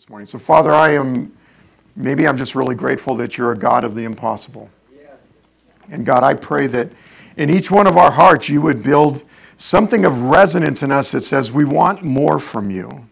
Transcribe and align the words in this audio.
this 0.00 0.08
morning. 0.08 0.24
So, 0.24 0.38
Father, 0.38 0.72
I 0.72 0.94
am, 0.94 1.30
maybe 1.94 2.26
I'm 2.26 2.38
just 2.38 2.54
really 2.54 2.74
grateful 2.74 3.14
that 3.16 3.36
you're 3.36 3.52
a 3.52 3.58
God 3.58 3.84
of 3.84 3.94
the 3.94 4.04
impossible. 4.04 4.70
And 5.92 6.06
God, 6.06 6.22
I 6.22 6.32
pray 6.32 6.68
that 6.68 6.88
in 7.36 7.50
each 7.50 7.70
one 7.70 7.86
of 7.86 7.98
our 7.98 8.10
hearts 8.10 8.48
you 8.48 8.62
would 8.62 8.82
build 8.82 9.22
something 9.58 10.06
of 10.06 10.22
resonance 10.22 10.82
in 10.82 10.90
us 10.90 11.12
that 11.12 11.20
says 11.20 11.52
we 11.52 11.66
want 11.66 12.02
more 12.02 12.38
from 12.38 12.70
you, 12.70 13.08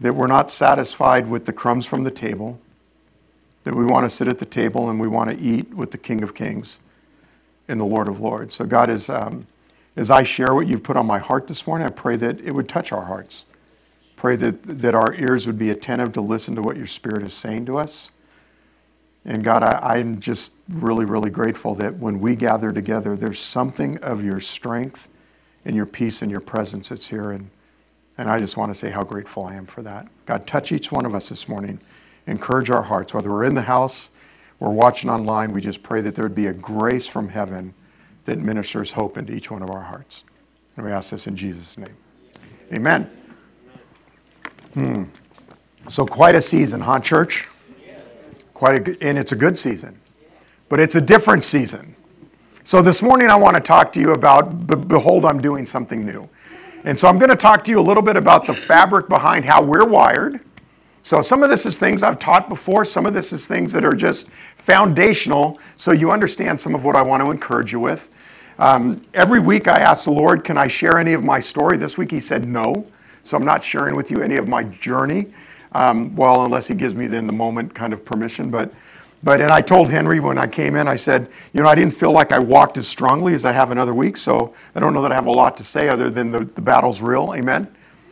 that 0.00 0.16
we're 0.16 0.26
not 0.26 0.50
satisfied 0.50 1.30
with 1.30 1.46
the 1.46 1.52
crumbs 1.52 1.86
from 1.86 2.02
the 2.02 2.10
table, 2.10 2.58
that 3.62 3.76
we 3.76 3.84
want 3.84 4.04
to 4.04 4.10
sit 4.10 4.26
at 4.26 4.38
the 4.38 4.44
table 4.44 4.90
and 4.90 4.98
we 4.98 5.06
want 5.06 5.30
to 5.30 5.38
eat 5.38 5.72
with 5.72 5.92
the 5.92 5.98
King 5.98 6.20
of 6.24 6.34
Kings 6.34 6.80
and 7.68 7.78
the 7.78 7.84
Lord 7.84 8.08
of 8.08 8.18
Lords. 8.18 8.56
So, 8.56 8.66
God, 8.66 8.90
as, 8.90 9.08
um, 9.08 9.46
as 9.94 10.10
I 10.10 10.24
share 10.24 10.52
what 10.52 10.66
you've 10.66 10.82
put 10.82 10.96
on 10.96 11.06
my 11.06 11.20
heart 11.20 11.46
this 11.46 11.64
morning, 11.64 11.86
I 11.86 11.90
pray 11.90 12.16
that 12.16 12.40
it 12.40 12.50
would 12.50 12.68
touch 12.68 12.90
our 12.90 13.04
hearts. 13.04 13.46
Pray 14.16 14.36
that, 14.36 14.62
that 14.62 14.94
our 14.94 15.14
ears 15.14 15.46
would 15.46 15.58
be 15.58 15.70
attentive 15.70 16.12
to 16.14 16.20
listen 16.20 16.54
to 16.56 16.62
what 16.62 16.76
your 16.76 16.86
Spirit 16.86 17.22
is 17.22 17.34
saying 17.34 17.66
to 17.66 17.76
us. 17.76 18.10
And 19.24 19.42
God, 19.44 19.62
I, 19.62 19.98
I'm 19.98 20.20
just 20.20 20.62
really, 20.70 21.04
really 21.04 21.30
grateful 21.30 21.74
that 21.74 21.96
when 21.96 22.20
we 22.20 22.36
gather 22.36 22.72
together, 22.72 23.16
there's 23.16 23.38
something 23.38 23.98
of 23.98 24.24
your 24.24 24.40
strength 24.40 25.08
and 25.64 25.74
your 25.74 25.86
peace 25.86 26.22
and 26.22 26.30
your 26.30 26.40
presence 26.40 26.88
that's 26.88 27.08
here. 27.08 27.32
And, 27.32 27.50
and 28.16 28.30
I 28.30 28.38
just 28.38 28.56
want 28.56 28.70
to 28.70 28.74
say 28.74 28.90
how 28.90 29.02
grateful 29.02 29.44
I 29.44 29.56
am 29.56 29.66
for 29.66 29.82
that. 29.82 30.06
God, 30.24 30.46
touch 30.46 30.72
each 30.72 30.92
one 30.92 31.04
of 31.04 31.14
us 31.14 31.28
this 31.28 31.48
morning. 31.48 31.80
Encourage 32.26 32.70
our 32.70 32.82
hearts, 32.82 33.12
whether 33.12 33.30
we're 33.30 33.44
in 33.44 33.54
the 33.54 33.62
house, 33.62 34.16
we're 34.58 34.70
watching 34.70 35.10
online. 35.10 35.52
We 35.52 35.60
just 35.60 35.82
pray 35.82 36.00
that 36.00 36.14
there'd 36.14 36.34
be 36.34 36.46
a 36.46 36.54
grace 36.54 37.06
from 37.06 37.28
heaven 37.28 37.74
that 38.24 38.38
ministers 38.38 38.92
hope 38.92 39.18
into 39.18 39.34
each 39.34 39.50
one 39.50 39.62
of 39.62 39.70
our 39.70 39.82
hearts. 39.82 40.24
And 40.76 40.86
we 40.86 40.92
ask 40.92 41.10
this 41.10 41.26
in 41.26 41.36
Jesus' 41.36 41.76
name. 41.76 41.96
Amen. 42.72 43.10
Hmm. 44.76 45.04
So, 45.88 46.04
quite 46.04 46.34
a 46.34 46.42
season, 46.42 46.82
huh, 46.82 47.00
church? 47.00 47.48
Quite 48.52 48.86
a 48.86 48.96
and 49.00 49.16
it's 49.16 49.32
a 49.32 49.36
good 49.36 49.56
season, 49.56 49.98
but 50.68 50.80
it's 50.80 50.94
a 50.94 51.00
different 51.00 51.44
season. 51.44 51.96
So, 52.62 52.82
this 52.82 53.02
morning 53.02 53.30
I 53.30 53.36
want 53.36 53.56
to 53.56 53.62
talk 53.62 53.90
to 53.94 54.00
you 54.00 54.12
about 54.12 54.66
Behold, 54.86 55.24
I'm 55.24 55.40
doing 55.40 55.64
something 55.64 56.04
new. 56.04 56.28
And 56.84 56.98
so, 56.98 57.08
I'm 57.08 57.18
going 57.18 57.30
to 57.30 57.36
talk 57.36 57.64
to 57.64 57.70
you 57.70 57.80
a 57.80 57.86
little 57.88 58.02
bit 58.02 58.16
about 58.16 58.46
the 58.46 58.52
fabric 58.52 59.08
behind 59.08 59.46
how 59.46 59.62
we're 59.62 59.86
wired. 59.86 60.40
So, 61.00 61.22
some 61.22 61.42
of 61.42 61.48
this 61.48 61.64
is 61.64 61.78
things 61.78 62.02
I've 62.02 62.18
taught 62.18 62.50
before, 62.50 62.84
some 62.84 63.06
of 63.06 63.14
this 63.14 63.32
is 63.32 63.46
things 63.46 63.72
that 63.72 63.82
are 63.82 63.96
just 63.96 64.30
foundational, 64.30 65.58
so 65.76 65.92
you 65.92 66.10
understand 66.10 66.60
some 66.60 66.74
of 66.74 66.84
what 66.84 66.96
I 66.96 67.00
want 67.00 67.22
to 67.22 67.30
encourage 67.30 67.72
you 67.72 67.80
with. 67.80 68.54
Um, 68.58 69.02
every 69.14 69.40
week 69.40 69.68
I 69.68 69.78
ask 69.78 70.04
the 70.04 70.10
Lord, 70.10 70.44
Can 70.44 70.58
I 70.58 70.66
share 70.66 70.98
any 70.98 71.14
of 71.14 71.24
my 71.24 71.40
story? 71.40 71.78
This 71.78 71.96
week 71.96 72.10
He 72.10 72.20
said 72.20 72.46
no. 72.46 72.86
So 73.26 73.36
I'm 73.36 73.44
not 73.44 73.62
sharing 73.62 73.96
with 73.96 74.10
you 74.10 74.22
any 74.22 74.36
of 74.36 74.46
my 74.46 74.62
journey. 74.62 75.26
Um, 75.72 76.14
well, 76.14 76.44
unless 76.44 76.68
he 76.68 76.74
gives 76.74 76.94
me 76.94 77.06
then 77.06 77.26
the 77.26 77.32
moment 77.32 77.74
kind 77.74 77.92
of 77.92 78.04
permission. 78.04 78.50
But, 78.50 78.72
but 79.22 79.40
and 79.40 79.50
I 79.50 79.60
told 79.60 79.90
Henry 79.90 80.20
when 80.20 80.38
I 80.38 80.46
came 80.46 80.76
in, 80.76 80.86
I 80.86 80.94
said, 80.94 81.28
you 81.52 81.60
know, 81.60 81.68
I 81.68 81.74
didn't 81.74 81.94
feel 81.94 82.12
like 82.12 82.30
I 82.30 82.38
walked 82.38 82.78
as 82.78 82.86
strongly 82.86 83.34
as 83.34 83.44
I 83.44 83.50
have 83.50 83.72
in 83.72 83.78
other 83.78 83.94
weeks. 83.94 84.22
So 84.22 84.54
I 84.76 84.80
don't 84.80 84.94
know 84.94 85.02
that 85.02 85.10
I 85.10 85.16
have 85.16 85.26
a 85.26 85.32
lot 85.32 85.56
to 85.56 85.64
say 85.64 85.88
other 85.88 86.08
than 86.08 86.30
the, 86.30 86.44
the 86.44 86.62
battle's 86.62 87.02
real. 87.02 87.34
Amen. 87.34 87.66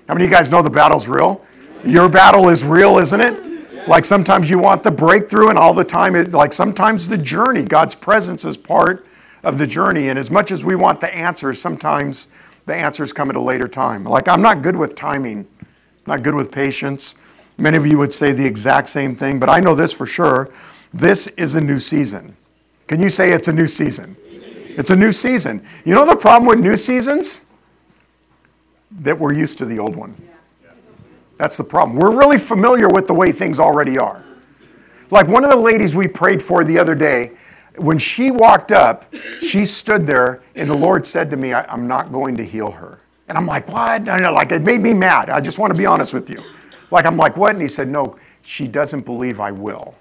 How 0.09 0.15
many 0.15 0.25
of 0.25 0.31
you 0.31 0.37
guys 0.37 0.51
know 0.51 0.63
the 0.63 0.69
battle's 0.69 1.09
real? 1.09 1.45
Your 1.85 2.09
battle 2.09 2.49
is 2.49 2.65
real, 2.65 2.99
isn't 2.99 3.21
it? 3.21 3.87
Like 3.87 4.05
sometimes 4.05 4.51
you 4.51 4.59
want 4.59 4.83
the 4.83 4.91
breakthrough, 4.91 5.51
and 5.51 5.59
all 5.59 5.75
the 5.75 5.85
time, 5.85 6.17
it, 6.17 6.33
like 6.33 6.53
sometimes 6.53 7.07
the 7.07 7.19
journey, 7.19 7.63
God's 7.63 7.95
presence 7.95 8.45
is 8.45 8.57
part 8.57 9.07
of 9.43 9.59
the 9.59 9.67
journey. 9.67 10.09
And 10.09 10.19
as 10.19 10.31
much 10.31 10.51
as 10.51 10.65
we 10.65 10.75
want 10.75 11.01
the 11.01 11.15
answers, 11.15 11.61
sometimes 11.61 12.29
the 12.67 12.75
answers 12.75 13.13
come 13.13 13.31
at 13.31 13.37
a 13.37 13.41
later 13.41 13.69
time. 13.69 14.05
Like, 14.05 14.29
I'm 14.29 14.43
not 14.43 14.63
good 14.63 14.77
with 14.77 14.95
timing, 14.95 15.47
I'm 15.61 15.67
not 16.07 16.23
good 16.23 16.35
with 16.35 16.53
patience. 16.53 17.21
Many 17.57 17.77
of 17.77 17.87
you 17.87 17.99
would 17.99 18.13
say 18.13 18.33
the 18.33 18.47
exact 18.47 18.89
same 18.89 19.15
thing, 19.15 19.39
but 19.39 19.49
I 19.49 19.61
know 19.61 19.75
this 19.75 19.93
for 19.93 20.07
sure. 20.07 20.51
This 20.93 21.29
is 21.39 21.55
a 21.55 21.61
new 21.61 21.79
season. 21.79 22.37
Can 22.89 23.01
you 23.01 23.09
say 23.09 23.33
it's 23.33 23.49
a 23.49 23.53
new 23.53 23.69
season? 23.69 24.17
It's 24.77 24.91
a 24.91 24.97
new 24.97 25.13
season. 25.13 25.65
You 25.85 25.95
know 25.95 26.05
the 26.05 26.17
problem 26.17 26.49
with 26.49 26.59
new 26.59 26.77
seasons? 26.77 27.53
That 28.91 29.19
we're 29.19 29.33
used 29.33 29.59
to 29.59 29.65
the 29.65 29.79
old 29.79 29.95
one. 29.95 30.17
That's 31.39 31.57
the 31.57 31.65
problem. 31.65 31.97
We're 31.97 32.17
really 32.17 32.39
familiar 32.39 32.89
with 32.89 33.07
the 33.07 33.15
way 33.15 33.33
things 33.33 33.61
already 33.61 33.99
are. 33.99 34.25
Like 35.11 35.29
one 35.29 35.45
of 35.45 35.51
the 35.51 35.57
ladies 35.57 35.95
we 35.95 36.09
prayed 36.09 36.43
for 36.43 36.65
the 36.65 36.79
other 36.79 36.95
day, 36.95 37.33
when 37.77 37.99
she 37.99 38.31
walked 38.31 38.73
up, 38.73 39.13
she 39.41 39.65
stood 39.65 40.07
there, 40.07 40.43
and 40.55 40.71
the 40.71 40.77
Lord 40.77 41.07
said 41.07 41.31
to 41.31 41.37
me, 41.37 41.53
I, 41.53 41.73
am 41.73 41.87
not 41.87 42.13
going 42.13 42.37
to 42.37 42.45
heal 42.45 42.71
her. 42.71 43.01
And 43.29 43.39
I'm 43.39 43.47
like, 43.47 43.69
what? 43.69 44.09
I 44.09 44.19
know, 44.19 44.33
like, 44.33 44.53
it 44.53 44.63
made 44.63 44.81
me 44.81 44.93
mad. 44.93 45.31
I 45.31 45.41
just 45.41 45.59
want 45.59 45.73
to 45.73 45.79
be 45.79 45.87
honest 45.87 46.15
with 46.15 46.31
you. 46.31 46.41
Like, 46.91 47.07
I'm 47.07 47.17
like, 47.17 47.37
what? 47.37 47.53
And 47.53 47.63
he 47.63 47.69
said, 47.69 47.89
no, 47.89 48.17
she 48.43 48.69
doesn't 48.69 49.05
believe 49.05 49.41
I 49.41 49.51
will. 49.51 49.95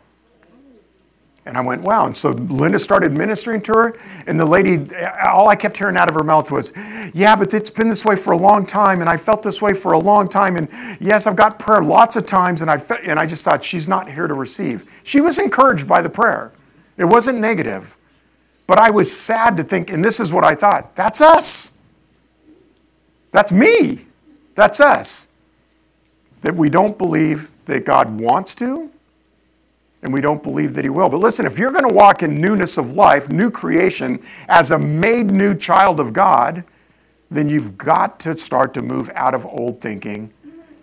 And 1.46 1.58
I 1.58 1.62
went, 1.62 1.82
wow. 1.82 2.06
And 2.06 2.16
so 2.16 2.30
Linda 2.32 2.80
started 2.80 3.12
ministering 3.12 3.62
to 3.64 3.74
her, 3.74 3.96
and 4.28 4.40
the 4.40 4.46
lady, 4.46 4.88
all 5.26 5.50
I 5.50 5.56
kept 5.56 5.78
hearing 5.78 5.98
out 5.98 6.08
of 6.08 6.16
her 6.16 6.24
mouth 6.24 6.52
was, 6.52 6.74
yeah, 7.14 7.36
but 7.36 7.54
it's 7.54 7.70
been 7.70 7.90
this 7.90 8.06
way 8.06 8.16
for 8.16 8.32
a 8.32 8.38
long 8.38 8.66
time, 8.66 9.02
and 9.02 9.10
I 9.10 9.18
felt 9.18 9.44
this 9.44 9.62
way 9.62 9.74
for 9.74 9.92
a 9.94 10.00
long 10.00 10.30
time. 10.30 10.56
And 10.56 10.70
yes, 11.02 11.28
I've 11.28 11.36
got 11.36 11.60
prayer 11.60 11.84
lots 11.84 12.16
of 12.16 12.26
times, 12.26 12.62
and 12.62 12.72
I, 12.72 12.80
and 13.06 13.20
I 13.20 13.26
just 13.26 13.44
thought, 13.44 13.64
she's 13.64 13.88
not 13.88 14.10
here 14.10 14.28
to 14.28 14.34
receive. 14.34 15.02
She 15.04 15.20
was 15.20 15.40
encouraged 15.40 15.88
by 15.88 16.02
the 16.02 16.10
prayer. 16.10 16.54
It 16.98 17.06
wasn't 17.06 17.40
negative. 17.40 17.98
But 18.68 18.80
I 18.80 18.90
was 18.92 19.16
sad 19.16 19.58
to 19.58 19.64
think, 19.64 19.92
and 19.92 20.04
this 20.04 20.20
is 20.20 20.32
what 20.32 20.44
I 20.44 20.56
thought 20.56 20.96
that's 20.96 21.22
us. 21.22 21.88
That's 23.32 23.52
me. 23.52 24.06
That's 24.56 24.80
us. 24.80 25.40
That 26.42 26.56
we 26.56 26.70
don't 26.70 26.98
believe 26.98 27.52
that 27.66 27.86
God 27.86 28.20
wants 28.20 28.56
to, 28.56 28.92
and 30.02 30.14
we 30.14 30.22
don't 30.22 30.44
believe 30.44 30.76
that 30.76 30.86
He 30.86 30.90
will. 30.90 31.10
But 31.10 31.18
listen, 31.18 31.46
if 31.46 31.58
you're 31.58 31.72
going 31.72 31.88
to 31.88 31.94
walk 31.94 32.24
in 32.24 32.40
newness 32.40 32.78
of 32.78 32.92
life, 32.92 33.30
new 33.30 33.50
creation, 33.50 34.22
as 34.48 34.72
a 34.72 34.80
made 34.80 35.28
new 35.28 35.56
child 35.56 36.00
of 36.00 36.14
God, 36.14 36.64
then 37.32 37.50
you've 37.50 37.78
got 37.78 38.20
to 38.22 38.36
start 38.36 38.74
to 38.76 38.82
move 38.82 39.10
out 39.16 39.34
of 39.34 39.46
old 39.46 39.82
thinking 39.82 40.32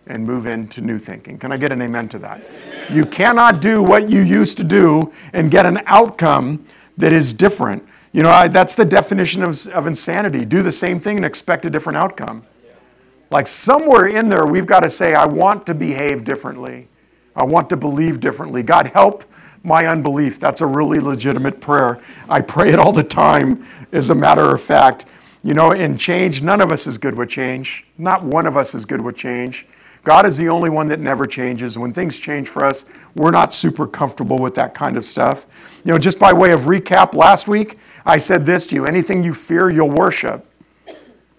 and 0.07 0.25
move 0.25 0.47
into 0.47 0.81
new 0.81 0.99
thinking. 0.99 1.39
Can 1.39 1.53
I 1.53 1.57
get 1.57 1.71
an 1.71 1.81
amen 1.81 2.09
to 2.09 2.19
that? 2.19 2.41
Amen. 2.41 2.70
You 2.91 3.05
cannot 3.05 3.61
do 3.61 3.83
what 3.83 4.11
you 4.11 4.21
used 4.21 4.57
to 4.59 4.65
do 4.65 5.13
and 5.33 5.51
get 5.51 5.67
an 5.67 5.79
outcome 5.87 6.67
that 6.97 7.13
is 7.13 7.33
different. 7.33 7.87
You 8.13 8.23
know, 8.25 8.31
I, 8.31 8.49
that's 8.49 8.75
the 8.75 8.85
definition 8.85 9.43
of, 9.43 9.57
of 9.69 9.87
insanity. 9.87 10.45
Do 10.45 10.63
the 10.63 10.73
same 10.73 10.99
thing 10.99 11.17
and 11.17 11.25
expect 11.25 11.65
a 11.65 11.71
different 11.71 11.97
outcome. 11.97 12.45
Like 13.31 13.47
somewhere 13.47 14.09
in 14.09 14.29
there, 14.29 14.45
we've 14.45 14.67
got 14.67 14.81
to 14.81 14.91
say, 14.91 15.15
I 15.15 15.27
want 15.27 15.67
to 15.67 15.75
behave 15.75 16.25
differently. 16.25 16.89
I 17.37 17.45
want 17.45 17.71
to 17.71 17.77
believe 17.77 18.19
differently. 18.19 18.65
God, 18.65 18.89
help 18.89 19.23
my 19.63 19.87
unbelief. 19.87 20.41
That's 20.41 20.61
a 20.61 20.67
really 20.67 20.99
legitimate 20.99 21.61
prayer. 21.61 22.01
I 22.29 22.41
pray 22.41 22.71
it 22.71 22.81
all 22.81 22.93
the 22.93 23.05
time, 23.05 23.65
as 23.93 24.11
a 24.11 24.15
matter 24.15 24.53
of 24.53 24.61
fact. 24.61 25.07
You 25.45 25.55
know, 25.55 25.71
in 25.71 25.97
change, 25.97 26.43
none 26.43 26.61
of 26.61 26.73
us 26.73 26.89
is 26.89 26.99
good 26.99 27.15
with 27.15 27.29
change. 27.29 27.87
Not 27.97 28.25
one 28.25 28.47
of 28.47 28.57
us 28.57 28.75
is 28.75 28.85
good 28.85 29.01
with 29.01 29.17
change. 29.17 29.67
God 30.03 30.25
is 30.25 30.39
the 30.39 30.49
only 30.49 30.71
one 30.71 30.89
that 30.89 31.01
never 31.01 31.27
changes. 31.27 31.79
When 31.79 31.93
things 31.93 32.19
change 32.19 32.49
for 32.49 32.65
us, 32.65 33.07
we're 33.15 33.31
not 33.31 33.53
super 33.53 33.87
comfortable 33.87 34.39
with 34.39 34.55
that 34.55 34.75
kind 34.75 34.97
of 34.97 35.05
stuff. 35.05 35.81
You 35.85 35.93
know, 35.93 35.99
just 35.99 36.19
by 36.19 36.33
way 36.33 36.53
of 36.53 36.61
recap, 36.63 37.15
last 37.15 37.49
week 37.49 37.79
I 38.07 38.19
said 38.19 38.47
this 38.47 38.67
to 38.67 38.77
you 38.77 38.87
anything 38.87 39.23
you 39.23 39.35
fear, 39.35 39.69
you'll 39.71 39.91
worship. 39.91 40.47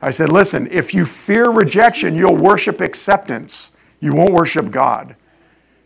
I 0.01 0.09
said, 0.09 0.29
listen, 0.29 0.67
if 0.71 0.93
you 0.93 1.05
fear 1.05 1.49
rejection, 1.49 2.15
you'll 2.15 2.35
worship 2.35 2.81
acceptance. 2.81 3.77
You 3.99 4.15
won't 4.15 4.33
worship 4.33 4.71
God. 4.71 5.15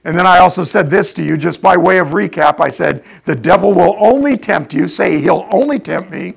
And 0.06 0.18
then 0.18 0.28
I 0.28 0.38
also 0.38 0.63
said 0.63 0.90
this 0.90 1.13
to 1.13 1.24
you, 1.24 1.36
just 1.36 1.62
by 1.62 1.75
way 1.75 1.98
of 1.98 2.10
recap. 2.10 2.60
I 2.60 2.69
said, 2.69 3.04
the 3.25 3.36
devil 3.36 3.74
will 3.74 3.95
only 4.00 4.38
tempt 4.38 4.74
you, 4.74 4.88
say, 4.88 5.19
he'll 5.19 5.48
only 5.51 5.80
tempt 5.80 6.12
me 6.12 6.36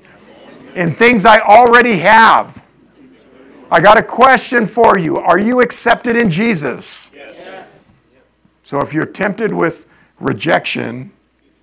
in 0.74 0.94
things 0.94 1.26
I 1.26 1.40
already 1.40 1.98
have. 1.98 2.66
I 3.70 3.80
got 3.80 3.98
a 3.98 4.02
question 4.02 4.64
for 4.64 4.96
you. 4.96 5.18
Are 5.18 5.38
you 5.38 5.60
accepted 5.60 6.16
in 6.16 6.30
Jesus? 6.30 7.12
Yes. 7.14 7.92
So 8.62 8.80
if 8.80 8.94
you're 8.94 9.06
tempted 9.06 9.52
with 9.52 9.90
rejection 10.20 11.12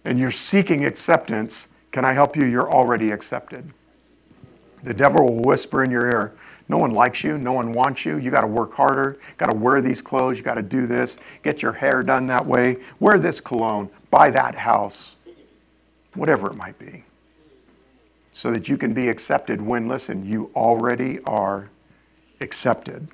and 0.04 0.20
you're 0.20 0.32
seeking 0.32 0.86
acceptance, 0.86 1.76
can 1.92 2.06
I 2.06 2.14
help 2.14 2.36
you? 2.36 2.46
You're 2.46 2.72
already 2.72 3.10
accepted. 3.12 3.72
The 4.84 4.94
devil 4.94 5.26
will 5.26 5.42
whisper 5.42 5.84
in 5.84 5.90
your 5.90 6.08
ear, 6.08 6.34
no 6.70 6.78
one 6.78 6.92
likes 6.92 7.24
you, 7.24 7.40
no 7.40 7.54
one 7.54 7.74
wants 7.74 8.06
you. 8.06 8.18
You 8.18 8.30
got 8.30 8.42
to 8.42 8.48
work 8.48 8.74
harder, 8.74 9.18
got 9.38 9.48
to 9.48 9.56
wear 9.56 9.82
these 9.82 10.02
clothes, 10.02 10.38
you 10.38 10.44
got 10.44 10.56
to 10.56 10.62
do 10.62 10.86
this, 10.86 11.40
get 11.42 11.64
your 11.64 11.72
hair 11.72 12.04
done 12.04 12.28
that 12.28 12.46
way, 12.46 12.78
wear 13.00 13.18
this 13.18 13.42
cologne, 13.42 13.90
buy 14.12 14.30
that 14.30 14.54
house, 14.54 15.18
whatever 16.14 16.52
it 16.52 16.56
might 16.56 16.78
be. 16.78 17.04
So 18.32 18.52
that 18.52 18.70
you 18.70 18.78
can 18.78 18.94
be 18.94 19.10
accepted 19.10 19.60
when, 19.60 19.88
listen, 19.88 20.24
you 20.24 20.52
already 20.56 21.20
are 21.22 21.70
accepted. 22.46 23.10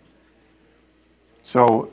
So, 1.42 1.92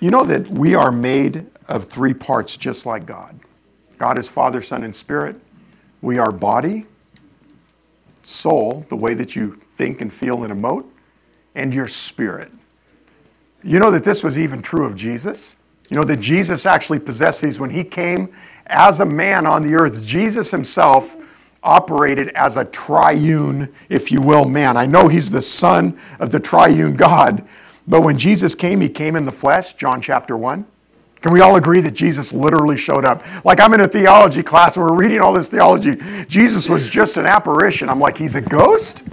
you 0.00 0.10
know 0.10 0.24
that 0.24 0.48
we 0.48 0.74
are 0.74 0.90
made 0.90 1.46
of 1.68 1.84
three 1.84 2.14
parts 2.14 2.56
just 2.56 2.86
like 2.86 3.04
God 3.04 3.38
God 3.98 4.16
is 4.16 4.28
Father, 4.28 4.60
Son, 4.60 4.84
and 4.84 4.94
Spirit. 4.94 5.40
We 6.00 6.18
are 6.18 6.30
body, 6.30 6.86
soul, 8.22 8.86
the 8.88 8.96
way 8.96 9.14
that 9.14 9.34
you 9.34 9.60
think 9.74 10.00
and 10.00 10.12
feel 10.12 10.44
and 10.44 10.52
emote, 10.52 10.86
and 11.56 11.74
your 11.74 11.88
spirit. 11.88 12.52
You 13.64 13.80
know 13.80 13.90
that 13.90 14.04
this 14.04 14.22
was 14.22 14.38
even 14.38 14.62
true 14.62 14.86
of 14.86 14.94
Jesus? 14.94 15.56
You 15.90 15.96
know 15.96 16.04
that 16.04 16.20
Jesus 16.20 16.64
actually 16.64 17.00
possessed 17.00 17.42
these 17.42 17.58
when 17.58 17.70
he 17.70 17.82
came 17.82 18.32
as 18.66 19.00
a 19.00 19.06
man 19.06 19.46
on 19.46 19.64
the 19.64 19.74
earth. 19.74 20.06
Jesus 20.06 20.52
himself 20.52 21.16
operated 21.62 22.28
as 22.30 22.56
a 22.56 22.64
triune, 22.64 23.72
if 23.88 24.12
you 24.12 24.22
will, 24.22 24.44
man. 24.44 24.76
I 24.76 24.86
know 24.86 25.08
he's 25.08 25.30
the 25.30 25.42
son 25.42 25.98
of 26.20 26.30
the 26.30 26.40
triune 26.40 26.96
God, 26.96 27.46
but 27.86 28.02
when 28.02 28.18
Jesus 28.18 28.54
came, 28.54 28.80
he 28.80 28.88
came 28.88 29.16
in 29.16 29.24
the 29.24 29.32
flesh, 29.32 29.74
John 29.74 30.00
chapter 30.00 30.36
1. 30.36 30.66
Can 31.20 31.32
we 31.32 31.40
all 31.40 31.56
agree 31.56 31.80
that 31.80 31.94
Jesus 31.94 32.32
literally 32.32 32.76
showed 32.76 33.04
up? 33.04 33.22
Like 33.44 33.60
I'm 33.60 33.74
in 33.74 33.80
a 33.80 33.88
theology 33.88 34.42
class 34.42 34.76
and 34.76 34.86
we're 34.86 34.96
reading 34.96 35.20
all 35.20 35.32
this 35.32 35.48
theology. 35.48 35.96
Jesus 36.28 36.68
was 36.68 36.88
just 36.88 37.16
an 37.16 37.26
apparition. 37.26 37.88
I'm 37.88 37.98
like, 37.98 38.16
he's 38.16 38.36
a 38.36 38.40
ghost? 38.40 39.08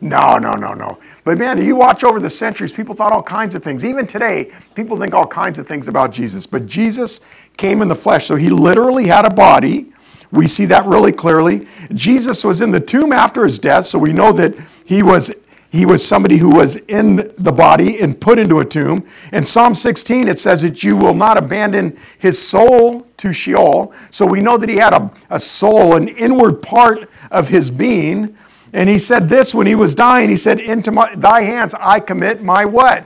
No, 0.00 0.38
no, 0.38 0.54
no, 0.54 0.72
no. 0.72 0.98
But 1.24 1.36
man, 1.36 1.62
you 1.62 1.76
watch 1.76 2.04
over 2.04 2.18
the 2.18 2.30
centuries, 2.30 2.72
people 2.72 2.94
thought 2.94 3.12
all 3.12 3.22
kinds 3.22 3.54
of 3.54 3.62
things. 3.62 3.84
Even 3.84 4.06
today, 4.06 4.50
people 4.74 4.98
think 4.98 5.12
all 5.12 5.26
kinds 5.26 5.58
of 5.58 5.66
things 5.66 5.88
about 5.88 6.10
Jesus. 6.10 6.46
But 6.46 6.66
Jesus 6.66 7.48
came 7.58 7.82
in 7.82 7.88
the 7.88 7.94
flesh, 7.94 8.24
so 8.24 8.36
he 8.36 8.48
literally 8.48 9.08
had 9.08 9.26
a 9.26 9.30
body. 9.30 9.92
We 10.32 10.46
see 10.46 10.66
that 10.66 10.86
really 10.86 11.12
clearly. 11.12 11.66
Jesus 11.92 12.44
was 12.44 12.60
in 12.60 12.70
the 12.70 12.80
tomb 12.80 13.12
after 13.12 13.44
his 13.44 13.58
death, 13.58 13.86
so 13.86 13.98
we 13.98 14.12
know 14.12 14.32
that 14.32 14.54
he 14.84 15.02
was 15.02 15.48
he 15.70 15.86
was 15.86 16.04
somebody 16.04 16.38
who 16.38 16.50
was 16.50 16.76
in 16.86 17.32
the 17.38 17.52
body 17.52 18.00
and 18.00 18.20
put 18.20 18.40
into 18.40 18.58
a 18.58 18.64
tomb. 18.64 19.06
In 19.32 19.44
Psalm 19.44 19.76
16, 19.76 20.26
it 20.26 20.36
says 20.36 20.62
that 20.62 20.82
you 20.82 20.96
will 20.96 21.14
not 21.14 21.38
abandon 21.38 21.96
his 22.18 22.44
soul 22.44 23.06
to 23.18 23.32
Sheol. 23.32 23.92
So 24.10 24.26
we 24.26 24.40
know 24.40 24.58
that 24.58 24.68
he 24.68 24.76
had 24.76 24.92
a, 24.92 25.12
a 25.30 25.38
soul, 25.38 25.94
an 25.94 26.08
inward 26.08 26.60
part 26.60 27.08
of 27.30 27.48
his 27.48 27.70
being. 27.70 28.36
And 28.72 28.88
he 28.88 28.98
said 28.98 29.28
this 29.28 29.54
when 29.54 29.68
he 29.68 29.76
was 29.76 29.94
dying. 29.94 30.28
He 30.28 30.36
said, 30.36 30.58
Into 30.58 30.90
my, 30.90 31.14
thy 31.14 31.42
hands 31.42 31.72
I 31.74 32.00
commit 32.00 32.42
my 32.42 32.64
what? 32.64 33.04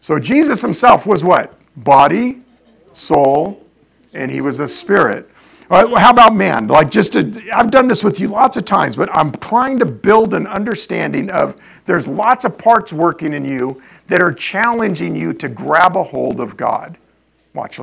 So 0.00 0.18
Jesus 0.18 0.62
himself 0.62 1.06
was 1.06 1.22
what? 1.22 1.54
Body, 1.76 2.40
soul, 2.92 3.62
and 4.14 4.30
he 4.30 4.40
was 4.40 4.60
a 4.60 4.68
spirit. 4.68 5.28
Well, 5.68 5.94
how 5.96 6.10
about 6.10 6.34
man? 6.34 6.66
Like 6.66 6.90
just 6.90 7.16
i 7.16 7.22
I've 7.54 7.70
done 7.70 7.86
this 7.86 8.02
with 8.02 8.18
you 8.18 8.26
lots 8.26 8.56
of 8.56 8.64
times, 8.64 8.96
but 8.96 9.08
I'm 9.14 9.30
trying 9.32 9.78
to 9.78 9.86
build 9.86 10.34
an 10.34 10.48
understanding 10.48 11.30
of 11.30 11.82
there's 11.86 12.08
lots 12.08 12.44
of 12.44 12.58
parts 12.58 12.92
working 12.92 13.32
in 13.32 13.44
you 13.44 13.80
that 14.08 14.20
are 14.20 14.32
challenging 14.32 15.14
you 15.14 15.32
to 15.34 15.48
grab 15.48 15.96
a 15.96 16.02
hold 16.02 16.40
of 16.40 16.56
God. 16.56 16.98
Watch, 17.54 17.78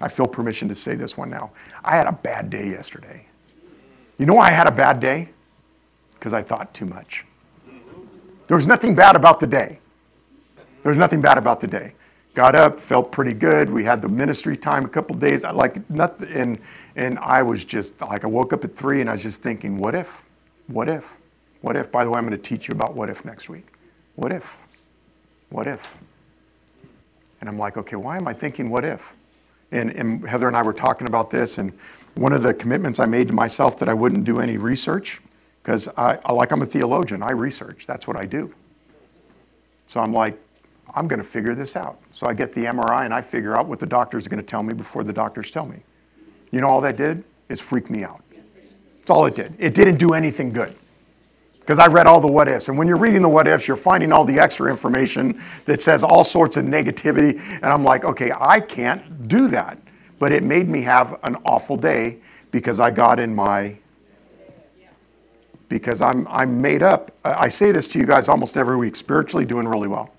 I 0.00 0.08
feel 0.08 0.26
permission 0.26 0.68
to 0.68 0.74
say 0.74 0.94
this 0.94 1.16
one 1.16 1.30
now. 1.30 1.52
I 1.84 1.96
had 1.96 2.06
a 2.06 2.12
bad 2.12 2.50
day 2.50 2.68
yesterday. 2.68 3.26
You 4.18 4.26
know 4.26 4.34
why 4.34 4.48
I 4.48 4.50
had 4.50 4.66
a 4.66 4.72
bad 4.72 4.98
day? 4.98 5.28
Because 6.14 6.32
I 6.32 6.42
thought 6.42 6.74
too 6.74 6.86
much. 6.86 7.24
There 8.48 8.56
was 8.56 8.66
nothing 8.66 8.94
bad 8.94 9.14
about 9.14 9.40
the 9.40 9.46
day. 9.46 9.78
There 10.82 10.90
was 10.90 10.98
nothing 10.98 11.20
bad 11.20 11.38
about 11.38 11.60
the 11.60 11.66
day. 11.66 11.94
Got 12.36 12.54
up, 12.54 12.78
felt 12.78 13.12
pretty 13.12 13.32
good. 13.32 13.70
We 13.70 13.82
had 13.82 14.02
the 14.02 14.10
ministry 14.10 14.58
time 14.58 14.84
a 14.84 14.90
couple 14.90 15.16
days. 15.16 15.42
I 15.42 15.52
like 15.52 15.88
nothing, 15.88 16.28
and 16.34 16.58
and 16.94 17.18
I 17.20 17.42
was 17.42 17.64
just 17.64 18.02
like 18.02 18.24
I 18.24 18.26
woke 18.26 18.52
up 18.52 18.62
at 18.62 18.76
three 18.76 19.00
and 19.00 19.08
I 19.08 19.12
was 19.12 19.22
just 19.22 19.42
thinking, 19.42 19.78
what 19.78 19.94
if, 19.94 20.22
what 20.66 20.86
if, 20.86 21.16
what 21.62 21.76
if? 21.76 21.90
By 21.90 22.04
the 22.04 22.10
way, 22.10 22.18
I'm 22.18 22.26
going 22.26 22.36
to 22.36 22.42
teach 22.42 22.68
you 22.68 22.74
about 22.74 22.94
what 22.94 23.08
if 23.08 23.24
next 23.24 23.48
week. 23.48 23.68
What 24.16 24.32
if, 24.32 24.68
what 25.48 25.66
if? 25.66 25.96
And 27.40 27.48
I'm 27.48 27.58
like, 27.58 27.78
okay, 27.78 27.96
why 27.96 28.18
am 28.18 28.28
I 28.28 28.34
thinking 28.34 28.68
what 28.68 28.84
if? 28.84 29.14
And, 29.72 29.90
and 29.92 30.28
Heather 30.28 30.46
and 30.46 30.58
I 30.58 30.62
were 30.62 30.74
talking 30.74 31.06
about 31.06 31.30
this, 31.30 31.56
and 31.56 31.72
one 32.16 32.34
of 32.34 32.42
the 32.42 32.52
commitments 32.52 33.00
I 33.00 33.06
made 33.06 33.28
to 33.28 33.34
myself 33.34 33.78
that 33.78 33.88
I 33.88 33.94
wouldn't 33.94 34.24
do 34.24 34.40
any 34.40 34.58
research 34.58 35.22
because 35.62 35.88
I, 35.96 36.18
like 36.30 36.52
I'm 36.52 36.60
a 36.60 36.66
theologian, 36.66 37.22
I 37.22 37.30
research. 37.30 37.86
That's 37.86 38.06
what 38.06 38.18
I 38.18 38.26
do. 38.26 38.52
So 39.86 40.00
I'm 40.00 40.12
like, 40.12 40.38
I'm 40.96 41.06
going 41.06 41.20
to 41.20 41.24
figure 41.24 41.54
this 41.54 41.76
out. 41.76 42.00
So 42.10 42.26
I 42.26 42.32
get 42.32 42.54
the 42.54 42.64
MRI 42.64 43.04
and 43.04 43.12
I 43.12 43.20
figure 43.20 43.54
out 43.54 43.66
what 43.66 43.78
the 43.78 43.86
doctors 43.86 44.26
are 44.26 44.30
going 44.30 44.40
to 44.40 44.46
tell 44.46 44.62
me 44.62 44.72
before 44.72 45.04
the 45.04 45.12
doctors 45.12 45.50
tell 45.50 45.66
me. 45.66 45.82
You 46.50 46.62
know 46.62 46.68
all 46.68 46.80
that 46.80 46.96
did 46.96 47.22
is 47.50 47.60
freak 47.60 47.90
me 47.90 48.02
out. 48.02 48.22
That's 48.96 49.10
all 49.10 49.26
it 49.26 49.34
did. 49.34 49.54
It 49.58 49.74
didn't 49.74 49.98
do 49.98 50.14
anything 50.14 50.52
good. 50.52 50.74
Because 51.60 51.78
I 51.78 51.86
read 51.86 52.06
all 52.06 52.20
the 52.20 52.28
what 52.28 52.48
ifs. 52.48 52.68
And 52.68 52.78
when 52.78 52.88
you're 52.88 52.96
reading 52.96 53.22
the 53.22 53.28
what 53.28 53.46
ifs, 53.46 53.68
you're 53.68 53.76
finding 53.76 54.10
all 54.10 54.24
the 54.24 54.38
extra 54.38 54.70
information 54.70 55.40
that 55.66 55.80
says 55.80 56.02
all 56.02 56.24
sorts 56.24 56.56
of 56.56 56.64
negativity. 56.64 57.38
And 57.56 57.66
I'm 57.66 57.82
like, 57.82 58.04
okay, 58.04 58.32
I 58.38 58.60
can't 58.60 59.28
do 59.28 59.48
that. 59.48 59.78
But 60.18 60.32
it 60.32 60.44
made 60.44 60.68
me 60.68 60.82
have 60.82 61.18
an 61.24 61.36
awful 61.44 61.76
day 61.76 62.18
because 62.50 62.80
I 62.80 62.90
got 62.90 63.20
in 63.20 63.34
my 63.34 63.78
because 65.68 66.00
I'm 66.00 66.26
I'm 66.28 66.60
made 66.62 66.82
up. 66.82 67.10
I 67.24 67.48
say 67.48 67.72
this 67.72 67.88
to 67.90 67.98
you 67.98 68.06
guys 68.06 68.28
almost 68.28 68.56
every 68.56 68.76
week. 68.76 68.96
Spiritually, 68.96 69.44
doing 69.44 69.68
really 69.68 69.88
well. 69.88 70.15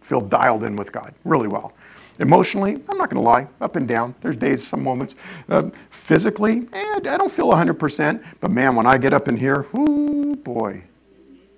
Feel 0.00 0.20
dialed 0.20 0.64
in 0.64 0.76
with 0.76 0.92
God, 0.92 1.14
really 1.24 1.48
well. 1.48 1.72
Emotionally, 2.20 2.74
I'm 2.88 2.98
not 2.98 3.10
going 3.10 3.22
to 3.22 3.28
lie, 3.28 3.46
up 3.60 3.76
and 3.76 3.86
down. 3.86 4.14
There's 4.20 4.36
days, 4.36 4.66
some 4.66 4.82
moments. 4.82 5.14
Uh, 5.48 5.70
physically, 5.90 6.66
eh, 6.72 6.94
I 6.96 7.16
don't 7.16 7.30
feel 7.30 7.48
100%. 7.48 8.24
But 8.40 8.50
man, 8.50 8.74
when 8.74 8.86
I 8.86 8.98
get 8.98 9.12
up 9.12 9.28
in 9.28 9.36
here, 9.36 9.66
whoo, 9.72 10.34
boy, 10.34 10.82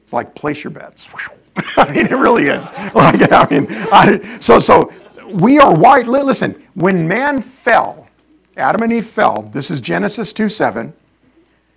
it's 0.03 0.13
like 0.13 0.35
place 0.35 0.63
your 0.63 0.73
bets. 0.73 1.09
I 1.77 1.93
mean, 1.93 2.07
it 2.07 2.11
really 2.11 2.47
is. 2.47 2.69
Like, 2.95 3.33
I 3.33 3.47
mean, 3.51 3.67
I, 3.71 4.19
so 4.41 4.59
so 4.59 4.93
we 5.33 5.59
are 5.59 5.75
wired. 5.75 6.09
Listen, 6.09 6.53
when 6.75 7.09
man 7.09 7.41
fell, 7.41 8.09
Adam 8.57 8.83
and 8.83 8.93
Eve 8.93 9.07
fell, 9.07 9.43
this 9.43 9.71
is 9.71 9.81
Genesis 9.81 10.33
2 10.33 10.49
7. 10.49 10.93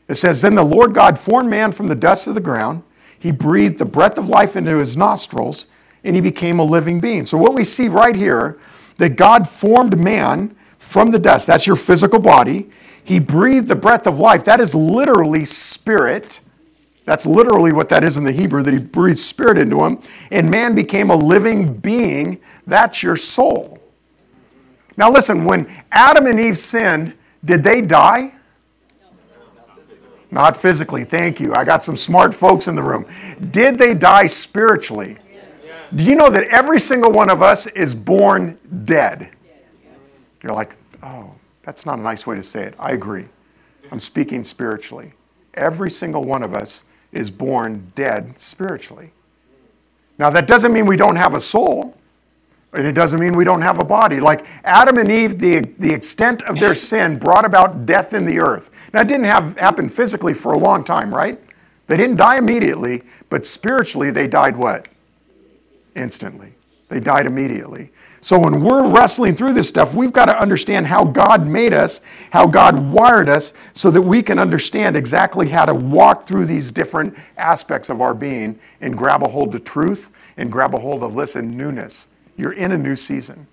It 0.08 0.16
says, 0.16 0.42
Then 0.42 0.56
the 0.56 0.64
Lord 0.64 0.94
God 0.94 1.18
formed 1.18 1.50
man 1.50 1.72
from 1.72 1.88
the 1.88 1.96
dust 1.96 2.28
of 2.28 2.36
the 2.36 2.42
ground. 2.42 2.84
He 3.18 3.32
breathed 3.32 3.78
the 3.78 3.86
breath 3.86 4.18
of 4.18 4.28
life 4.28 4.56
into 4.56 4.78
his 4.78 4.98
nostrils, 4.98 5.74
and 6.04 6.16
he 6.16 6.22
became 6.22 6.60
a 6.60 6.64
living 6.64 7.00
being. 7.00 7.26
So, 7.26 7.38
what 7.38 7.54
we 7.54 7.64
see 7.64 7.88
right 7.88 8.16
here, 8.16 8.60
that 8.98 9.16
God 9.16 9.48
formed 9.48 9.98
man 9.98 10.56
from 10.78 11.12
the 11.12 11.20
dust, 11.20 11.48
that's 11.48 11.66
your 11.66 11.76
physical 11.76 12.20
body. 12.20 12.70
He 13.04 13.20
breathed 13.20 13.68
the 13.68 13.76
breath 13.76 14.08
of 14.08 14.20
life. 14.20 14.46
That 14.46 14.60
is 14.60 14.74
literally 14.74 15.46
spirit. 15.46 16.42
That's 17.06 17.26
literally 17.26 17.74
what 17.74 17.90
that 17.90 18.04
is 18.04 18.16
in 18.16 18.24
the 18.24 18.32
Hebrew, 18.32 18.64
that 18.64 18.74
he 18.74 18.80
breathed 18.80 19.20
spirit 19.20 19.58
into 19.58 19.84
him. 19.84 20.00
And 20.32 20.50
man 20.50 20.74
became 20.74 21.10
a 21.10 21.16
living 21.16 21.74
being. 21.74 22.40
That's 22.66 23.04
your 23.04 23.18
soul. 23.18 23.80
Now, 24.96 25.12
listen, 25.12 25.44
when 25.44 25.68
Adam 25.92 26.28
and 26.28 26.40
Eve 26.40 26.58
sinned, 26.58 27.16
did 27.44 27.64
they 27.64 27.82
die? 27.82 28.32
Not 30.32 30.58
physically, 30.58 31.04
thank 31.04 31.40
you. 31.40 31.54
I 31.54 31.64
got 31.64 31.84
some 31.84 31.96
smart 31.96 32.34
folks 32.34 32.68
in 32.68 32.76
the 32.76 32.82
room. 32.82 33.06
Did 33.52 33.78
they 33.78 33.94
die 33.94 34.26
spiritually? 34.28 35.18
Do 35.96 36.04
you 36.04 36.16
know 36.16 36.30
that 36.30 36.46
every 36.46 36.80
single 36.80 37.12
one 37.12 37.30
of 37.30 37.42
us 37.42 37.68
is 37.68 37.94
born 37.94 38.58
dead? 38.86 39.32
You're 40.44 40.54
like, 40.54 40.76
oh, 41.04 41.36
that's 41.62 41.86
not 41.86 42.00
a 42.00 42.02
nice 42.02 42.26
way 42.26 42.36
to 42.36 42.44
say 42.44 42.64
it. 42.64 42.76
I 42.80 42.92
agree. 42.92 43.26
I'm 43.92 44.00
speaking 44.00 44.44
spiritually. 44.44 45.14
Every 45.54 45.90
single 45.90 46.24
one 46.24 46.42
of 46.42 46.54
us 46.54 46.86
is 47.12 47.30
born 47.30 47.92
dead 47.96 48.40
spiritually. 48.40 49.12
Now, 50.18 50.30
that 50.32 50.48
doesn't 50.48 50.74
mean 50.74 50.86
we 50.86 50.98
don't 50.98 51.16
have 51.16 51.36
a 51.36 51.40
soul. 51.40 51.96
And 52.74 52.88
it 52.88 52.94
doesn't 52.94 53.20
mean 53.20 53.36
we 53.36 53.44
don't 53.44 53.62
have 53.62 53.78
a 53.78 53.86
body. 53.86 54.20
Like 54.20 54.48
Adam 54.64 54.98
and 54.98 55.12
Eve, 55.12 55.38
the, 55.38 55.60
the 55.78 55.94
extent 55.94 56.42
of 56.44 56.60
their 56.60 56.74
sin 56.74 57.20
brought 57.20 57.46
about 57.46 57.86
death 57.86 58.14
in 58.14 58.26
the 58.26 58.40
earth. 58.40 58.90
Now, 58.94 59.02
it 59.02 59.08
didn't 59.08 59.26
have, 59.26 59.58
happen 59.60 59.88
physically 59.88 60.34
for 60.34 60.54
a 60.54 60.58
long 60.58 60.84
time, 60.84 61.14
right? 61.14 61.40
They 61.86 61.98
didn't 61.98 62.16
die 62.16 62.40
immediately, 62.40 63.04
but 63.30 63.46
spiritually, 63.46 64.10
they 64.10 64.26
died 64.28 64.58
what? 64.58 64.88
Instantly. 65.96 66.56
They 66.90 67.00
died 67.00 67.26
immediately. 67.26 67.92
So 68.22 68.40
when 68.40 68.62
we're 68.64 68.94
wrestling 68.94 69.36
through 69.36 69.54
this 69.54 69.68
stuff, 69.68 69.96
we've 69.96 70.14
got 70.14 70.26
to 70.26 70.40
understand 70.40 70.86
how 70.88 71.06
God 71.06 71.48
made 71.48 71.74
us, 71.74 72.06
how 72.32 72.46
God 72.46 72.92
wired 72.92 73.30
us, 73.30 73.54
so 73.74 73.90
that 73.92 74.02
we 74.02 74.22
can 74.22 74.38
understand 74.38 74.96
exactly 74.96 75.50
how 75.50 75.66
to 75.66 75.74
walk 75.74 76.24
through 76.24 76.46
these 76.46 76.72
different 76.72 77.18
aspects 77.38 77.90
of 77.90 78.02
our 78.02 78.14
being 78.14 78.60
and 78.82 78.98
grab 78.98 79.24
a 79.24 79.28
hold 79.28 79.56
of 79.56 79.64
truth 79.64 80.34
and 80.38 80.52
grab 80.52 80.76
a 80.76 80.80
hold 80.80 81.04
of, 81.04 81.16
listen, 81.16 81.58
newness 81.58 82.14
you're 82.38 82.54
in 82.54 82.72
a 82.72 82.78
new 82.78 82.96
season. 82.96 83.48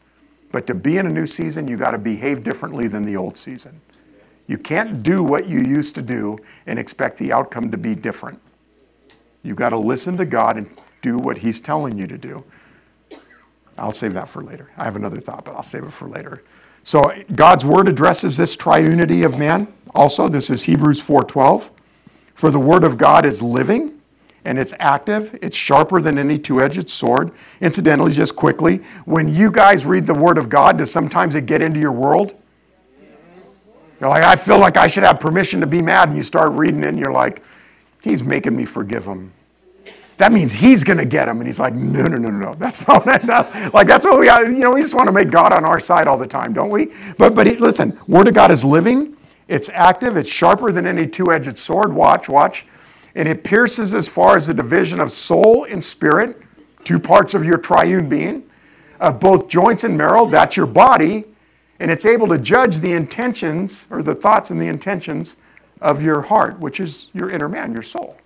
But 0.52 0.66
to 0.66 0.75
be 0.75 0.99
in 0.99 1.06
a 1.06 1.11
new 1.11 1.26
season, 1.26 1.68
you 1.68 1.76
got 1.76 1.92
to 1.92 1.99
behave 1.99 2.42
differently 2.42 2.88
than 2.88 3.04
the 3.04 3.16
old 3.16 3.37
season. 3.37 3.80
You 4.47 4.59
can't 4.59 5.02
do 5.02 5.23
what 5.23 5.47
you 5.47 5.61
used 5.61 5.94
to 5.94 6.02
do 6.02 6.38
and 6.66 6.78
expect 6.78 7.18
the 7.18 7.32
outcome 7.32 7.70
to 7.70 7.78
be 7.78 7.94
different. 7.94 8.40
You've 9.42 9.56
got 9.56 9.70
to 9.70 9.78
listen 9.78 10.16
to 10.16 10.25
God 10.25 10.56
and 10.56 10.68
do 11.02 11.19
what 11.19 11.38
He's 11.38 11.61
telling 11.61 11.99
you 11.99 12.07
to 12.07 12.19
do. 12.19 12.45
I'll 13.78 13.92
save 13.92 14.12
that 14.14 14.28
for 14.28 14.42
later. 14.42 14.71
I 14.76 14.85
have 14.85 14.97
another 14.97 15.21
thought, 15.21 15.45
but 15.45 15.54
I'll 15.54 15.62
save 15.62 15.85
it 15.85 15.92
for 15.92 16.07
later. 16.09 16.42
So 16.83 17.12
God's 17.35 17.64
word 17.64 17.88
addresses 17.88 18.37
this 18.37 18.57
triunity 18.57 19.25
of 19.25 19.38
man. 19.38 19.73
Also, 19.95 20.28
this 20.28 20.50
is 20.50 20.64
Hebrews 20.64 21.00
4:12. 21.07 21.71
For 22.35 22.50
the 22.50 22.59
word 22.59 22.85
of 22.85 22.97
God 22.97 23.25
is 23.25 23.42
living 23.42 24.00
and 24.45 24.59
it's 24.59 24.75
active. 24.78 25.38
It's 25.42 25.57
sharper 25.57 26.00
than 26.00 26.19
any 26.19 26.38
two 26.38 26.62
edged 26.62 26.88
sword. 26.88 27.33
Incidentally, 27.61 28.12
just 28.12 28.37
quickly, 28.37 28.78
when 29.04 29.33
you 29.33 29.50
guys 29.50 29.87
read 29.87 30.07
the 30.07 30.14
Word 30.14 30.38
of 30.38 30.49
God, 30.49 30.78
does 30.78 30.90
sometimes 30.90 31.35
it 31.35 31.47
get 31.47 31.61
into 31.61 31.80
your 31.80 31.92
world? 31.92 32.35
You're 34.00 34.09
like, 34.09 34.25
I 34.25 34.37
feel 34.37 34.59
like 34.59 34.78
I 34.78 34.87
should 34.87 35.02
have 35.02 35.21
permission 35.21 35.61
to 35.61 35.66
be 35.66 35.83
mad, 35.83 36.09
and 36.09 36.16
you 36.16 36.23
start 36.23 36.52
reading 36.52 36.83
it, 36.83 36.88
and 36.88 36.99
you're 36.99 37.12
like, 37.12 37.42
He's 38.02 38.25
making 38.25 38.57
me 38.57 38.64
forgive 38.64 39.04
him. 39.04 39.33
That 40.21 40.33
means 40.33 40.53
he's 40.53 40.85
going 40.85 40.99
to 40.99 41.07
get 41.07 41.29
him. 41.29 41.39
And 41.39 41.47
he's 41.47 41.59
like, 41.59 41.73
no, 41.73 42.07
no, 42.07 42.19
no, 42.19 42.29
no, 42.31 42.39
no. 42.39 42.55
that's 42.55 42.87
not 42.87 43.07
that. 43.07 43.73
Like, 43.73 43.87
that's 43.87 44.05
what 44.05 44.21
we, 44.21 44.29
uh, 44.29 44.41
you 44.41 44.59
know, 44.59 44.73
we 44.73 44.83
just 44.83 44.95
want 44.95 45.07
to 45.07 45.12
make 45.12 45.31
God 45.31 45.50
on 45.50 45.65
our 45.65 45.81
side 45.81 46.07
all 46.07 46.19
the 46.19 46.27
time, 46.27 46.53
don't 46.53 46.69
we? 46.69 46.93
But, 47.17 47.35
but 47.35 47.47
he, 47.47 47.57
listen, 47.57 47.99
Word 48.07 48.29
of 48.29 48.35
God 48.35 48.50
is 48.50 48.62
living, 48.62 49.17
it's 49.49 49.71
active, 49.71 50.19
it's 50.19 50.31
sharper 50.31 50.73
than 50.73 50.87
any 50.87 51.07
two 51.07 51.33
edged 51.33 51.57
sword. 51.57 51.95
Watch, 51.95 52.29
watch. 52.29 52.67
And 53.15 53.27
it 53.27 53.45
pierces 53.45 53.95
as 53.95 54.09
far 54.09 54.37
as 54.37 54.47
the 54.47 54.53
division 54.53 55.00
of 55.00 55.11
soul 55.11 55.65
and 55.65 55.83
spirit, 55.83 56.37
two 56.85 57.00
parts 57.00 57.35
of 57.35 57.43
your 57.43 57.57
triune 57.57 58.11
being, 58.11 58.45
of 59.00 59.21
both 59.21 59.49
joints 59.49 59.85
and 59.85 59.97
marrow, 59.97 60.27
that's 60.27 60.55
your 60.55 60.67
body. 60.67 61.25
And 61.79 61.91
it's 61.91 62.05
able 62.05 62.29
to 62.29 62.37
judge 62.37 62.81
the 62.81 62.93
intentions 62.93 63.89
or 63.91 64.03
the 64.03 64.15
thoughts 64.15 64.50
and 64.50 64.61
the 64.61 64.69
intentions 64.69 65.43
of 65.81 66.03
your 66.03 66.21
heart, 66.21 66.61
which 66.61 66.79
is 66.79 67.09
your 67.15 67.31
inner 67.31 67.49
man, 67.49 67.73
your 67.73 67.81
soul. 67.81 68.20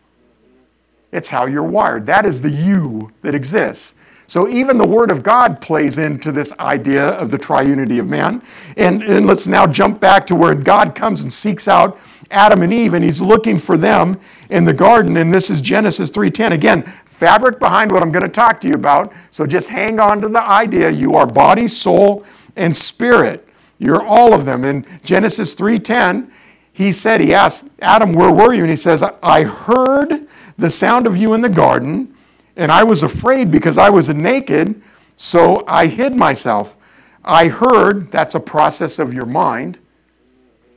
It's 1.14 1.30
how 1.30 1.46
you're 1.46 1.62
wired. 1.62 2.06
That 2.06 2.26
is 2.26 2.42
the 2.42 2.50
you 2.50 3.12
that 3.22 3.36
exists. 3.36 4.00
So 4.26 4.48
even 4.48 4.78
the 4.78 4.86
Word 4.86 5.12
of 5.12 5.22
God 5.22 5.60
plays 5.60 5.96
into 5.96 6.32
this 6.32 6.58
idea 6.58 7.10
of 7.10 7.30
the 7.30 7.38
triunity 7.38 8.00
of 8.00 8.08
man. 8.08 8.42
And, 8.76 9.00
and 9.02 9.24
let's 9.24 9.46
now 9.46 9.66
jump 9.66 10.00
back 10.00 10.26
to 10.26 10.34
where 10.34 10.56
God 10.56 10.96
comes 10.96 11.22
and 11.22 11.32
seeks 11.32 11.68
out 11.68 12.00
Adam 12.32 12.62
and 12.62 12.72
Eve, 12.72 12.94
and 12.94 13.04
he's 13.04 13.22
looking 13.22 13.58
for 13.58 13.76
them 13.76 14.18
in 14.50 14.64
the 14.64 14.74
garden. 14.74 15.16
And 15.16 15.32
this 15.32 15.50
is 15.50 15.60
Genesis 15.60 16.10
3:10. 16.10 16.52
Again, 16.52 16.82
fabric 16.82 17.60
behind 17.60 17.92
what 17.92 18.02
I'm 18.02 18.10
going 18.10 18.24
to 18.24 18.32
talk 18.32 18.60
to 18.62 18.68
you 18.68 18.74
about. 18.74 19.12
So 19.30 19.46
just 19.46 19.70
hang 19.70 20.00
on 20.00 20.20
to 20.22 20.28
the 20.28 20.42
idea 20.42 20.90
you 20.90 21.14
are 21.14 21.26
body, 21.26 21.68
soul, 21.68 22.24
and 22.56 22.74
spirit. 22.74 23.46
You're 23.78 24.02
all 24.02 24.32
of 24.32 24.46
them. 24.46 24.64
In 24.64 24.84
Genesis 25.04 25.54
3:10, 25.54 26.30
he 26.72 26.90
said, 26.90 27.20
he 27.20 27.32
asked 27.32 27.80
Adam, 27.80 28.14
Where 28.14 28.32
were 28.32 28.52
you? 28.52 28.62
And 28.62 28.70
he 28.70 28.76
says, 28.76 29.02
I 29.22 29.44
heard 29.44 30.23
the 30.56 30.70
sound 30.70 31.06
of 31.06 31.16
you 31.16 31.34
in 31.34 31.40
the 31.40 31.48
garden, 31.48 32.14
and 32.56 32.70
I 32.70 32.84
was 32.84 33.02
afraid 33.02 33.50
because 33.50 33.78
I 33.78 33.90
was 33.90 34.08
naked, 34.08 34.80
so 35.16 35.64
I 35.66 35.86
hid 35.86 36.14
myself. 36.14 36.76
I 37.24 37.48
heard, 37.48 38.10
that's 38.12 38.34
a 38.34 38.40
process 38.40 38.98
of 38.98 39.14
your 39.14 39.26
mind. 39.26 39.78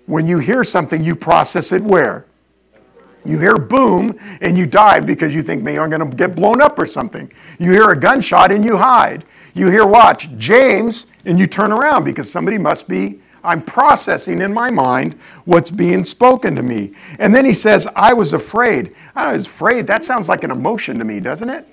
When 0.05 0.27
you 0.27 0.39
hear 0.39 0.63
something, 0.63 1.03
you 1.03 1.15
process 1.15 1.71
it 1.71 1.83
where? 1.83 2.25
You 3.25 3.39
hear 3.39 3.57
boom 3.57 4.15
and 4.39 4.57
you 4.57 4.65
dive 4.65 5.05
because 5.05 5.35
you 5.35 5.41
think 5.41 5.61
maybe 5.61 5.79
I'm 5.79 5.89
going 5.89 6.09
to 6.09 6.15
get 6.15 6.33
blown 6.33 6.61
up 6.61 6.79
or 6.79 6.85
something. 6.85 7.29
You 7.59 7.71
hear 7.71 7.91
a 7.91 7.99
gunshot 7.99 8.51
and 8.51 8.63
you 8.63 8.77
hide. 8.77 9.25
You 9.53 9.69
hear, 9.69 9.85
watch, 9.85 10.29
James, 10.37 11.13
and 11.25 11.37
you 11.37 11.45
turn 11.45 11.73
around 11.73 12.05
because 12.05 12.31
somebody 12.31 12.57
must 12.57 12.87
be 12.87 13.19
I'm 13.47 13.61
processing 13.61 14.41
in 14.41 14.53
my 14.53 14.69
mind 14.69 15.13
what's 15.45 15.71
being 15.71 16.03
spoken 16.03 16.55
to 16.57 16.61
me. 16.61 16.93
And 17.17 17.33
then 17.33 17.45
he 17.45 17.53
says, 17.53 17.87
I 17.95 18.13
was 18.13 18.33
afraid. 18.33 18.93
I 19.15 19.31
was 19.31 19.47
afraid. 19.47 19.87
That 19.87 20.03
sounds 20.03 20.27
like 20.27 20.43
an 20.43 20.51
emotion 20.51 20.99
to 20.99 21.05
me, 21.05 21.21
doesn't 21.21 21.49
it? 21.49 21.65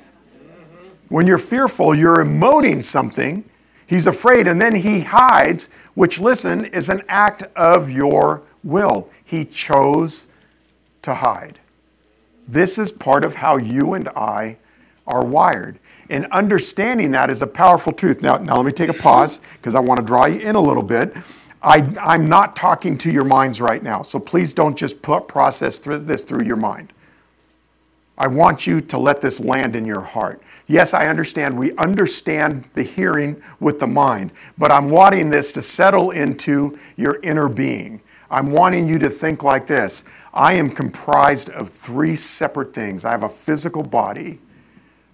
When 1.09 1.27
you're 1.27 1.37
fearful, 1.37 1.93
you're 1.93 2.25
emoting 2.25 2.83
something. 2.83 3.45
He's 3.87 4.07
afraid, 4.07 4.47
and 4.47 4.61
then 4.61 4.77
he 4.77 5.01
hides, 5.01 5.75
which, 5.95 6.21
listen, 6.21 6.65
is 6.67 6.89
an 6.89 7.03
act 7.09 7.43
of 7.57 7.91
your 7.91 8.43
will. 8.63 9.11
He 9.25 9.45
chose 9.45 10.33
to 11.03 11.15
hide. 11.15 11.59
This 12.47 12.79
is 12.79 12.93
part 12.93 13.25
of 13.25 13.35
how 13.37 13.57
you 13.57 13.95
and 13.95 14.09
I 14.11 14.59
are 15.07 15.25
wired. 15.25 15.81
And 16.09 16.27
understanding 16.27 17.11
that 17.11 17.31
is 17.31 17.43
a 17.43 17.47
powerful 17.47 17.93
truth. 17.93 18.23
Now, 18.23 18.37
now 18.37 18.57
let 18.57 18.65
me 18.65 18.73
take 18.73 18.91
a 18.91 18.95
pause 18.95 19.41
because 19.55 19.75
I 19.75 19.81
want 19.81 20.01
to 20.01 20.07
draw 20.07 20.27
you 20.27 20.41
in 20.41 20.55
a 20.55 20.61
little 20.61 20.83
bit. 20.83 21.15
I, 21.65 22.15
am 22.15 22.29
not 22.29 22.55
talking 22.55 22.99
to 22.99 23.11
your 23.11 23.25
minds 23.25 23.61
right 23.61 23.83
now, 23.83 24.03
so 24.03 24.21
please 24.21 24.53
don't 24.53 24.77
just 24.77 25.03
put, 25.03 25.27
process 25.27 25.79
through 25.79 25.99
this 25.99 26.23
through 26.23 26.45
your 26.45 26.57
mind. 26.57 26.93
I 28.19 28.29
want 28.29 28.67
you 28.67 28.81
to 28.83 28.99
let 28.99 29.21
this 29.21 29.41
land 29.41 29.75
in 29.75 29.85
your 29.85 30.03
heart. 30.03 30.43
Yes, 30.67 30.95
I 30.95 31.09
understand. 31.09 31.59
We 31.59 31.75
understand 31.77 32.69
the 32.75 32.83
hearing 32.83 33.43
with 33.61 33.81
the 33.81 33.87
mind, 33.87 34.33
but 34.57 34.71
I'm 34.71 34.91
wanting 34.91 35.31
this 35.31 35.53
to 35.55 35.63
settle 35.63 36.11
into 36.11 36.79
your 36.97 37.19
inner 37.23 37.49
being. 37.49 38.03
I'm 38.31 38.53
wanting 38.53 38.89
you 38.89 38.99
to 38.99 39.09
think 39.09 39.43
like 39.43 39.67
this 39.67 40.09
I 40.33 40.55
am 40.55 40.71
comprised 40.71 41.51
of 41.51 41.71
three 41.71 42.15
separate 42.15 42.75
things. 42.75 43.05
I 43.05 43.11
have 43.11 43.23
a 43.23 43.29
physical 43.29 43.83
body, 43.83 44.39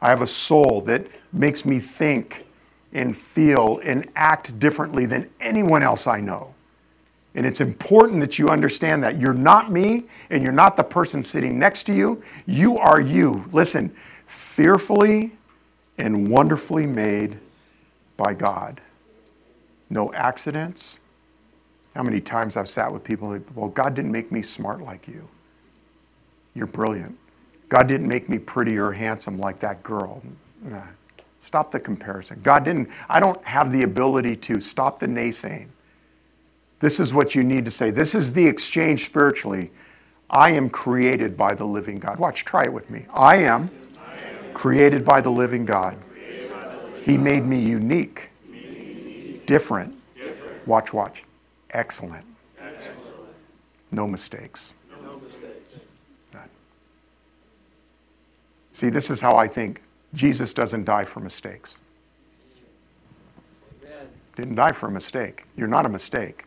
I 0.01 0.09
have 0.09 0.23
a 0.23 0.27
soul 0.27 0.81
that 0.83 1.07
makes 1.33 1.65
me 1.65 1.79
think 1.79 2.45
and 2.93 3.17
feel 3.17 3.81
and 3.85 4.09
act 4.17 4.59
differently 4.59 5.07
than 5.07 5.31
anyone 5.41 5.83
else 5.83 6.07
I 6.07 6.21
know. 6.21 6.55
And 7.35 7.47
it's 7.47 7.61
important 7.61 8.21
that 8.21 8.39
you 8.39 8.49
understand 8.49 9.05
that 9.05 9.21
you're 9.21 9.35
not 9.35 9.71
me 9.71 10.05
and 10.31 10.43
you're 10.43 10.53
not 10.53 10.77
the 10.77 10.83
person 10.83 11.23
sitting 11.23 11.59
next 11.59 11.85
to 11.85 11.93
you. 11.93 12.23
You 12.47 12.79
are 12.79 13.01
you. 13.01 13.45
Listen, 13.53 13.89
fearfully 14.27 15.33
and 15.97 16.29
wonderfully 16.29 16.87
made 16.87 17.39
by 18.17 18.35
God. 18.35 18.81
No 19.89 20.13
accidents. 20.13 21.01
How 21.95 22.03
many 22.03 22.21
times 22.21 22.57
I've 22.57 22.69
sat 22.69 22.93
with 22.93 23.05
people, 23.05 23.39
well, 23.55 23.69
God 23.69 23.95
didn't 23.95 24.13
make 24.13 24.33
me 24.33 24.43
smart 24.43 24.81
like 24.81 25.07
you. 25.07 25.29
You're 26.55 26.67
brilliant. 26.67 27.17
God 27.69 27.87
didn't 27.87 28.09
make 28.09 28.29
me 28.29 28.39
pretty 28.39 28.77
or 28.77 28.93
handsome 28.93 29.39
like 29.39 29.61
that 29.61 29.83
girl. 29.83 30.23
Nah. 30.63 30.83
Stop 31.41 31.71
the 31.71 31.81
comparison. 31.81 32.39
God 32.43 32.65
didn't, 32.65 32.91
I 33.09 33.19
don't 33.19 33.43
have 33.45 33.73
the 33.73 33.83
ability 33.83 34.37
to 34.37 34.61
stop 34.61 35.01
the 35.01 35.07
naysaying. 35.07 35.69
This 36.81 37.01
is 37.01 37.13
what 37.13 37.35
you 37.35 37.43
need 37.43 37.65
to 37.65 37.71
say. 37.71 37.91
This 37.91 38.15
is 38.15 38.35
the 38.35 38.47
exchange 38.47 39.05
spiritually. 39.05 39.71
I 40.29 40.51
am 40.51 40.71
created 40.71 41.37
by 41.37 41.55
the 41.55 41.65
living 41.65 41.99
God. 41.99 42.19
Watch, 42.19 42.45
try 42.45 42.65
it 42.65 42.73
with 42.73 42.91
me. 42.91 43.07
I 43.13 43.37
am, 43.37 43.71
created 44.55 45.05
by 45.05 45.21
the 45.21 45.31
living 45.31 45.65
God. 45.65 45.99
He 47.03 47.17
made 47.17 47.45
me 47.45 47.59
unique, 47.59 48.31
different. 49.47 49.97
Watch, 50.67 50.93
watch. 50.93 51.25
Excellent. 51.71 52.27
No 53.91 54.07
mistakes. 54.07 54.75
See, 58.73 58.89
this 58.89 59.11
is 59.11 59.21
how 59.21 59.37
I 59.37 59.49
think. 59.49 59.83
Jesus 60.15 60.53
doesn't 60.53 60.85
die 60.85 61.05
for 61.05 61.21
mistakes. 61.21 61.81
Didn't 64.37 64.55
die 64.55 64.73
for 64.73 64.89
a 64.89 64.91
mistake. 64.91 65.45
You're 65.57 65.69
not 65.69 65.87
a 65.87 65.89
mistake. 65.89 66.45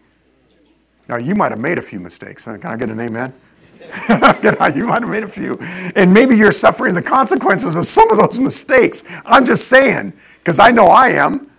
Now, 1.07 1.17
you 1.17 1.35
might 1.35 1.51
have 1.51 1.59
made 1.59 1.77
a 1.77 1.81
few 1.81 1.99
mistakes. 1.99 2.47
Uh, 2.47 2.57
can 2.57 2.71
I 2.71 2.77
get 2.77 2.89
an 2.89 2.99
amen? 2.99 3.33
you 4.09 4.87
might 4.87 5.01
have 5.01 5.09
made 5.09 5.23
a 5.23 5.27
few. 5.27 5.59
And 5.95 6.13
maybe 6.13 6.35
you're 6.35 6.51
suffering 6.51 6.93
the 6.93 7.01
consequences 7.01 7.75
of 7.75 7.85
some 7.85 8.09
of 8.09 8.17
those 8.17 8.39
mistakes. 8.39 9.07
I'm 9.25 9.45
just 9.45 9.67
saying, 9.67 10.13
because 10.39 10.59
I 10.59 10.71
know 10.71 10.87
I 10.87 11.09
am. 11.09 11.51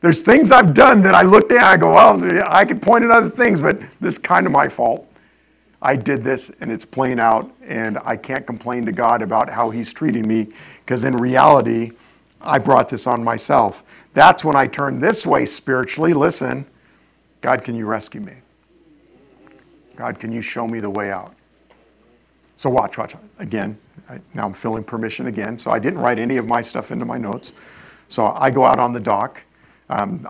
There's 0.00 0.22
things 0.22 0.52
I've 0.52 0.72
done 0.72 1.02
that 1.02 1.14
I 1.14 1.22
looked 1.22 1.52
at, 1.52 1.62
I 1.62 1.76
go, 1.76 1.94
well, 1.94 2.48
I 2.48 2.64
could 2.64 2.80
point 2.80 3.04
at 3.04 3.10
other 3.10 3.28
things, 3.28 3.60
but 3.60 3.80
this 4.00 4.14
is 4.14 4.18
kind 4.18 4.46
of 4.46 4.52
my 4.52 4.68
fault. 4.68 5.05
I 5.82 5.96
did 5.96 6.24
this 6.24 6.60
and 6.60 6.72
it's 6.72 6.84
playing 6.84 7.20
out, 7.20 7.50
and 7.62 7.98
I 8.04 8.16
can't 8.16 8.46
complain 8.46 8.86
to 8.86 8.92
God 8.92 9.22
about 9.22 9.50
how 9.50 9.70
He's 9.70 9.92
treating 9.92 10.26
me 10.26 10.48
because 10.80 11.04
in 11.04 11.16
reality, 11.16 11.92
I 12.40 12.58
brought 12.58 12.88
this 12.88 13.06
on 13.06 13.24
myself. 13.24 14.06
That's 14.14 14.44
when 14.44 14.56
I 14.56 14.66
turn 14.66 15.00
this 15.00 15.26
way 15.26 15.44
spiritually. 15.44 16.14
Listen, 16.14 16.66
God, 17.40 17.64
can 17.64 17.74
you 17.74 17.86
rescue 17.86 18.20
me? 18.20 18.34
God, 19.96 20.18
can 20.18 20.32
you 20.32 20.42
show 20.42 20.66
me 20.66 20.80
the 20.80 20.90
way 20.90 21.10
out? 21.10 21.34
So, 22.56 22.70
watch, 22.70 22.96
watch. 22.96 23.14
Again, 23.38 23.78
I, 24.08 24.20
now 24.34 24.46
I'm 24.46 24.54
filling 24.54 24.84
permission 24.84 25.26
again. 25.26 25.58
So, 25.58 25.70
I 25.70 25.78
didn't 25.78 25.98
write 25.98 26.18
any 26.18 26.36
of 26.36 26.46
my 26.46 26.60
stuff 26.60 26.90
into 26.90 27.04
my 27.04 27.18
notes. 27.18 27.52
So, 28.08 28.26
I 28.26 28.50
go 28.50 28.64
out 28.64 28.78
on 28.78 28.92
the 28.92 29.00
dock 29.00 29.42
Um, 29.88 30.26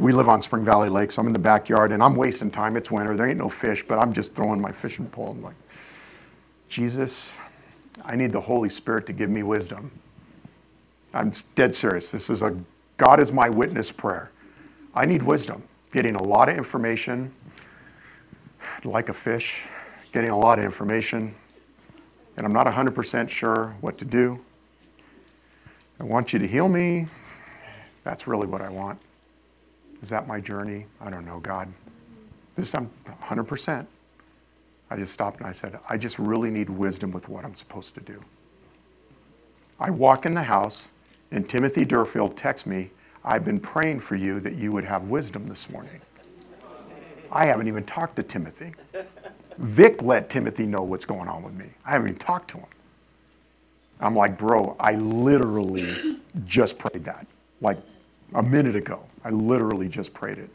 we 0.00 0.12
live 0.12 0.28
on 0.28 0.42
Spring 0.42 0.64
Valley 0.64 0.90
Lake, 0.90 1.10
so 1.10 1.22
I'm 1.22 1.28
in 1.28 1.32
the 1.32 1.38
backyard 1.38 1.92
and 1.92 2.02
I'm 2.02 2.14
wasting 2.14 2.50
time. 2.50 2.76
It's 2.76 2.90
winter. 2.90 3.16
There 3.16 3.26
ain't 3.26 3.38
no 3.38 3.48
fish, 3.48 3.82
but 3.82 3.98
I'm 3.98 4.12
just 4.12 4.36
throwing 4.36 4.60
my 4.60 4.70
fishing 4.70 5.08
pole. 5.08 5.30
I'm 5.30 5.42
like, 5.42 5.56
Jesus, 6.68 7.40
I 8.04 8.16
need 8.16 8.32
the 8.32 8.40
Holy 8.40 8.68
Spirit 8.68 9.06
to 9.06 9.14
give 9.14 9.30
me 9.30 9.42
wisdom. 9.42 9.90
I'm 11.14 11.32
dead 11.54 11.74
serious. 11.74 12.12
This 12.12 12.28
is 12.28 12.42
a 12.42 12.56
God 12.98 13.20
is 13.20 13.32
my 13.32 13.48
witness 13.48 13.92
prayer. 13.92 14.30
I 14.94 15.06
need 15.06 15.22
wisdom. 15.22 15.62
Getting 15.92 16.16
a 16.16 16.22
lot 16.22 16.50
of 16.50 16.58
information, 16.58 17.32
like 18.84 19.08
a 19.08 19.14
fish, 19.14 19.68
getting 20.12 20.30
a 20.30 20.38
lot 20.38 20.58
of 20.58 20.64
information, 20.66 21.34
and 22.36 22.44
I'm 22.44 22.52
not 22.52 22.66
100% 22.66 23.28
sure 23.30 23.74
what 23.80 23.96
to 23.98 24.04
do. 24.04 24.44
I 25.98 26.04
want 26.04 26.32
you 26.32 26.38
to 26.40 26.46
heal 26.46 26.68
me. 26.68 27.06
That's 28.08 28.26
really 28.26 28.46
what 28.46 28.62
I 28.62 28.70
want. 28.70 28.98
Is 30.00 30.08
that 30.08 30.26
my 30.26 30.40
journey? 30.40 30.86
I 30.98 31.10
don't 31.10 31.26
know, 31.26 31.40
God. 31.40 31.68
This 32.56 32.74
I'm 32.74 32.88
100%. 33.06 33.86
I 34.90 34.96
just 34.96 35.12
stopped 35.12 35.40
and 35.40 35.46
I 35.46 35.52
said, 35.52 35.78
I 35.90 35.98
just 35.98 36.18
really 36.18 36.50
need 36.50 36.70
wisdom 36.70 37.12
with 37.12 37.28
what 37.28 37.44
I'm 37.44 37.54
supposed 37.54 37.94
to 37.96 38.00
do. 38.00 38.24
I 39.78 39.90
walk 39.90 40.24
in 40.24 40.32
the 40.32 40.42
house 40.42 40.94
and 41.32 41.46
Timothy 41.46 41.84
Durfield 41.84 42.34
texts 42.34 42.66
me, 42.66 42.92
I've 43.26 43.44
been 43.44 43.60
praying 43.60 44.00
for 44.00 44.16
you 44.16 44.40
that 44.40 44.54
you 44.54 44.72
would 44.72 44.84
have 44.84 45.10
wisdom 45.10 45.46
this 45.46 45.68
morning. 45.68 46.00
I 47.30 47.44
haven't 47.44 47.68
even 47.68 47.84
talked 47.84 48.16
to 48.16 48.22
Timothy. 48.22 48.72
Vic 49.58 50.00
let 50.00 50.30
Timothy 50.30 50.64
know 50.64 50.82
what's 50.82 51.04
going 51.04 51.28
on 51.28 51.42
with 51.42 51.52
me. 51.52 51.66
I 51.86 51.90
haven't 51.90 52.08
even 52.08 52.18
talked 52.18 52.48
to 52.52 52.56
him. 52.56 52.68
I'm 54.00 54.16
like, 54.16 54.38
bro, 54.38 54.76
I 54.80 54.94
literally 54.94 56.16
just 56.46 56.78
prayed 56.78 57.04
that. 57.04 57.26
Like 57.60 57.76
a 58.34 58.42
minute 58.42 58.76
ago. 58.76 59.04
I 59.24 59.30
literally 59.30 59.88
just 59.88 60.14
prayed 60.14 60.38
it. 60.38 60.50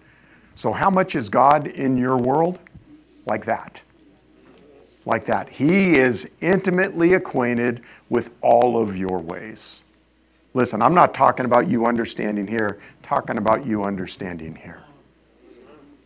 So, 0.56 0.72
how 0.72 0.89
much 0.89 1.15
is 1.15 1.30
God 1.30 1.68
in 1.68 1.98
your 1.98 2.18
world? 2.18 2.60
Like 3.25 3.46
that. 3.46 3.82
Like 5.06 5.25
that. 5.25 5.50
He 5.50 5.96
is 5.96 6.36
intimately 6.42 7.13
acquainted 7.13 7.82
with 8.10 8.36
all 8.42 8.82
of 8.82 8.96
your 8.96 9.20
ways. 9.20 9.84
Listen, 10.53 10.82
I'm 10.82 10.94
not 10.94 11.13
talking 11.13 11.46
about 11.46 11.68
you 11.68 11.86
understanding 11.86 12.48
here, 12.48 12.80
talking 13.01 13.38
about 13.38 13.65
you 13.65 13.84
understanding 13.84 14.56
here. 14.56 14.84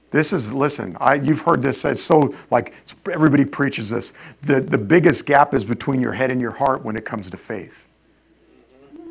This 0.10 0.32
is, 0.32 0.54
listen, 0.54 0.96
I, 1.02 1.16
you've 1.16 1.42
heard 1.42 1.62
this 1.62 1.82
said 1.82 1.98
so, 1.98 2.34
like 2.50 2.74
everybody 3.12 3.44
preaches 3.44 3.90
this. 3.90 4.12
The, 4.42 4.62
the 4.62 4.78
biggest 4.78 5.28
gap 5.28 5.54
is 5.54 5.66
between 5.66 6.00
your 6.00 6.14
head 6.14 6.32
and 6.32 6.40
your 6.40 6.52
heart 6.52 6.84
when 6.84 6.96
it 6.96 7.04
comes 7.04 7.30
to 7.30 7.38
faith. 7.38 7.90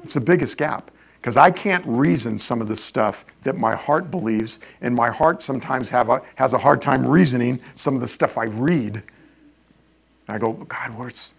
It's 0.03 0.15
the 0.15 0.21
biggest 0.21 0.57
gap 0.57 0.91
because 1.21 1.37
I 1.37 1.51
can't 1.51 1.85
reason 1.87 2.39
some 2.39 2.61
of 2.61 2.69
the 2.69 2.77
stuff 2.77 3.25
that 3.43 3.57
my 3.57 3.75
heart 3.75 4.11
believes, 4.11 4.61
and 4.81 4.95
my 4.95 5.11
heart 5.11 5.43
sometimes 5.43 5.91
have 5.91 6.09
a, 6.09 6.23
has 6.37 6.53
a 6.53 6.59
hard 6.59 6.81
time 6.81 7.07
reasoning 7.07 7.61
some 7.75 7.95
of 7.95 8.01
the 8.01 8.09
stuff 8.09 8.39
I 8.39 8.45
read. 8.45 8.97
And 8.97 9.05
I 10.29 10.39
go, 10.39 10.53
God, 10.53 10.97
where's. 10.97 11.35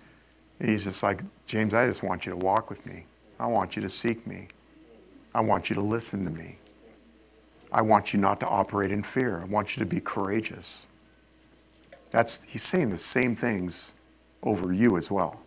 And 0.60 0.70
he's 0.70 0.86
just 0.86 1.04
like, 1.04 1.22
James, 1.46 1.74
I 1.74 1.86
just 1.88 2.04
want 2.04 2.26
you 2.26 2.32
to 2.32 2.38
walk 2.38 2.70
with 2.70 2.86
me. 2.86 3.06
I 3.40 3.48
want 3.48 3.76
you 3.76 3.82
to 3.84 3.90
seek 3.90 4.26
me. 4.26 4.48
I 5.36 5.42
want 5.42 5.70
you 5.70 5.76
to 5.76 5.82
listen 5.82 6.26
to 6.26 6.32
me. 6.32 6.58
I 7.72 7.82
want 7.82 8.14
you 8.14 8.20
not 8.20 8.40
to 8.40 8.48
operate 8.48 8.92
in 8.92 9.04
fear. 9.04 9.40
I 9.42 9.46
want 9.46 9.76
you 9.76 9.82
to 9.82 9.86
be 9.86 10.00
courageous. 10.00 10.88
That's, 12.10 12.44
he's 12.46 12.64
saying 12.64 12.90
the 12.90 12.98
same 12.98 13.36
things 13.36 13.96
over 14.42 14.74
you 14.74 14.98
as 14.98 15.12
well. 15.12 15.42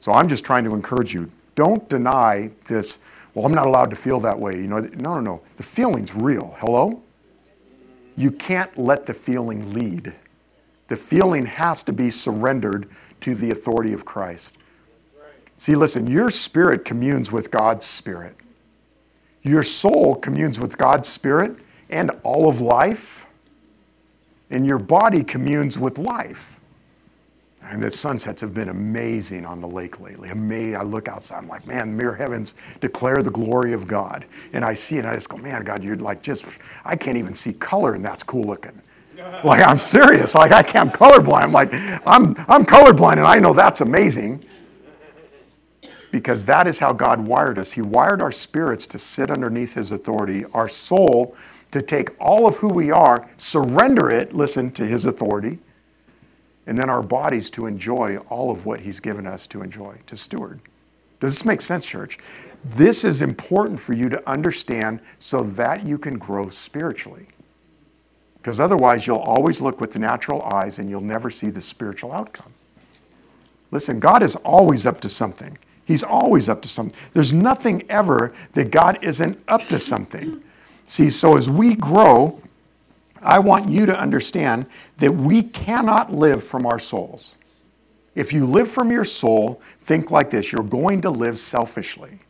So 0.00 0.12
I'm 0.12 0.28
just 0.28 0.44
trying 0.44 0.64
to 0.64 0.74
encourage 0.74 1.14
you 1.14 1.30
don't 1.54 1.88
deny 1.88 2.50
this, 2.66 3.04
well, 3.36 3.44
I'm 3.44 3.52
not 3.52 3.66
allowed 3.66 3.90
to 3.90 3.96
feel 3.96 4.18
that 4.20 4.40
way. 4.40 4.56
You 4.56 4.66
know, 4.66 4.78
no, 4.78 5.14
no, 5.16 5.20
no. 5.20 5.42
The 5.58 5.62
feeling's 5.62 6.16
real. 6.16 6.56
Hello? 6.58 7.02
You 8.16 8.30
can't 8.30 8.78
let 8.78 9.04
the 9.04 9.12
feeling 9.12 9.74
lead. 9.74 10.14
The 10.88 10.96
feeling 10.96 11.44
has 11.44 11.82
to 11.82 11.92
be 11.92 12.08
surrendered 12.08 12.88
to 13.20 13.34
the 13.34 13.50
authority 13.50 13.92
of 13.92 14.06
Christ. 14.06 14.56
See, 15.58 15.76
listen, 15.76 16.06
your 16.06 16.30
spirit 16.30 16.86
communes 16.86 17.30
with 17.30 17.50
God's 17.50 17.84
spirit. 17.84 18.36
Your 19.42 19.62
soul 19.62 20.14
communes 20.14 20.58
with 20.58 20.78
God's 20.78 21.06
spirit 21.06 21.58
and 21.90 22.12
all 22.22 22.48
of 22.48 22.62
life. 22.62 23.26
And 24.48 24.64
your 24.64 24.78
body 24.78 25.22
communes 25.22 25.78
with 25.78 25.98
life. 25.98 26.58
And 27.62 27.82
the 27.82 27.90
sunsets 27.90 28.40
have 28.42 28.54
been 28.54 28.68
amazing 28.68 29.44
on 29.44 29.60
the 29.60 29.66
lake 29.66 30.00
lately. 30.00 30.28
Amazing. 30.30 30.76
I 30.76 30.82
look 30.82 31.08
outside, 31.08 31.38
I'm 31.38 31.48
like, 31.48 31.66
man, 31.66 31.90
the 31.90 31.96
mere 31.96 32.14
heavens 32.14 32.76
declare 32.80 33.22
the 33.22 33.30
glory 33.30 33.72
of 33.72 33.88
God. 33.88 34.24
And 34.52 34.64
I 34.64 34.74
see 34.74 34.96
it, 34.96 35.00
and 35.00 35.08
I 35.08 35.14
just 35.14 35.28
go, 35.28 35.36
man, 35.38 35.64
God, 35.64 35.82
you're 35.82 35.96
like 35.96 36.22
just, 36.22 36.60
I 36.84 36.96
can't 36.96 37.16
even 37.16 37.34
see 37.34 37.54
color, 37.54 37.94
and 37.94 38.04
that's 38.04 38.22
cool 38.22 38.44
looking. 38.44 38.82
Like, 39.42 39.66
I'm 39.66 39.78
serious. 39.78 40.34
Like, 40.34 40.52
I 40.52 40.62
can't, 40.62 40.88
I'm 40.88 40.90
colorblind. 40.90 41.42
I'm 41.44 41.52
like, 41.52 41.70
I'm, 42.06 42.36
I'm 42.48 42.66
colorblind, 42.66 43.14
and 43.14 43.26
I 43.26 43.38
know 43.38 43.54
that's 43.54 43.80
amazing. 43.80 44.44
Because 46.12 46.44
that 46.44 46.66
is 46.66 46.78
how 46.78 46.92
God 46.92 47.26
wired 47.26 47.58
us. 47.58 47.72
He 47.72 47.80
wired 47.80 48.20
our 48.20 48.30
spirits 48.30 48.86
to 48.88 48.98
sit 48.98 49.30
underneath 49.30 49.74
His 49.74 49.90
authority, 49.90 50.44
our 50.52 50.68
soul 50.68 51.34
to 51.70 51.80
take 51.80 52.10
all 52.20 52.46
of 52.46 52.56
who 52.56 52.68
we 52.68 52.90
are, 52.90 53.28
surrender 53.38 54.10
it, 54.10 54.34
listen 54.34 54.70
to 54.72 54.86
His 54.86 55.06
authority 55.06 55.58
and 56.66 56.78
then 56.78 56.90
our 56.90 57.02
bodies 57.02 57.50
to 57.50 57.66
enjoy 57.66 58.18
all 58.28 58.50
of 58.50 58.66
what 58.66 58.80
He's 58.80 59.00
given 59.00 59.26
us 59.26 59.46
to 59.48 59.62
enjoy, 59.62 59.98
to 60.06 60.16
steward. 60.16 60.60
Does 61.20 61.32
this 61.32 61.46
make 61.46 61.60
sense, 61.60 61.86
church? 61.86 62.18
This 62.64 63.04
is 63.04 63.22
important 63.22 63.80
for 63.80 63.92
you 63.92 64.08
to 64.08 64.28
understand 64.28 65.00
so 65.18 65.42
that 65.44 65.86
you 65.86 65.98
can 65.98 66.18
grow 66.18 66.48
spiritually. 66.48 67.28
Because 68.34 68.60
otherwise, 68.60 69.06
you'll 69.06 69.18
always 69.18 69.60
look 69.60 69.80
with 69.80 69.92
the 69.92 69.98
natural 69.98 70.42
eyes 70.42 70.78
and 70.78 70.90
you'll 70.90 71.00
never 71.00 71.30
see 71.30 71.50
the 71.50 71.60
spiritual 71.60 72.12
outcome. 72.12 72.52
Listen, 73.70 73.98
God 73.98 74.22
is 74.22 74.36
always 74.36 74.86
up 74.86 75.00
to 75.00 75.08
something. 75.08 75.58
He's 75.84 76.02
always 76.02 76.48
up 76.48 76.62
to 76.62 76.68
something. 76.68 76.96
There's 77.12 77.32
nothing 77.32 77.84
ever 77.88 78.32
that 78.52 78.70
God 78.70 78.98
isn't 79.02 79.38
up 79.48 79.66
to 79.66 79.78
something. 79.78 80.42
See, 80.86 81.10
so 81.10 81.36
as 81.36 81.48
we 81.48 81.74
grow, 81.74 82.40
I 83.26 83.40
want 83.40 83.68
you 83.68 83.86
to 83.86 83.98
understand 83.98 84.66
that 84.98 85.12
we 85.12 85.42
cannot 85.42 86.12
live 86.12 86.42
from 86.44 86.64
our 86.64 86.78
souls. 86.78 87.36
If 88.14 88.32
you 88.32 88.46
live 88.46 88.70
from 88.70 88.90
your 88.90 89.04
soul, 89.04 89.60
think 89.80 90.10
like 90.10 90.30
this 90.30 90.52
you're 90.52 90.62
going 90.62 91.02
to 91.02 91.10
live 91.10 91.38
selfishly. 91.38 92.20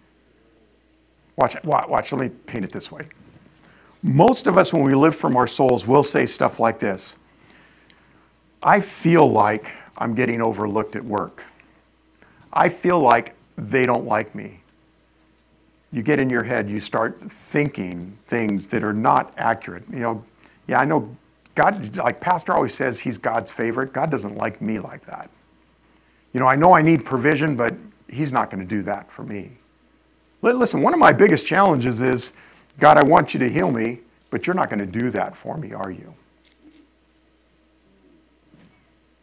Watch, 1.36 1.62
watch, 1.64 1.88
watch, 1.88 2.12
let 2.12 2.20
me 2.20 2.34
paint 2.46 2.64
it 2.64 2.72
this 2.72 2.90
way. 2.90 3.08
Most 4.02 4.46
of 4.46 4.56
us, 4.56 4.72
when 4.72 4.82
we 4.82 4.94
live 4.94 5.14
from 5.14 5.36
our 5.36 5.46
souls, 5.46 5.86
will 5.86 6.02
say 6.02 6.26
stuff 6.26 6.58
like 6.58 6.78
this 6.78 7.18
I 8.62 8.80
feel 8.80 9.28
like 9.30 9.74
I'm 9.98 10.14
getting 10.14 10.40
overlooked 10.40 10.96
at 10.96 11.04
work. 11.04 11.44
I 12.52 12.68
feel 12.68 12.98
like 12.98 13.34
they 13.56 13.86
don't 13.86 14.06
like 14.06 14.34
me. 14.34 14.60
You 15.92 16.02
get 16.02 16.18
in 16.18 16.30
your 16.30 16.42
head, 16.42 16.68
you 16.68 16.80
start 16.80 17.20
thinking 17.20 18.18
things 18.26 18.68
that 18.68 18.82
are 18.82 18.92
not 18.92 19.32
accurate. 19.36 19.84
You 19.90 20.00
know, 20.00 20.24
yeah, 20.66 20.80
I 20.80 20.84
know 20.84 21.10
God, 21.54 21.96
like 21.96 22.20
Pastor 22.20 22.52
always 22.52 22.74
says, 22.74 23.00
he's 23.00 23.18
God's 23.18 23.50
favorite. 23.50 23.92
God 23.92 24.10
doesn't 24.10 24.36
like 24.36 24.60
me 24.60 24.78
like 24.78 25.06
that. 25.06 25.30
You 26.32 26.40
know, 26.40 26.46
I 26.46 26.56
know 26.56 26.74
I 26.74 26.82
need 26.82 27.04
provision, 27.04 27.56
but 27.56 27.74
he's 28.08 28.32
not 28.32 28.50
going 28.50 28.60
to 28.60 28.68
do 28.68 28.82
that 28.82 29.10
for 29.10 29.22
me. 29.22 29.52
Listen, 30.42 30.82
one 30.82 30.92
of 30.92 31.00
my 31.00 31.12
biggest 31.12 31.46
challenges 31.46 32.00
is 32.00 32.38
God, 32.78 32.98
I 32.98 33.02
want 33.02 33.32
you 33.32 33.40
to 33.40 33.48
heal 33.48 33.70
me, 33.70 34.00
but 34.30 34.46
you're 34.46 34.54
not 34.54 34.68
going 34.68 34.80
to 34.80 34.86
do 34.86 35.10
that 35.10 35.34
for 35.34 35.56
me, 35.56 35.72
are 35.72 35.90
you? 35.90 36.14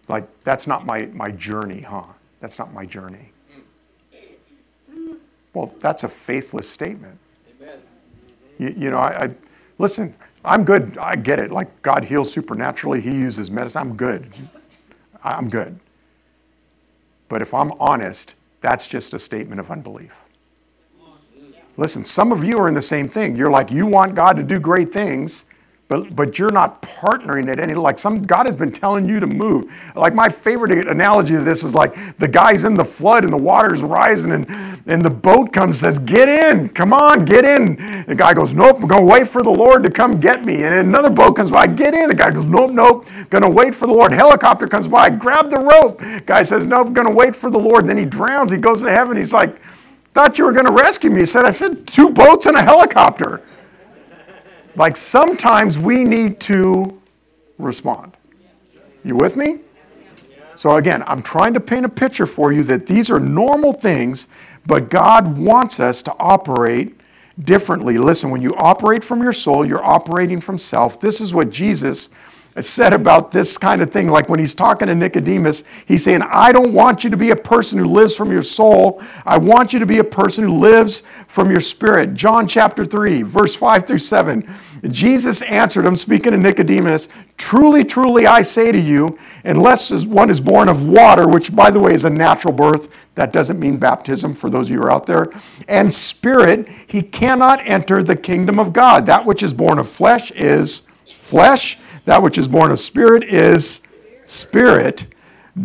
Like, 0.09 0.41
that's 0.41 0.67
not 0.67 0.85
my, 0.85 1.05
my 1.13 1.31
journey, 1.31 1.81
huh? 1.81 2.03
That's 2.39 2.59
not 2.59 2.73
my 2.73 2.85
journey. 2.85 3.31
Well, 5.53 5.73
that's 5.79 6.03
a 6.03 6.09
faithless 6.09 6.67
statement. 6.67 7.19
You, 8.57 8.75
you 8.77 8.89
know, 8.89 8.97
I, 8.97 9.25
I 9.25 9.35
listen, 9.77 10.13
I'm 10.45 10.63
good. 10.63 10.97
I 10.97 11.15
get 11.15 11.39
it. 11.39 11.51
Like 11.51 11.81
God 11.81 12.05
heals 12.05 12.33
supernaturally, 12.33 13.01
He 13.01 13.11
uses 13.11 13.49
medicine. 13.49 13.81
I'm 13.81 13.95
good. 13.95 14.31
I'm 15.23 15.49
good. 15.49 15.79
But 17.29 17.41
if 17.41 17.53
I'm 17.53 17.71
honest, 17.73 18.35
that's 18.61 18.87
just 18.87 19.13
a 19.13 19.19
statement 19.19 19.59
of 19.59 19.71
unbelief. 19.71 20.23
Listen, 21.75 22.03
some 22.03 22.31
of 22.31 22.43
you 22.43 22.59
are 22.59 22.67
in 22.67 22.75
the 22.75 22.81
same 22.81 23.07
thing. 23.07 23.35
You're 23.35 23.49
like, 23.49 23.71
you 23.71 23.87
want 23.87 24.13
God 24.13 24.37
to 24.37 24.43
do 24.43 24.59
great 24.59 24.93
things, 24.93 25.51
but 25.87 26.15
but 26.15 26.39
you're 26.39 26.51
not 26.51 26.81
partnering 26.81 27.49
at 27.49 27.59
any 27.59 27.73
like 27.73 27.99
some 27.99 28.23
God 28.23 28.45
has 28.45 28.55
been 28.55 28.71
telling 28.71 29.07
you 29.07 29.19
to 29.19 29.27
move. 29.27 29.91
Like 29.95 30.15
my 30.15 30.29
favorite 30.29 30.71
analogy 30.87 31.35
to 31.35 31.41
this 31.41 31.63
is 31.63 31.75
like 31.75 31.93
the 32.17 32.27
guy's 32.27 32.63
in 32.63 32.75
the 32.75 32.85
flood 32.85 33.23
and 33.23 33.33
the 33.33 33.37
water's 33.37 33.83
rising 33.83 34.31
and 34.31 34.47
and 34.85 35.03
the 35.03 35.09
boat 35.09 35.51
comes 35.51 35.79
says, 35.79 35.99
"Get 35.99 36.29
in, 36.29 36.69
come 36.69 36.93
on, 36.93 37.25
get 37.25 37.45
in." 37.45 37.75
The 38.07 38.15
guy 38.15 38.33
goes, 38.33 38.53
"Nope, 38.53 38.79
I'm 38.81 38.87
gonna 38.87 39.05
wait 39.05 39.27
for 39.27 39.43
the 39.43 39.51
Lord 39.51 39.83
to 39.83 39.91
come 39.91 40.19
get 40.19 40.43
me." 40.43 40.63
And 40.63 40.73
another 40.73 41.09
boat 41.09 41.35
comes 41.35 41.51
by, 41.51 41.67
"Get 41.67 41.93
in." 41.93 42.09
The 42.09 42.15
guy 42.15 42.31
goes, 42.31 42.47
"Nope, 42.47 42.71
nope, 42.71 43.05
gonna 43.29 43.49
wait 43.49 43.75
for 43.75 43.87
the 43.87 43.93
Lord." 43.93 44.13
Helicopter 44.13 44.67
comes 44.67 44.87
by, 44.87 45.09
grab 45.09 45.49
the 45.49 45.59
rope. 45.59 46.01
Guy 46.25 46.41
says, 46.41 46.65
"Nope, 46.65 46.93
gonna 46.93 47.11
wait 47.11 47.35
for 47.35 47.49
the 47.49 47.59
Lord." 47.59 47.81
And 47.83 47.89
then 47.89 47.97
he 47.97 48.05
drowns. 48.05 48.51
He 48.51 48.57
goes 48.57 48.83
to 48.83 48.89
heaven. 48.89 49.17
He's 49.17 49.33
like, 49.33 49.55
"Thought 50.13 50.37
you 50.39 50.45
were 50.45 50.53
gonna 50.53 50.71
rescue 50.71 51.09
me." 51.09 51.19
He 51.19 51.25
said, 51.25 51.45
"I 51.45 51.49
said 51.51 51.85
two 51.87 52.09
boats 52.09 52.45
and 52.45 52.57
a 52.57 52.61
helicopter." 52.61 53.41
Like 54.75 54.97
sometimes 54.97 55.77
we 55.77 56.03
need 56.03 56.39
to 56.41 56.99
respond. 57.57 58.17
You 59.03 59.15
with 59.15 59.35
me? 59.35 59.59
So 60.55 60.75
again, 60.75 61.03
I'm 61.07 61.21
trying 61.21 61.53
to 61.55 61.59
paint 61.59 61.85
a 61.85 61.89
picture 61.89 62.25
for 62.25 62.51
you 62.51 62.63
that 62.63 62.87
these 62.87 63.09
are 63.09 63.19
normal 63.19 63.73
things, 63.73 64.33
but 64.65 64.89
God 64.89 65.37
wants 65.37 65.79
us 65.79 66.01
to 66.03 66.13
operate 66.19 66.99
differently. 67.39 67.97
Listen, 67.97 68.29
when 68.29 68.41
you 68.41 68.55
operate 68.55 69.03
from 69.03 69.21
your 69.21 69.33
soul, 69.33 69.65
you're 69.65 69.83
operating 69.83 70.39
from 70.39 70.57
self. 70.57 71.01
This 71.01 71.19
is 71.19 71.33
what 71.33 71.49
Jesus 71.49 72.15
said 72.61 72.93
about 72.93 73.31
this 73.31 73.57
kind 73.57 73.81
of 73.81 73.91
thing. 73.91 74.07
Like 74.07 74.29
when 74.29 74.39
he's 74.39 74.53
talking 74.55 74.87
to 74.87 74.95
Nicodemus, 74.95 75.67
he's 75.83 76.03
saying, 76.03 76.21
I 76.21 76.51
don't 76.51 76.73
want 76.73 77.03
you 77.03 77.09
to 77.09 77.17
be 77.17 77.31
a 77.31 77.35
person 77.35 77.79
who 77.79 77.85
lives 77.85 78.15
from 78.15 78.31
your 78.31 78.41
soul. 78.41 79.01
I 79.25 79.37
want 79.37 79.73
you 79.73 79.79
to 79.79 79.85
be 79.85 79.99
a 79.99 80.03
person 80.03 80.43
who 80.43 80.59
lives 80.59 81.01
from 81.27 81.49
your 81.49 81.59
spirit. 81.59 82.13
John 82.13 82.47
chapter 82.47 82.85
3, 82.85 83.23
verse 83.23 83.55
5 83.55 83.87
through 83.87 83.97
7. 83.97 84.47
Jesus 84.89 85.41
answered 85.43 85.85
him, 85.85 85.95
speaking 85.95 86.33
to 86.33 86.37
Nicodemus, 86.37 87.07
Truly, 87.37 87.83
truly, 87.83 88.27
I 88.27 88.41
say 88.41 88.71
to 88.71 88.79
you, 88.79 89.17
unless 89.43 90.05
one 90.05 90.29
is 90.29 90.39
born 90.39 90.69
of 90.69 90.87
water, 90.87 91.27
which 91.27 91.55
by 91.55 91.71
the 91.71 91.79
way 91.79 91.93
is 91.93 92.05
a 92.05 92.09
natural 92.09 92.53
birth, 92.53 93.09
that 93.15 93.33
doesn't 93.33 93.59
mean 93.59 93.77
baptism 93.77 94.33
for 94.33 94.49
those 94.49 94.67
of 94.67 94.73
you 94.73 94.79
who 94.79 94.85
are 94.85 94.91
out 94.91 95.07
there, 95.07 95.27
and 95.67 95.93
spirit, 95.93 96.67
he 96.87 97.01
cannot 97.01 97.59
enter 97.65 98.03
the 98.03 98.15
kingdom 98.15 98.59
of 98.59 98.71
God. 98.71 99.05
That 99.07 99.25
which 99.25 99.41
is 99.41 99.53
born 99.53 99.79
of 99.79 99.89
flesh 99.89 100.31
is 100.31 100.91
flesh 101.05 101.79
that 102.05 102.21
which 102.21 102.37
is 102.37 102.47
born 102.47 102.71
of 102.71 102.79
spirit 102.79 103.23
is 103.23 103.93
spirit. 104.25 105.07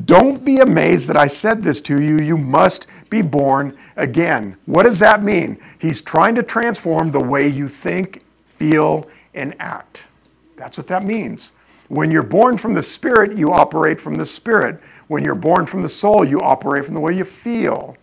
Don't 0.05 0.45
be 0.45 0.59
amazed 0.59 1.09
that 1.09 1.17
I 1.17 1.27
said 1.27 1.63
this 1.63 1.81
to 1.83 2.01
you. 2.01 2.19
You 2.19 2.37
must 2.37 2.91
be 3.09 3.23
born 3.23 3.77
again. 3.97 4.57
What 4.67 4.83
does 4.83 5.01
that 5.01 5.23
mean? 5.23 5.59
He's 5.79 6.03
trying 6.03 6.35
to 6.35 6.43
transform 6.43 7.11
the 7.11 7.21
way 7.21 7.49
you 7.49 7.69
think, 7.69 8.25
feel, 8.45 9.09
and 9.35 9.55
act. 9.59 10.11
That's 10.57 10.77
what 10.77 10.89
that 10.89 11.05
means. 11.05 11.53
When 11.89 12.11
you're 12.11 12.23
born 12.23 12.59
from 12.59 12.75
the 12.75 12.83
Spirit, 12.83 13.39
you 13.39 13.51
operate 13.51 13.99
from 13.99 14.17
the 14.17 14.27
Spirit. 14.27 14.83
When 15.07 15.25
you're 15.25 15.35
born 15.35 15.65
from 15.65 15.81
the 15.81 15.89
soul, 15.89 16.23
you 16.23 16.43
operate 16.43 16.85
from 16.85 16.95
the 16.95 17.01
way 17.01 17.15
you 17.15 17.25
feel. 17.25 17.97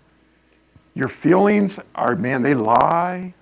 Your 0.95 1.07
feelings 1.07 1.91
are, 1.93 2.15
man, 2.15 2.41
they 2.41 2.55
lie. 2.55 3.35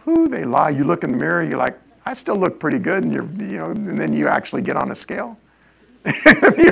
Who 0.00 0.28
they 0.28 0.44
lie. 0.44 0.70
You 0.70 0.84
look 0.84 1.02
in 1.02 1.10
the 1.10 1.18
mirror, 1.18 1.42
you're 1.42 1.58
like, 1.58 1.76
I 2.08 2.14
still 2.14 2.36
look 2.36 2.58
pretty 2.58 2.78
good, 2.78 3.04
and 3.04 3.12
you're, 3.12 3.26
you 3.34 3.58
know, 3.58 3.66
and 3.66 4.00
then 4.00 4.14
you 4.14 4.28
actually 4.28 4.62
get 4.62 4.78
on 4.78 4.90
a 4.90 4.94
scale. 4.94 5.38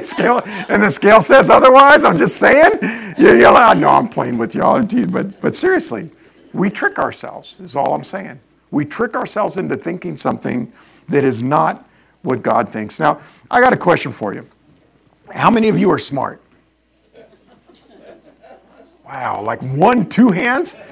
scale 0.01 0.40
and 0.70 0.83
the 0.83 0.88
scale 0.88 1.20
says 1.20 1.51
otherwise. 1.51 2.05
I'm 2.05 2.16
just 2.16 2.38
saying. 2.38 2.79
You, 3.18 3.35
you're 3.35 3.53
like, 3.53 3.77
no, 3.77 3.90
I'm 3.90 4.09
playing 4.09 4.38
with 4.38 4.55
y'all, 4.55 4.83
but 5.09 5.38
but 5.42 5.55
seriously, 5.55 6.11
we 6.55 6.70
trick 6.70 6.99
ourselves. 6.99 7.61
Is 7.61 7.77
all 7.77 7.92
I'm 7.92 8.03
saying. 8.03 8.40
We 8.70 8.87
trick 8.87 9.14
ourselves 9.14 9.59
into 9.59 9.77
thinking 9.77 10.16
something 10.16 10.72
that 11.11 11.22
is 11.22 11.42
not 11.42 11.87
what 12.22 12.40
God 12.40 12.70
thinks. 12.70 12.99
Now, 12.99 13.20
I 13.51 13.61
got 13.61 13.75
a 13.75 13.77
question 13.77 14.12
for 14.12 14.33
you. 14.33 14.49
How 15.35 15.51
many 15.51 15.68
of 15.68 15.79
you 15.79 15.90
are 15.90 15.99
smart? 15.99 16.40
Wow, 19.05 19.42
like 19.42 19.61
one, 19.61 20.09
two 20.09 20.31
hands? 20.31 20.83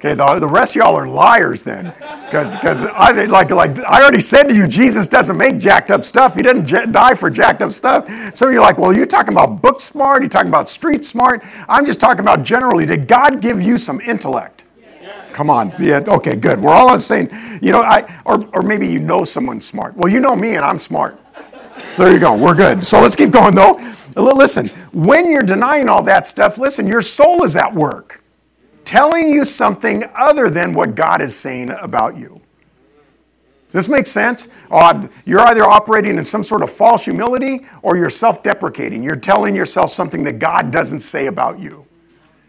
Okay, 0.00 0.14
the, 0.14 0.38
the 0.38 0.46
rest 0.46 0.76
of 0.76 0.80
y'all 0.80 0.96
are 0.96 1.06
liars 1.06 1.62
then. 1.62 1.92
Because 2.24 2.56
I 2.86 3.12
like, 3.26 3.50
like 3.50 3.78
I 3.80 4.00
already 4.00 4.22
said 4.22 4.44
to 4.44 4.54
you, 4.54 4.66
Jesus 4.66 5.06
doesn't 5.06 5.36
make 5.36 5.58
jacked 5.58 5.90
up 5.90 6.04
stuff. 6.04 6.34
He 6.36 6.40
didn't 6.42 6.64
j- 6.64 6.86
die 6.86 7.14
for 7.14 7.28
jacked 7.28 7.60
up 7.60 7.70
stuff. 7.70 8.08
So 8.34 8.48
you 8.48 8.60
are 8.60 8.62
like, 8.62 8.78
well, 8.78 8.94
you're 8.94 9.04
talking 9.04 9.34
about 9.34 9.60
book 9.60 9.78
smart, 9.78 10.22
you're 10.22 10.30
talking 10.30 10.48
about 10.48 10.70
street 10.70 11.04
smart. 11.04 11.42
I'm 11.68 11.84
just 11.84 12.00
talking 12.00 12.20
about 12.20 12.44
generally. 12.44 12.86
Did 12.86 13.08
God 13.08 13.42
give 13.42 13.60
you 13.60 13.76
some 13.76 14.00
intellect? 14.00 14.64
Come 15.34 15.50
on. 15.50 15.74
Yeah, 15.78 16.02
okay, 16.08 16.34
good. 16.34 16.60
We're 16.60 16.72
all 16.72 16.88
on 16.88 16.94
the 16.94 17.00
same, 17.00 17.28
you 17.60 17.70
know, 17.70 17.82
I 17.82 18.22
or, 18.24 18.48
or 18.54 18.62
maybe 18.62 18.88
you 18.88 19.00
know 19.00 19.24
someone's 19.24 19.66
smart. 19.66 19.96
Well, 19.98 20.10
you 20.10 20.20
know 20.22 20.34
me 20.34 20.56
and 20.56 20.64
I'm 20.64 20.78
smart. 20.78 21.18
So 21.92 22.04
there 22.04 22.14
you 22.14 22.20
go. 22.20 22.34
We're 22.36 22.54
good. 22.54 22.86
So 22.86 23.02
let's 23.02 23.16
keep 23.16 23.32
going 23.32 23.54
though. 23.54 23.78
Listen, 24.16 24.68
when 24.92 25.30
you're 25.30 25.42
denying 25.42 25.90
all 25.90 26.02
that 26.04 26.24
stuff, 26.24 26.56
listen, 26.56 26.86
your 26.86 27.02
soul 27.02 27.44
is 27.44 27.54
at 27.54 27.74
work, 27.74 28.19
telling 28.84 29.30
you 29.30 29.44
something 29.44 30.04
other 30.14 30.50
than 30.50 30.74
what 30.74 30.94
God 30.94 31.20
is 31.20 31.34
saying 31.36 31.70
about 31.70 32.16
you. 32.16 32.40
Does 33.70 33.86
this 33.86 33.88
make 33.88 34.06
sense? 34.06 34.52
Oh, 34.68 35.08
you're 35.24 35.40
either 35.40 35.62
operating 35.62 36.18
in 36.18 36.24
some 36.24 36.42
sort 36.42 36.62
of 36.62 36.70
false 36.70 37.04
humility 37.04 37.60
or 37.82 37.96
you're 37.96 38.10
self 38.10 38.42
deprecating. 38.42 39.02
You're 39.02 39.14
telling 39.14 39.54
yourself 39.54 39.90
something 39.90 40.24
that 40.24 40.40
God 40.40 40.72
doesn't 40.72 41.00
say 41.00 41.28
about 41.28 41.60
you. 41.60 41.86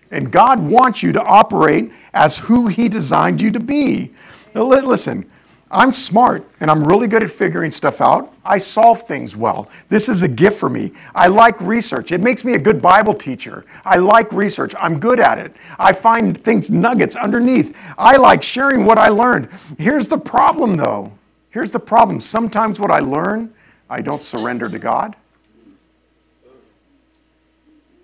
And 0.09 0.31
God 0.31 0.59
wants 0.59 1.03
you 1.03 1.11
to 1.13 1.21
operate 1.23 1.91
as 2.13 2.39
who 2.39 2.67
He 2.67 2.89
designed 2.89 3.39
you 3.39 3.51
to 3.51 3.59
be. 3.59 4.13
Now, 4.55 4.63
listen, 4.63 5.29
I'm 5.71 5.91
smart 5.93 6.45
and 6.59 6.69
I'm 6.69 6.83
really 6.83 7.07
good 7.07 7.23
at 7.23 7.31
figuring 7.31 7.71
stuff 7.71 8.01
out. 8.01 8.33
I 8.43 8.57
solve 8.57 9.01
things 9.01 9.37
well. 9.37 9.69
This 9.87 10.09
is 10.09 10.21
a 10.21 10.27
gift 10.27 10.59
for 10.59 10.69
me. 10.69 10.91
I 11.15 11.27
like 11.27 11.59
research. 11.61 12.11
It 12.11 12.19
makes 12.19 12.43
me 12.43 12.55
a 12.55 12.59
good 12.59 12.81
Bible 12.81 13.13
teacher. 13.13 13.65
I 13.85 13.97
like 13.97 14.31
research. 14.33 14.75
I'm 14.77 14.99
good 14.99 15.21
at 15.21 15.37
it. 15.37 15.55
I 15.79 15.93
find 15.93 16.41
things, 16.43 16.69
nuggets 16.69 17.15
underneath. 17.15 17.77
I 17.97 18.17
like 18.17 18.43
sharing 18.43 18.85
what 18.85 18.97
I 18.97 19.07
learned. 19.07 19.47
Here's 19.77 20.07
the 20.07 20.17
problem 20.17 20.75
though. 20.75 21.13
Here's 21.51 21.71
the 21.71 21.79
problem. 21.79 22.19
Sometimes 22.19 22.79
what 22.79 22.91
I 22.91 22.99
learn, 22.99 23.53
I 23.89 24.01
don't 24.01 24.21
surrender 24.21 24.67
to 24.67 24.79
God 24.79 25.15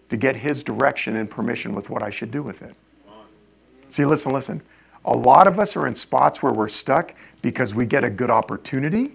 to 0.10 0.15
get 0.15 0.38
His 0.38 0.63
direction 0.63 1.17
and 1.17 1.30
permission 1.30 1.73
with 1.73 1.89
what 1.89 2.01
I 2.01 2.10
should 2.10 2.32
do 2.32 2.41
with 2.41 2.62
it. 2.62 2.75
See, 3.89 4.06
listen, 4.06 4.32
listen. 4.32 4.62
A 5.08 5.15
lot 5.15 5.48
of 5.48 5.58
us 5.58 5.78
are 5.78 5.88
in 5.88 5.96
spots 5.96 6.43
where 6.43 6.52
we're 6.52 6.67
stuck 6.67 7.15
because 7.41 7.74
we 7.74 7.86
get 7.86 8.04
a 8.04 8.10
good 8.10 8.30
opportunity, 8.30 9.13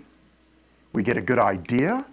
we 0.95 1.03
get 1.03 1.19
a 1.19 1.21
good 1.21 1.39
idea, 1.39 2.07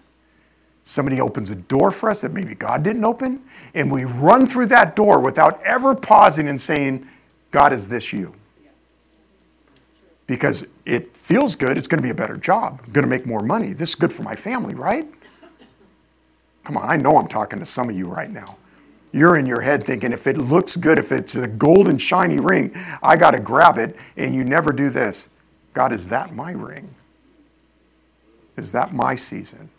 somebody 0.84 1.22
opens 1.22 1.50
a 1.50 1.56
door 1.56 1.90
for 1.90 2.10
us 2.10 2.22
that 2.22 2.34
maybe 2.34 2.56
God 2.56 2.84
didn't 2.84 3.06
open, 3.06 3.42
and 3.74 3.90
we 3.90 4.04
run 4.04 4.48
through 4.48 4.66
that 4.68 4.98
door 4.98 5.22
without 5.22 5.64
ever 5.64 5.96
pausing 5.96 6.50
and 6.50 6.60
saying, 6.60 7.08
God, 7.52 7.72
is 7.72 7.88
this 7.88 8.12
you? 8.12 8.36
Because 10.28 10.74
it 10.86 11.16
feels 11.16 11.56
good, 11.56 11.78
it's 11.78 11.88
to 12.00 12.06
be 12.06 12.12
a 12.12 12.16
better 12.16 12.38
job, 12.38 12.82
I'm 12.92 13.06
to 13.06 13.10
make 13.10 13.26
more 13.26 13.42
money. 13.42 13.72
This 13.72 13.90
is 13.90 13.96
good 13.96 14.12
for 14.12 14.24
my 14.24 14.36
family, 14.36 14.76
right? 14.76 15.08
Come 16.66 16.76
on, 16.76 16.88
I 16.88 16.98
know 16.98 17.18
I'm 17.18 17.30
talking 17.30 17.60
to 17.60 17.66
some 17.66 17.90
of 17.90 17.96
you 17.96 18.08
right 18.08 18.30
now. 18.30 18.58
You're 19.12 19.38
in 19.38 19.46
your 19.46 19.62
head 19.62 19.84
thinking, 19.84 20.12
if 20.12 20.28
it 20.28 20.38
looks 20.38 20.76
good, 20.76 21.00
if 21.00 21.12
it's 21.12 21.36
a 21.36 21.48
golden 21.48 21.98
shiny 21.98 22.40
ring, 22.40 22.72
I 23.02 23.18
got 23.18 23.32
to 23.32 23.40
grab 23.40 23.78
it, 23.78 23.98
and 24.18 24.36
you 24.36 24.44
never 24.44 24.72
do 24.72 24.90
this. 24.90 25.38
God, 25.74 25.92
is 25.92 26.10
that 26.10 26.34
my 26.34 26.52
ring? 26.52 26.94
Is 28.58 28.72
that 28.74 28.94
my 28.94 29.16
season? 29.16 29.70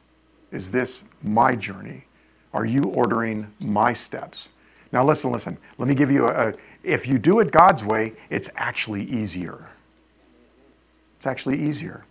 Is 0.51 0.71
this 0.71 1.13
my 1.23 1.55
journey? 1.55 2.05
Are 2.53 2.65
you 2.65 2.85
ordering 2.85 3.53
my 3.61 3.93
steps? 3.93 4.51
Now, 4.93 5.05
listen, 5.05 5.31
listen. 5.31 5.57
Let 5.79 5.89
me 5.89 5.95
give 5.95 6.11
you 6.11 6.27
a, 6.27 6.49
a 6.49 6.55
if 6.83 7.07
you 7.07 7.19
do 7.19 7.39
it 7.41 7.53
God's 7.53 7.85
way, 7.85 8.15
it's 8.31 8.51
actually 8.57 9.05
easier. 9.05 9.69
It's 11.17 11.27
actually 11.27 11.61
easier. 11.61 12.05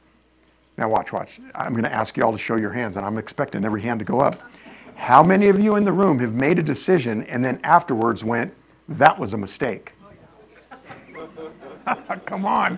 Now, 0.77 0.87
watch, 0.87 1.11
watch. 1.11 1.41
I'm 1.55 1.71
going 1.73 1.83
to 1.83 1.93
ask 1.93 2.15
you 2.15 2.23
all 2.23 2.31
to 2.31 2.37
show 2.37 2.55
your 2.55 2.71
hands, 2.71 2.95
and 2.95 3.05
I'm 3.05 3.17
expecting 3.17 3.65
every 3.65 3.81
hand 3.81 3.99
to 3.99 4.05
go 4.05 4.21
up. 4.21 4.35
How 4.99 5.23
many 5.23 5.47
of 5.47 5.59
you 5.59 5.77
in 5.77 5.85
the 5.85 5.93
room 5.93 6.19
have 6.19 6.33
made 6.33 6.59
a 6.59 6.61
decision 6.61 7.23
and 7.23 7.43
then 7.43 7.61
afterwards 7.63 8.23
went, 8.23 8.53
that 8.89 9.17
was 9.17 9.33
a 9.33 9.37
mistake? 9.37 9.93
Come 12.25 12.45
on. 12.45 12.77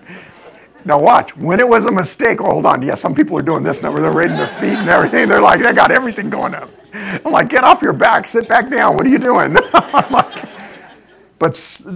Now 0.84 1.00
watch. 1.00 1.36
When 1.36 1.58
it 1.58 1.68
was 1.68 1.86
a 1.86 1.92
mistake, 1.92 2.40
oh, 2.40 2.52
hold 2.52 2.66
on. 2.66 2.80
Yeah, 2.80 2.94
some 2.94 3.14
people 3.14 3.36
are 3.38 3.42
doing 3.42 3.64
this 3.64 3.82
now 3.82 3.92
where 3.92 4.00
they're 4.00 4.12
raising 4.12 4.36
their 4.36 4.46
feet 4.46 4.78
and 4.78 4.88
everything. 4.88 5.28
They're 5.28 5.42
like, 5.42 5.60
they 5.60 5.72
got 5.72 5.90
everything 5.90 6.30
going 6.30 6.54
up. 6.54 6.70
I'm 6.94 7.32
like, 7.32 7.48
get 7.48 7.64
off 7.64 7.82
your 7.82 7.92
back, 7.92 8.24
sit 8.24 8.48
back 8.48 8.70
down. 8.70 8.96
What 8.96 9.04
are 9.04 9.10
you 9.10 9.18
doing? 9.18 9.54
like, 10.10 10.44
but 11.40 11.50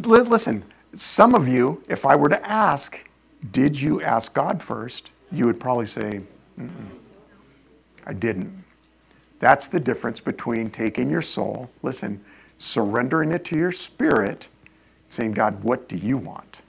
listen, 0.07 0.65
some 0.93 1.37
of 1.37 1.47
you, 1.47 1.83
if 1.89 2.05
I 2.05 2.17
were 2.17 2.29
to 2.29 2.47
ask, 2.47 3.09
did 3.53 3.81
you 3.81 4.03
ask 4.03 4.35
God 4.35 4.61
first? 4.61 5.11
You 5.31 5.47
would 5.47 5.61
probably 5.61 5.87
say, 5.87 6.23
I 8.07 8.13
didn't. 8.13 8.66
That's 9.39 9.69
the 9.69 9.81
difference 9.81 10.21
between 10.21 10.71
taking 10.71 11.11
your 11.11 11.23
soul, 11.23 11.71
listen, 11.83 12.21
surrendering 12.59 13.33
it 13.33 13.45
to 13.47 13.57
your 13.57 13.73
spirit, 13.73 14.49
saying, 15.09 15.33
God, 15.33 15.63
what 15.63 15.89
do 15.89 15.97
you 15.97 16.17
want? 16.17 16.63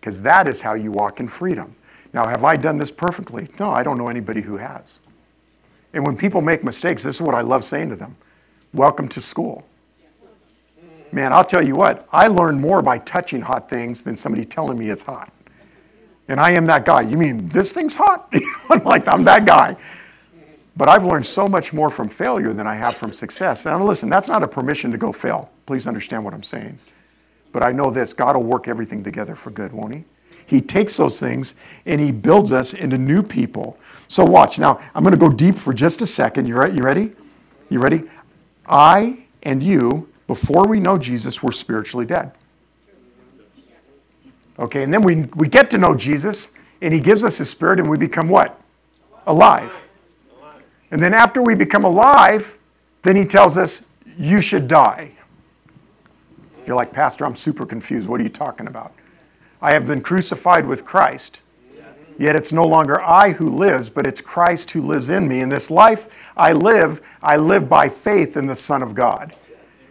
Because 0.00 0.22
that 0.22 0.46
is 0.46 0.60
how 0.60 0.74
you 0.74 0.92
walk 0.92 1.20
in 1.20 1.28
freedom. 1.28 1.74
Now, 2.12 2.26
have 2.26 2.44
I 2.44 2.56
done 2.56 2.78
this 2.78 2.90
perfectly? 2.90 3.48
No, 3.58 3.70
I 3.70 3.82
don't 3.82 3.98
know 3.98 4.08
anybody 4.08 4.42
who 4.42 4.58
has. 4.58 5.00
And 5.94 6.04
when 6.04 6.16
people 6.16 6.40
make 6.40 6.62
mistakes, 6.62 7.02
this 7.02 7.16
is 7.16 7.22
what 7.22 7.34
I 7.34 7.40
love 7.40 7.64
saying 7.64 7.88
to 7.90 7.96
them 7.96 8.16
Welcome 8.72 9.08
to 9.08 9.20
school. 9.20 9.66
Man, 11.12 11.32
I'll 11.32 11.44
tell 11.44 11.62
you 11.62 11.76
what, 11.76 12.08
I 12.12 12.26
learn 12.26 12.60
more 12.60 12.82
by 12.82 12.98
touching 12.98 13.40
hot 13.40 13.70
things 13.70 14.02
than 14.02 14.16
somebody 14.16 14.44
telling 14.44 14.76
me 14.76 14.90
it's 14.90 15.04
hot. 15.04 15.32
And 16.26 16.40
I 16.40 16.50
am 16.50 16.66
that 16.66 16.84
guy. 16.84 17.02
You 17.02 17.16
mean 17.16 17.48
this 17.48 17.72
thing's 17.72 17.94
hot? 17.94 18.32
I'm 18.70 18.82
like, 18.82 19.06
I'm 19.06 19.22
that 19.24 19.44
guy. 19.44 19.76
But 20.76 20.88
I've 20.88 21.04
learned 21.04 21.26
so 21.26 21.48
much 21.48 21.72
more 21.72 21.88
from 21.88 22.08
failure 22.08 22.52
than 22.52 22.66
I 22.66 22.74
have 22.74 22.96
from 22.96 23.12
success. 23.12 23.64
Now, 23.64 23.82
listen, 23.82 24.08
that's 24.08 24.28
not 24.28 24.42
a 24.42 24.48
permission 24.48 24.90
to 24.90 24.98
go 24.98 25.12
fail. 25.12 25.50
Please 25.66 25.86
understand 25.86 26.24
what 26.24 26.34
I'm 26.34 26.42
saying. 26.42 26.78
But 27.52 27.62
I 27.62 27.70
know 27.70 27.90
this 27.90 28.12
God 28.12 28.34
will 28.34 28.42
work 28.42 28.66
everything 28.66 29.04
together 29.04 29.36
for 29.36 29.50
good, 29.50 29.72
won't 29.72 29.94
He? 29.94 30.04
He 30.46 30.60
takes 30.60 30.96
those 30.96 31.20
things 31.20 31.54
and 31.86 32.00
He 32.00 32.10
builds 32.10 32.50
us 32.50 32.74
into 32.74 32.98
new 32.98 33.22
people. 33.22 33.78
So, 34.08 34.24
watch. 34.24 34.58
Now, 34.58 34.80
I'm 34.94 35.04
going 35.04 35.14
to 35.14 35.20
go 35.20 35.30
deep 35.30 35.54
for 35.54 35.72
just 35.72 36.02
a 36.02 36.06
second. 36.06 36.46
You, 36.46 36.64
you 36.66 36.82
ready? 36.82 37.12
You 37.70 37.80
ready? 37.80 38.02
I 38.66 39.26
and 39.44 39.62
you, 39.62 40.08
before 40.26 40.66
we 40.66 40.80
know 40.80 40.98
Jesus, 40.98 41.42
were 41.42 41.52
spiritually 41.52 42.06
dead. 42.06 42.32
Okay, 44.58 44.82
and 44.82 44.92
then 44.92 45.02
we, 45.02 45.24
we 45.34 45.48
get 45.48 45.70
to 45.70 45.78
know 45.78 45.96
Jesus, 45.96 46.60
and 46.82 46.92
He 46.92 47.00
gives 47.00 47.24
us 47.24 47.38
His 47.38 47.50
Spirit, 47.50 47.78
and 47.78 47.88
we 47.88 47.98
become 47.98 48.28
what? 48.28 48.60
Alive. 49.26 49.83
And 50.94 51.02
then 51.02 51.12
after 51.12 51.42
we 51.42 51.56
become 51.56 51.84
alive, 51.84 52.56
then 53.02 53.16
he 53.16 53.24
tells 53.24 53.58
us, 53.58 53.96
you 54.16 54.40
should 54.40 54.68
die. 54.68 55.10
You're 56.68 56.76
like, 56.76 56.92
Pastor, 56.92 57.26
I'm 57.26 57.34
super 57.34 57.66
confused. 57.66 58.08
What 58.08 58.20
are 58.20 58.22
you 58.22 58.28
talking 58.28 58.68
about? 58.68 58.92
I 59.60 59.72
have 59.72 59.88
been 59.88 60.00
crucified 60.00 60.64
with 60.64 60.84
Christ. 60.84 61.42
Yet 62.16 62.36
it's 62.36 62.52
no 62.52 62.64
longer 62.64 63.02
I 63.02 63.32
who 63.32 63.50
lives, 63.50 63.90
but 63.90 64.06
it's 64.06 64.20
Christ 64.20 64.70
who 64.70 64.82
lives 64.82 65.10
in 65.10 65.26
me. 65.26 65.40
In 65.40 65.48
this 65.48 65.68
life 65.68 66.30
I 66.36 66.52
live, 66.52 67.00
I 67.20 67.38
live 67.38 67.68
by 67.68 67.88
faith 67.88 68.36
in 68.36 68.46
the 68.46 68.54
Son 68.54 68.80
of 68.80 68.94
God. 68.94 69.34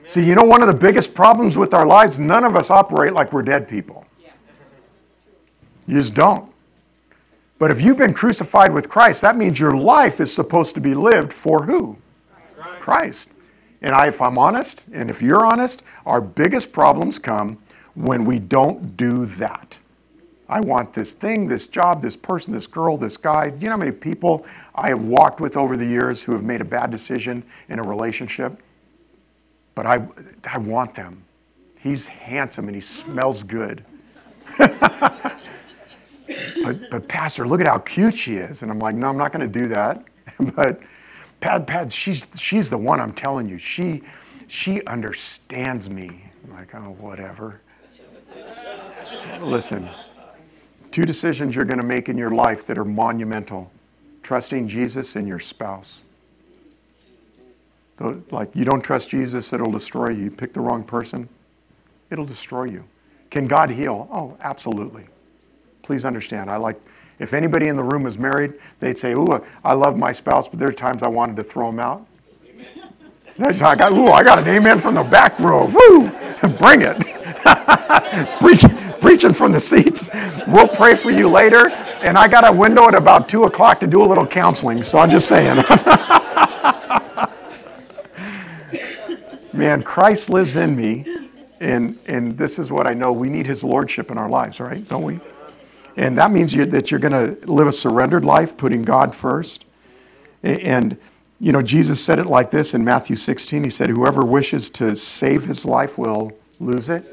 See, 0.05 0.25
you 0.25 0.35
know, 0.35 0.45
one 0.45 0.61
of 0.61 0.69
the 0.69 0.73
biggest 0.73 1.15
problems 1.15 1.57
with 1.57 1.73
our 1.73 1.85
lives, 1.85 2.17
none 2.17 2.45
of 2.45 2.55
us 2.55 2.71
operate 2.71 3.11
like 3.11 3.33
we're 3.33 3.43
dead 3.43 3.67
people. 3.67 4.05
You 5.85 5.97
just 5.97 6.15
don't. 6.15 6.52
But 7.63 7.71
if 7.71 7.81
you've 7.81 7.97
been 7.97 8.13
crucified 8.13 8.73
with 8.73 8.89
Christ, 8.89 9.21
that 9.21 9.37
means 9.37 9.57
your 9.57 9.73
life 9.73 10.19
is 10.19 10.35
supposed 10.35 10.75
to 10.75 10.81
be 10.81 10.93
lived 10.93 11.31
for 11.31 11.63
who? 11.63 11.97
Christ. 12.57 12.81
Christ. 12.81 13.33
And 13.81 13.95
I, 13.95 14.07
if 14.07 14.21
I'm 14.21 14.37
honest, 14.37 14.89
and 14.89 15.09
if 15.09 15.21
you're 15.21 15.45
honest, 15.45 15.87
our 16.05 16.19
biggest 16.19 16.73
problems 16.73 17.17
come 17.19 17.57
when 17.93 18.25
we 18.25 18.37
don't 18.37 18.97
do 18.97 19.25
that. 19.27 19.79
I 20.49 20.59
want 20.59 20.91
this 20.91 21.13
thing, 21.13 21.47
this 21.47 21.67
job, 21.67 22.01
this 22.01 22.17
person, 22.17 22.53
this 22.53 22.67
girl, 22.67 22.97
this 22.97 23.15
guy. 23.15 23.49
Do 23.49 23.55
you 23.59 23.67
know 23.67 23.75
how 23.75 23.77
many 23.77 23.93
people 23.93 24.45
I 24.75 24.89
have 24.89 25.05
walked 25.05 25.39
with 25.39 25.55
over 25.55 25.77
the 25.77 25.85
years 25.85 26.21
who 26.21 26.33
have 26.33 26.43
made 26.43 26.59
a 26.59 26.65
bad 26.65 26.91
decision 26.91 27.45
in 27.69 27.79
a 27.79 27.83
relationship? 27.83 28.61
But 29.73 29.85
I, 29.85 30.05
I 30.51 30.57
want 30.57 30.95
them. 30.95 31.23
He's 31.79 32.09
handsome 32.09 32.67
and 32.67 32.75
he 32.75 32.81
smells 32.81 33.41
good. 33.41 33.85
but, 36.63 36.89
but, 36.89 37.07
Pastor, 37.07 37.47
look 37.47 37.61
at 37.61 37.67
how 37.67 37.79
cute 37.79 38.15
she 38.15 38.35
is. 38.35 38.63
And 38.63 38.71
I'm 38.71 38.79
like, 38.79 38.95
no, 38.95 39.09
I'm 39.09 39.17
not 39.17 39.31
going 39.31 39.45
to 39.45 39.59
do 39.59 39.67
that. 39.69 40.03
but 40.55 40.81
Pad, 41.39 41.67
Pad, 41.67 41.91
she's, 41.91 42.25
she's 42.35 42.69
the 42.69 42.77
one 42.77 42.99
I'm 42.99 43.13
telling 43.13 43.49
you. 43.49 43.57
She, 43.57 44.03
she 44.47 44.83
understands 44.85 45.89
me. 45.89 46.09
I'm 46.45 46.53
like, 46.53 46.73
oh, 46.75 46.95
whatever. 46.99 47.61
Listen, 49.41 49.87
two 50.91 51.05
decisions 51.05 51.55
you're 51.55 51.65
going 51.65 51.79
to 51.79 51.85
make 51.85 52.09
in 52.09 52.17
your 52.17 52.29
life 52.29 52.65
that 52.65 52.77
are 52.77 52.85
monumental 52.85 53.71
trusting 54.23 54.67
Jesus 54.67 55.15
and 55.15 55.27
your 55.27 55.39
spouse. 55.39 56.03
So, 57.95 58.23
like, 58.31 58.55
you 58.55 58.65
don't 58.65 58.81
trust 58.81 59.09
Jesus, 59.09 59.53
it'll 59.53 59.71
destroy 59.71 60.09
you. 60.09 60.25
You 60.25 60.31
pick 60.31 60.53
the 60.53 60.61
wrong 60.61 60.83
person, 60.83 61.29
it'll 62.09 62.25
destroy 62.25 62.63
you. 62.63 62.85
Can 63.29 63.47
God 63.47 63.69
heal? 63.69 64.07
Oh, 64.11 64.37
absolutely. 64.41 65.07
Please 65.83 66.05
understand. 66.05 66.49
I 66.49 66.57
like, 66.57 66.79
if 67.19 67.33
anybody 67.33 67.67
in 67.67 67.75
the 67.75 67.83
room 67.83 68.05
is 68.05 68.17
married, 68.17 68.53
they'd 68.79 68.97
say, 68.97 69.13
Ooh, 69.13 69.43
I 69.63 69.73
love 69.73 69.97
my 69.97 70.11
spouse, 70.11 70.47
but 70.47 70.57
there 70.59 70.69
are 70.69 70.73
times 70.73 71.03
I 71.03 71.07
wanted 71.07 71.35
to 71.35 71.43
throw 71.43 71.69
him 71.69 71.79
out. 71.79 72.07
I 73.39 73.75
got, 73.75 73.91
ooh, 73.91 74.09
I 74.09 74.23
got 74.23 74.39
an 74.39 74.47
amen 74.47 74.77
from 74.77 74.95
the 74.95 75.03
back 75.03 75.37
row. 75.39 75.65
Woo! 75.65 76.09
Bring 76.57 76.81
it. 76.83 76.97
Preach, 78.39 78.63
preaching 79.01 79.33
from 79.33 79.51
the 79.51 79.59
seats. 79.59 80.09
We'll 80.47 80.67
pray 80.67 80.95
for 80.95 81.11
you 81.11 81.27
later. 81.29 81.69
And 82.03 82.17
I 82.17 82.27
got 82.27 82.47
a 82.47 82.51
window 82.51 82.87
at 82.87 82.95
about 82.95 83.27
2 83.27 83.45
o'clock 83.45 83.79
to 83.79 83.87
do 83.87 84.03
a 84.03 84.05
little 84.05 84.27
counseling, 84.27 84.83
so 84.83 84.99
I'm 84.99 85.09
just 85.09 85.27
saying. 85.27 85.57
Man, 89.53 89.83
Christ 89.83 90.29
lives 90.29 90.55
in 90.55 90.75
me. 90.75 91.05
And, 91.59 91.97
and 92.07 92.37
this 92.37 92.59
is 92.59 92.71
what 92.71 92.87
I 92.87 92.93
know. 92.93 93.13
We 93.13 93.29
need 93.29 93.45
his 93.45 93.63
lordship 93.63 94.11
in 94.11 94.17
our 94.17 94.29
lives, 94.29 94.59
right? 94.59 94.87
Don't 94.87 95.03
we? 95.03 95.19
And 95.95 96.17
that 96.17 96.31
means 96.31 96.53
you, 96.53 96.65
that 96.65 96.91
you're 96.91 96.99
going 96.99 97.37
to 97.37 97.45
live 97.51 97.67
a 97.67 97.71
surrendered 97.71 98.25
life, 98.25 98.57
putting 98.57 98.83
God 98.83 99.13
first. 99.13 99.67
And, 100.41 100.97
you 101.39 101.51
know, 101.51 101.61
Jesus 101.61 102.03
said 102.03 102.19
it 102.19 102.25
like 102.25 102.51
this 102.51 102.73
in 102.73 102.83
Matthew 102.83 103.15
16. 103.15 103.63
He 103.63 103.69
said, 103.69 103.89
Whoever 103.89 104.25
wishes 104.25 104.69
to 104.71 104.95
save 104.95 105.45
his 105.45 105.65
life 105.65 105.97
will 105.97 106.31
lose 106.59 106.89
it. 106.89 107.05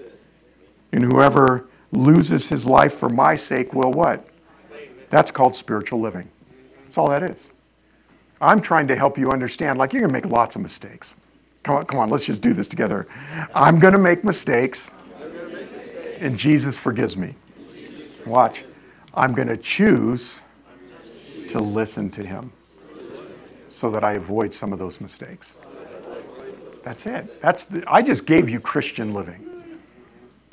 And 0.92 1.04
whoever 1.04 1.66
loses 1.92 2.48
his 2.48 2.66
life 2.66 2.94
for 2.94 3.08
my 3.08 3.36
sake 3.36 3.74
will 3.74 3.92
what? 3.92 4.26
That's 5.10 5.30
called 5.30 5.56
spiritual 5.56 6.00
living. 6.00 6.28
That's 6.82 6.98
all 6.98 7.08
that 7.10 7.22
is. 7.22 7.50
I'm 8.40 8.60
trying 8.62 8.88
to 8.88 8.96
help 8.96 9.18
you 9.18 9.30
understand, 9.30 9.78
like, 9.78 9.92
you're 9.92 10.00
going 10.00 10.08
to 10.08 10.12
make 10.12 10.26
lots 10.26 10.56
of 10.56 10.62
mistakes. 10.62 11.16
Come 11.62 11.76
on, 11.76 11.84
come 11.84 12.00
on, 12.00 12.08
let's 12.08 12.24
just 12.24 12.42
do 12.42 12.54
this 12.54 12.68
together. 12.68 13.06
I'm 13.54 13.78
going 13.78 13.92
to 13.92 13.98
make 13.98 14.24
mistakes, 14.24 14.94
and 16.20 16.38
Jesus 16.38 16.78
forgives 16.78 17.16
me. 17.18 17.34
Watch. 18.26 18.64
I'm 19.14 19.34
going 19.34 19.48
to 19.48 19.56
choose 19.56 20.42
to 21.48 21.60
listen 21.60 22.10
to 22.10 22.22
him 22.22 22.52
so 23.66 23.90
that 23.90 24.04
I 24.04 24.12
avoid 24.12 24.54
some 24.54 24.72
of 24.72 24.78
those 24.78 25.00
mistakes. 25.00 25.56
That's 26.84 27.06
it. 27.06 27.40
That's 27.42 27.64
the, 27.64 27.84
I 27.86 28.02
just 28.02 28.26
gave 28.26 28.48
you 28.48 28.60
Christian 28.60 29.12
living. 29.12 29.46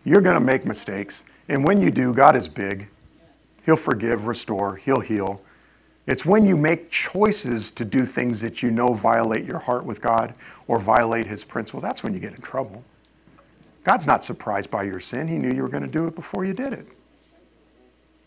You're 0.03 0.21
going 0.21 0.39
to 0.39 0.43
make 0.43 0.65
mistakes, 0.65 1.25
and 1.49 1.63
when 1.63 1.81
you 1.81 1.91
do, 1.91 2.13
God 2.13 2.35
is 2.35 2.47
big. 2.47 2.89
He'll 3.65 3.75
forgive, 3.75 4.27
restore, 4.27 4.77
he'll 4.77 5.01
heal. 5.01 5.41
It's 6.07 6.25
when 6.25 6.47
you 6.47 6.55
make 6.55 6.89
choices 6.89 7.69
to 7.71 7.83
do 7.83 8.05
things 8.05 8.39
that 8.41 8.63
you 8.63 8.71
know 8.71 8.93
violate 8.93 9.43
your 9.43 9.59
heart 9.59 9.83
with 9.83 10.01
God 10.01 10.33
or 10.67 10.79
violate 10.79 11.27
His 11.27 11.43
principles. 11.43 11.83
That's 11.83 12.01
when 12.01 12.13
you 12.13 12.21
get 12.21 12.33
in 12.33 12.41
trouble. 12.41 12.85
God's 13.83 14.07
not 14.07 14.23
surprised 14.23 14.71
by 14.71 14.83
your 14.83 15.01
sin. 15.01 15.27
He 15.27 15.37
knew 15.37 15.51
you 15.51 15.61
were 15.61 15.69
going 15.69 15.83
to 15.83 15.89
do 15.89 16.07
it 16.07 16.15
before 16.15 16.45
you 16.45 16.53
did 16.53 16.71
it. 16.71 16.87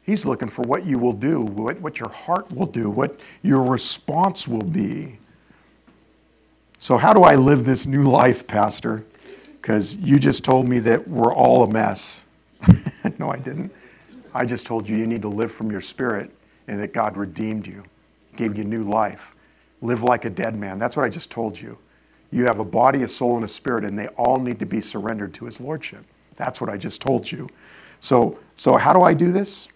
He's 0.02 0.26
looking 0.26 0.48
for 0.48 0.62
what 0.62 0.86
you 0.86 0.98
will 0.98 1.12
do, 1.12 1.40
what, 1.40 1.80
what 1.80 2.00
your 2.00 2.08
heart 2.08 2.50
will 2.50 2.66
do, 2.66 2.90
what 2.90 3.20
your 3.42 3.62
response 3.62 4.48
will 4.48 4.64
be. 4.64 5.18
So, 6.78 6.96
how 6.96 7.12
do 7.12 7.22
I 7.22 7.36
live 7.36 7.64
this 7.64 7.86
new 7.86 8.08
life, 8.08 8.46
Pastor? 8.46 9.04
Because 9.60 9.96
you 9.96 10.18
just 10.18 10.44
told 10.44 10.66
me 10.66 10.78
that 10.80 11.06
we're 11.06 11.32
all 11.32 11.62
a 11.62 11.68
mess. 11.68 12.26
no, 13.18 13.30
I 13.30 13.38
didn't. 13.38 13.72
I 14.32 14.46
just 14.46 14.66
told 14.66 14.88
you 14.88 14.96
you 14.96 15.06
need 15.06 15.22
to 15.22 15.28
live 15.28 15.52
from 15.52 15.70
your 15.70 15.80
spirit 15.80 16.30
and 16.66 16.80
that 16.80 16.92
God 16.92 17.16
redeemed 17.16 17.66
you, 17.66 17.84
gave 18.36 18.56
you 18.56 18.64
new 18.64 18.82
life. 18.82 19.34
Live 19.82 20.02
like 20.02 20.24
a 20.24 20.30
dead 20.30 20.56
man. 20.56 20.78
That's 20.78 20.96
what 20.96 21.04
I 21.04 21.08
just 21.08 21.30
told 21.30 21.60
you. 21.60 21.78
You 22.30 22.46
have 22.46 22.60
a 22.60 22.64
body, 22.64 23.02
a 23.02 23.08
soul, 23.08 23.36
and 23.36 23.44
a 23.44 23.48
spirit, 23.48 23.84
and 23.84 23.98
they 23.98 24.06
all 24.08 24.38
need 24.38 24.58
to 24.60 24.66
be 24.66 24.80
surrendered 24.80 25.34
to 25.34 25.46
his 25.46 25.60
lordship. 25.60 26.04
That's 26.36 26.60
what 26.60 26.70
I 26.70 26.76
just 26.76 27.02
told 27.02 27.30
you. 27.30 27.48
So, 27.98 28.38
so 28.54 28.76
how 28.76 28.92
do 28.92 29.02
I 29.02 29.14
do 29.14 29.32
this? 29.32 29.68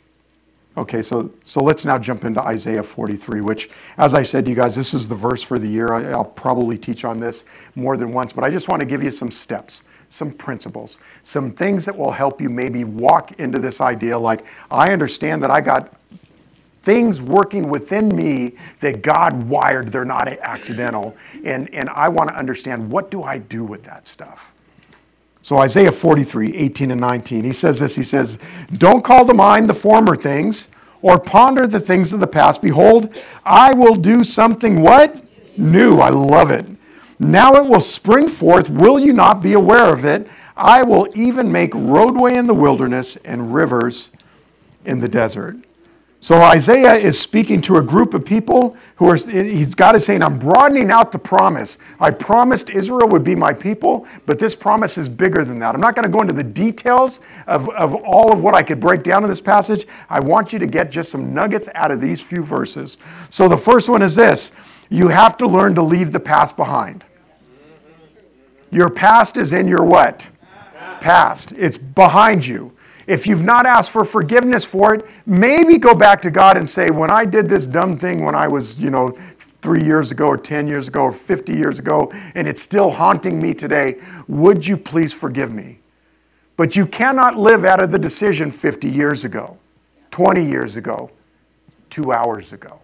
Okay, 0.76 1.02
so, 1.02 1.30
so 1.44 1.62
let's 1.62 1.84
now 1.84 1.98
jump 1.98 2.24
into 2.24 2.40
Isaiah 2.40 2.82
43, 2.82 3.40
which, 3.40 3.70
as 3.96 4.12
I 4.12 4.24
said 4.24 4.44
to 4.44 4.50
you 4.50 4.56
guys, 4.56 4.74
this 4.74 4.92
is 4.92 5.06
the 5.06 5.14
verse 5.14 5.42
for 5.42 5.58
the 5.58 5.68
year. 5.68 5.92
I, 5.92 6.16
will 6.16 6.24
probably 6.24 6.76
teach 6.76 7.04
on 7.04 7.20
this 7.20 7.70
more 7.76 7.96
than 7.96 8.12
once, 8.12 8.32
but 8.32 8.42
I 8.42 8.50
just 8.50 8.68
want 8.68 8.80
to 8.80 8.86
give 8.86 9.00
you 9.00 9.12
some 9.12 9.30
steps, 9.30 9.84
some 10.08 10.32
principles, 10.32 10.98
some 11.22 11.52
things 11.52 11.84
that 11.84 11.96
will 11.96 12.10
help 12.10 12.40
you 12.40 12.48
maybe 12.48 12.82
walk 12.82 13.38
into 13.38 13.60
this 13.60 13.80
idea 13.80 14.18
like, 14.18 14.44
I 14.68 14.92
understand 14.92 15.44
that 15.44 15.50
I 15.50 15.60
got 15.60 15.94
things 16.82 17.22
working 17.22 17.68
within 17.68 18.14
me 18.14 18.56
that 18.80 19.00
God 19.02 19.48
wired. 19.48 19.88
They're 19.88 20.04
not 20.04 20.26
accidental. 20.26 21.14
And, 21.44 21.72
and 21.72 21.88
I 21.88 22.08
want 22.08 22.30
to 22.30 22.36
understand 22.36 22.90
what 22.90 23.12
do 23.12 23.22
I 23.22 23.38
do 23.38 23.64
with 23.64 23.84
that 23.84 24.08
stuff? 24.08 24.53
So, 25.44 25.58
Isaiah 25.58 25.92
43, 25.92 26.56
18 26.56 26.90
and 26.90 27.00
19, 27.02 27.44
he 27.44 27.52
says 27.52 27.78
this 27.78 27.94
He 27.94 28.02
says, 28.02 28.38
Don't 28.72 29.04
call 29.04 29.26
to 29.26 29.34
mind 29.34 29.68
the 29.68 29.74
former 29.74 30.16
things 30.16 30.74
or 31.02 31.20
ponder 31.20 31.66
the 31.66 31.80
things 31.80 32.14
of 32.14 32.20
the 32.20 32.26
past. 32.26 32.62
Behold, 32.62 33.14
I 33.44 33.74
will 33.74 33.94
do 33.94 34.24
something 34.24 34.80
what? 34.80 35.22
New. 35.58 35.98
I 35.98 36.08
love 36.08 36.50
it. 36.50 36.64
Now 37.20 37.56
it 37.56 37.68
will 37.68 37.80
spring 37.80 38.26
forth. 38.26 38.70
Will 38.70 38.98
you 38.98 39.12
not 39.12 39.42
be 39.42 39.52
aware 39.52 39.92
of 39.92 40.06
it? 40.06 40.26
I 40.56 40.82
will 40.82 41.08
even 41.14 41.52
make 41.52 41.74
roadway 41.74 42.36
in 42.36 42.46
the 42.46 42.54
wilderness 42.54 43.16
and 43.16 43.52
rivers 43.52 44.16
in 44.86 45.00
the 45.00 45.10
desert. 45.10 45.58
So 46.24 46.40
Isaiah 46.40 46.94
is 46.94 47.20
speaking 47.20 47.60
to 47.60 47.76
a 47.76 47.82
group 47.82 48.14
of 48.14 48.24
people 48.24 48.78
who 48.96 49.10
are, 49.10 49.14
he's 49.14 49.74
God 49.74 49.94
is 49.94 50.06
saying, 50.06 50.22
I'm 50.22 50.38
broadening 50.38 50.90
out 50.90 51.12
the 51.12 51.18
promise. 51.18 51.76
I 52.00 52.12
promised 52.12 52.70
Israel 52.70 53.10
would 53.10 53.22
be 53.22 53.34
my 53.34 53.52
people, 53.52 54.06
but 54.24 54.38
this 54.38 54.56
promise 54.56 54.96
is 54.96 55.06
bigger 55.06 55.44
than 55.44 55.58
that. 55.58 55.74
I'm 55.74 55.82
not 55.82 55.94
going 55.94 56.06
to 56.06 56.10
go 56.10 56.22
into 56.22 56.32
the 56.32 56.42
details 56.42 57.28
of, 57.46 57.68
of 57.68 57.92
all 58.06 58.32
of 58.32 58.42
what 58.42 58.54
I 58.54 58.62
could 58.62 58.80
break 58.80 59.02
down 59.02 59.22
in 59.22 59.28
this 59.28 59.42
passage. 59.42 59.84
I 60.08 60.20
want 60.20 60.54
you 60.54 60.58
to 60.60 60.66
get 60.66 60.90
just 60.90 61.12
some 61.12 61.34
nuggets 61.34 61.68
out 61.74 61.90
of 61.90 62.00
these 62.00 62.26
few 62.26 62.42
verses. 62.42 62.96
So 63.28 63.46
the 63.46 63.58
first 63.58 63.90
one 63.90 64.00
is 64.00 64.16
this 64.16 64.58
you 64.88 65.08
have 65.08 65.36
to 65.36 65.46
learn 65.46 65.74
to 65.74 65.82
leave 65.82 66.12
the 66.12 66.20
past 66.20 66.56
behind. 66.56 67.04
Your 68.70 68.88
past 68.88 69.36
is 69.36 69.52
in 69.52 69.68
your 69.68 69.84
what? 69.84 70.30
Past. 71.02 71.52
It's 71.52 71.76
behind 71.76 72.46
you. 72.46 72.73
If 73.06 73.26
you've 73.26 73.44
not 73.44 73.66
asked 73.66 73.90
for 73.90 74.04
forgiveness 74.04 74.64
for 74.64 74.94
it, 74.94 75.04
maybe 75.26 75.78
go 75.78 75.94
back 75.94 76.22
to 76.22 76.30
God 76.30 76.56
and 76.56 76.68
say, 76.68 76.90
when 76.90 77.10
I 77.10 77.24
did 77.24 77.48
this 77.48 77.66
dumb 77.66 77.98
thing 77.98 78.24
when 78.24 78.34
I 78.34 78.48
was, 78.48 78.82
you 78.82 78.90
know, 78.90 79.10
three 79.10 79.82
years 79.82 80.12
ago 80.12 80.26
or 80.26 80.36
10 80.36 80.66
years 80.66 80.88
ago 80.88 81.02
or 81.02 81.12
50 81.12 81.54
years 81.54 81.78
ago, 81.78 82.12
and 82.34 82.46
it's 82.46 82.60
still 82.62 82.90
haunting 82.90 83.40
me 83.40 83.54
today, 83.54 83.98
would 84.28 84.66
you 84.66 84.76
please 84.76 85.12
forgive 85.12 85.52
me? 85.52 85.78
But 86.56 86.76
you 86.76 86.86
cannot 86.86 87.36
live 87.36 87.64
out 87.64 87.82
of 87.82 87.90
the 87.90 87.98
decision 87.98 88.50
50 88.50 88.88
years 88.88 89.24
ago, 89.24 89.58
20 90.10 90.44
years 90.44 90.76
ago, 90.76 91.10
two 91.90 92.12
hours 92.12 92.52
ago. 92.52 92.80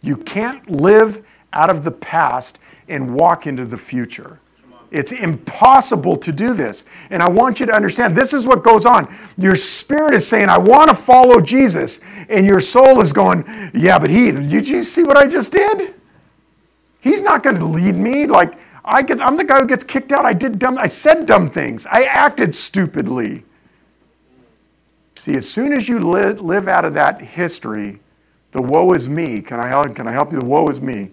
You 0.00 0.16
can't 0.16 0.70
live 0.70 1.26
out 1.52 1.70
of 1.70 1.84
the 1.84 1.90
past 1.90 2.58
and 2.88 3.14
walk 3.14 3.46
into 3.46 3.64
the 3.64 3.76
future. 3.76 4.40
It's 4.90 5.12
impossible 5.12 6.16
to 6.16 6.32
do 6.32 6.54
this. 6.54 6.88
And 7.10 7.22
I 7.22 7.28
want 7.28 7.60
you 7.60 7.66
to 7.66 7.72
understand 7.72 8.16
this 8.16 8.32
is 8.32 8.46
what 8.46 8.62
goes 8.62 8.86
on. 8.86 9.12
Your 9.36 9.56
spirit 9.56 10.14
is 10.14 10.26
saying, 10.26 10.48
I 10.48 10.58
want 10.58 10.90
to 10.90 10.96
follow 10.96 11.40
Jesus. 11.40 12.24
And 12.28 12.46
your 12.46 12.60
soul 12.60 13.00
is 13.00 13.12
going, 13.12 13.44
Yeah, 13.74 13.98
but 13.98 14.10
he, 14.10 14.32
did 14.32 14.68
you 14.68 14.82
see 14.82 15.04
what 15.04 15.16
I 15.16 15.26
just 15.26 15.52
did? 15.52 15.94
He's 17.00 17.22
not 17.22 17.42
going 17.42 17.56
to 17.56 17.64
lead 17.64 17.96
me. 17.96 18.26
Like, 18.26 18.54
I 18.84 19.02
get, 19.02 19.20
I'm 19.20 19.36
the 19.36 19.44
guy 19.44 19.60
who 19.60 19.66
gets 19.66 19.84
kicked 19.84 20.12
out. 20.12 20.24
I 20.24 20.32
did 20.32 20.58
dumb, 20.58 20.78
I 20.78 20.86
said 20.86 21.26
dumb 21.26 21.50
things. 21.50 21.86
I 21.86 22.04
acted 22.04 22.54
stupidly. 22.54 23.44
See, 25.14 25.34
as 25.34 25.48
soon 25.48 25.72
as 25.72 25.88
you 25.88 25.98
live, 25.98 26.40
live 26.40 26.68
out 26.68 26.84
of 26.84 26.94
that 26.94 27.20
history, 27.20 28.00
the 28.52 28.62
woe 28.62 28.92
is 28.92 29.08
me. 29.08 29.40
Can 29.40 29.58
I 29.58 29.68
help, 29.68 29.96
can 29.96 30.06
I 30.06 30.12
help 30.12 30.32
you? 30.32 30.38
The 30.38 30.44
woe 30.44 30.68
is 30.68 30.80
me 30.80 31.10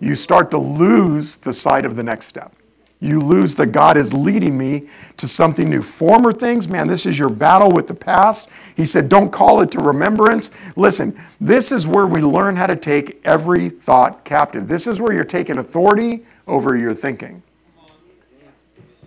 you 0.00 0.14
start 0.14 0.50
to 0.50 0.58
lose 0.58 1.36
the 1.36 1.52
sight 1.52 1.84
of 1.84 1.96
the 1.96 2.02
next 2.02 2.26
step. 2.26 2.54
You 2.98 3.20
lose 3.20 3.54
the 3.54 3.66
God 3.66 3.98
is 3.98 4.14
leading 4.14 4.56
me 4.56 4.88
to 5.18 5.28
something 5.28 5.68
new. 5.68 5.82
Former 5.82 6.32
things, 6.32 6.66
man, 6.66 6.88
this 6.88 7.04
is 7.04 7.18
your 7.18 7.28
battle 7.28 7.70
with 7.70 7.88
the 7.88 7.94
past. 7.94 8.50
He 8.74 8.86
said, 8.86 9.10
don't 9.10 9.30
call 9.30 9.60
it 9.60 9.70
to 9.72 9.80
remembrance. 9.80 10.76
Listen, 10.76 11.12
this 11.38 11.70
is 11.70 11.86
where 11.86 12.06
we 12.06 12.22
learn 12.22 12.56
how 12.56 12.66
to 12.66 12.76
take 12.76 13.20
every 13.24 13.68
thought 13.68 14.24
captive. 14.24 14.66
This 14.66 14.86
is 14.86 15.00
where 15.00 15.12
you're 15.12 15.24
taking 15.24 15.58
authority 15.58 16.24
over 16.46 16.74
your 16.74 16.94
thinking. 16.94 17.42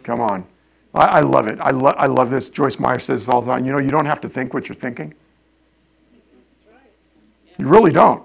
Come 0.04 0.22
on. 0.22 0.46
I, 0.94 1.06
I 1.06 1.20
love 1.22 1.48
it. 1.48 1.60
I, 1.60 1.72
lo- 1.72 1.96
I 1.98 2.06
love 2.06 2.30
this. 2.30 2.50
Joyce 2.50 2.80
Meyer 2.80 3.00
says 3.00 3.22
this 3.22 3.30
all 3.30 3.42
the 3.42 3.52
time. 3.52 3.66
You 3.66 3.72
know, 3.72 3.80
you 3.80 3.92
don't 3.92 4.06
have 4.06 4.22
to 4.22 4.30
think 4.30 4.54
what 4.54 4.70
you're 4.70 4.76
thinking. 4.76 5.16
You 7.58 7.68
really 7.68 7.92
don't. 7.92 8.24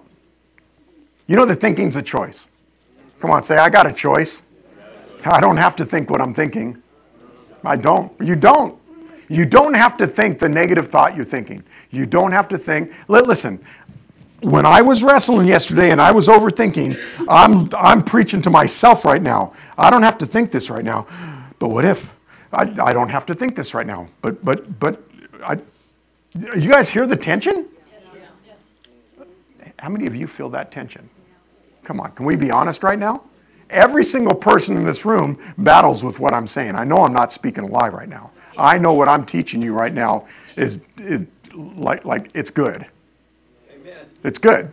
You 1.27 1.37
know 1.37 1.47
that 1.47 1.57
thinking's 1.57 1.97
a 1.97 2.03
choice. 2.03 2.51
Come 3.19 3.31
on, 3.31 3.43
say, 3.43 3.57
I 3.57 3.71
got 3.71 3.87
a 3.87 3.93
choice. 3.93 4.54
I 5.25 5.41
don't 5.41 5.57
have 5.57 5.77
to 5.77 5.85
think 5.85 6.11
what 6.11 6.21
I'm 6.21 6.35
thinking. 6.35 6.83
I 7.65 7.77
don't. 7.77 8.13
You 8.21 8.37
don't. 8.37 8.79
You 9.29 9.47
don't 9.47 9.75
have 9.75 9.97
to 9.99 10.07
think 10.07 10.39
the 10.39 10.49
negative 10.49 10.87
thought 10.87 11.17
you're 11.17 11.25
thinking. 11.25 11.65
You 11.91 12.07
don't 12.07 12.33
have 12.33 12.49
to 12.49 12.59
think. 12.59 12.93
Listen, 13.09 13.59
when 14.41 14.67
I 14.67 14.83
was 14.83 15.03
wrestling 15.03 15.49
yesterday 15.49 15.91
and 15.91 16.01
I 16.01 16.13
was 16.13 16.29
overthinking, 16.29 17.27
I'm, 17.29 17.69
I'm 17.77 18.05
preaching 18.05 18.43
to 18.43 18.51
myself 18.51 19.05
right 19.05 19.23
now. 19.23 19.55
I 19.79 19.89
don't 19.91 20.03
have 20.03 20.19
to 20.19 20.27
think 20.27 20.53
this 20.53 20.69
right 20.69 20.85
now. 20.85 21.07
But 21.59 21.69
what 21.69 21.85
if? 21.85 22.19
I, 22.53 22.63
I 22.83 22.93
don't 22.93 23.09
have 23.09 23.25
to 23.27 23.35
think 23.35 23.57
this 23.57 23.75
right 23.75 23.87
now. 23.87 24.09
But, 24.21 24.45
but, 24.45 24.79
but, 24.79 25.03
I, 25.43 25.59
you 26.35 26.69
guys 26.71 26.91
hear 26.91 27.07
the 27.07 27.17
tension? 27.17 27.69
How 29.79 29.89
many 29.89 30.07
of 30.07 30.15
you 30.15 30.27
feel 30.27 30.51
that 30.51 30.71
tension? 30.71 31.09
Come 31.83 32.01
on, 32.01 32.13
can 32.13 32.27
we 32.27 32.37
be 32.37 32.51
honest 32.51 32.83
right 32.83 32.99
now? 32.99 33.25
Every 33.75 34.05
single 34.05 34.35
person 34.35 34.77
in 34.77 34.85
this 34.85 35.05
room 35.05 35.39
battles 35.59 36.05
with 36.05 36.21
what 36.21 36.33
I'm 36.33 36.47
saying. 36.47 36.77
I 36.77 36.85
know 36.85 37.03
I'm 37.03 37.13
not 37.13 37.33
speaking 37.33 37.65
a 37.65 37.67
lie 37.67 37.89
right 37.89 38.09
now. 38.09 38.31
I 38.57 38.79
know 38.79 38.93
what 38.93 39.09
I'm 39.09 39.27
teaching 39.27 39.61
you 39.61 39.75
right 39.75 39.93
now 39.93 40.27
is, 40.57 40.89
is 40.99 41.27
like, 41.53 42.05
like 42.05 42.31
it's 42.35 42.51
good. 42.51 42.87
Amen. 43.73 44.07
It's 44.23 44.39
good. 44.39 44.73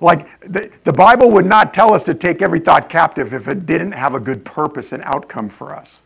Like 0.00 0.40
the, 0.40 0.72
the 0.82 0.92
Bible 0.92 1.30
would 1.30 1.46
not 1.46 1.72
tell 1.72 1.94
us 1.94 2.04
to 2.06 2.14
take 2.14 2.42
every 2.42 2.58
thought 2.58 2.88
captive 2.88 3.32
if 3.32 3.46
it 3.46 3.64
didn't 3.64 3.92
have 3.92 4.14
a 4.14 4.20
good 4.20 4.44
purpose 4.44 4.92
and 4.92 5.02
outcome 5.04 5.48
for 5.48 5.74
us. 5.74 6.02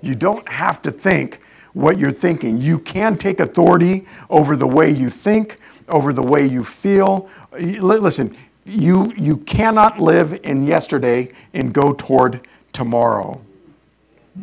You 0.00 0.14
don't 0.14 0.48
have 0.48 0.80
to 0.82 0.92
think 0.92 1.40
what 1.72 1.98
you're 1.98 2.12
thinking. 2.12 2.58
You 2.58 2.78
can 2.78 3.18
take 3.18 3.40
authority 3.40 4.06
over 4.30 4.54
the 4.54 4.68
way 4.68 4.90
you 4.90 5.10
think, 5.10 5.58
over 5.88 6.12
the 6.12 6.22
way 6.22 6.46
you 6.46 6.62
feel. 6.62 7.28
Listen, 7.52 8.36
you, 8.64 9.12
you 9.16 9.38
cannot 9.38 10.00
live 10.00 10.38
in 10.42 10.66
yesterday 10.66 11.32
and 11.52 11.72
go 11.72 11.92
toward 11.92 12.46
tomorrow. 12.72 13.44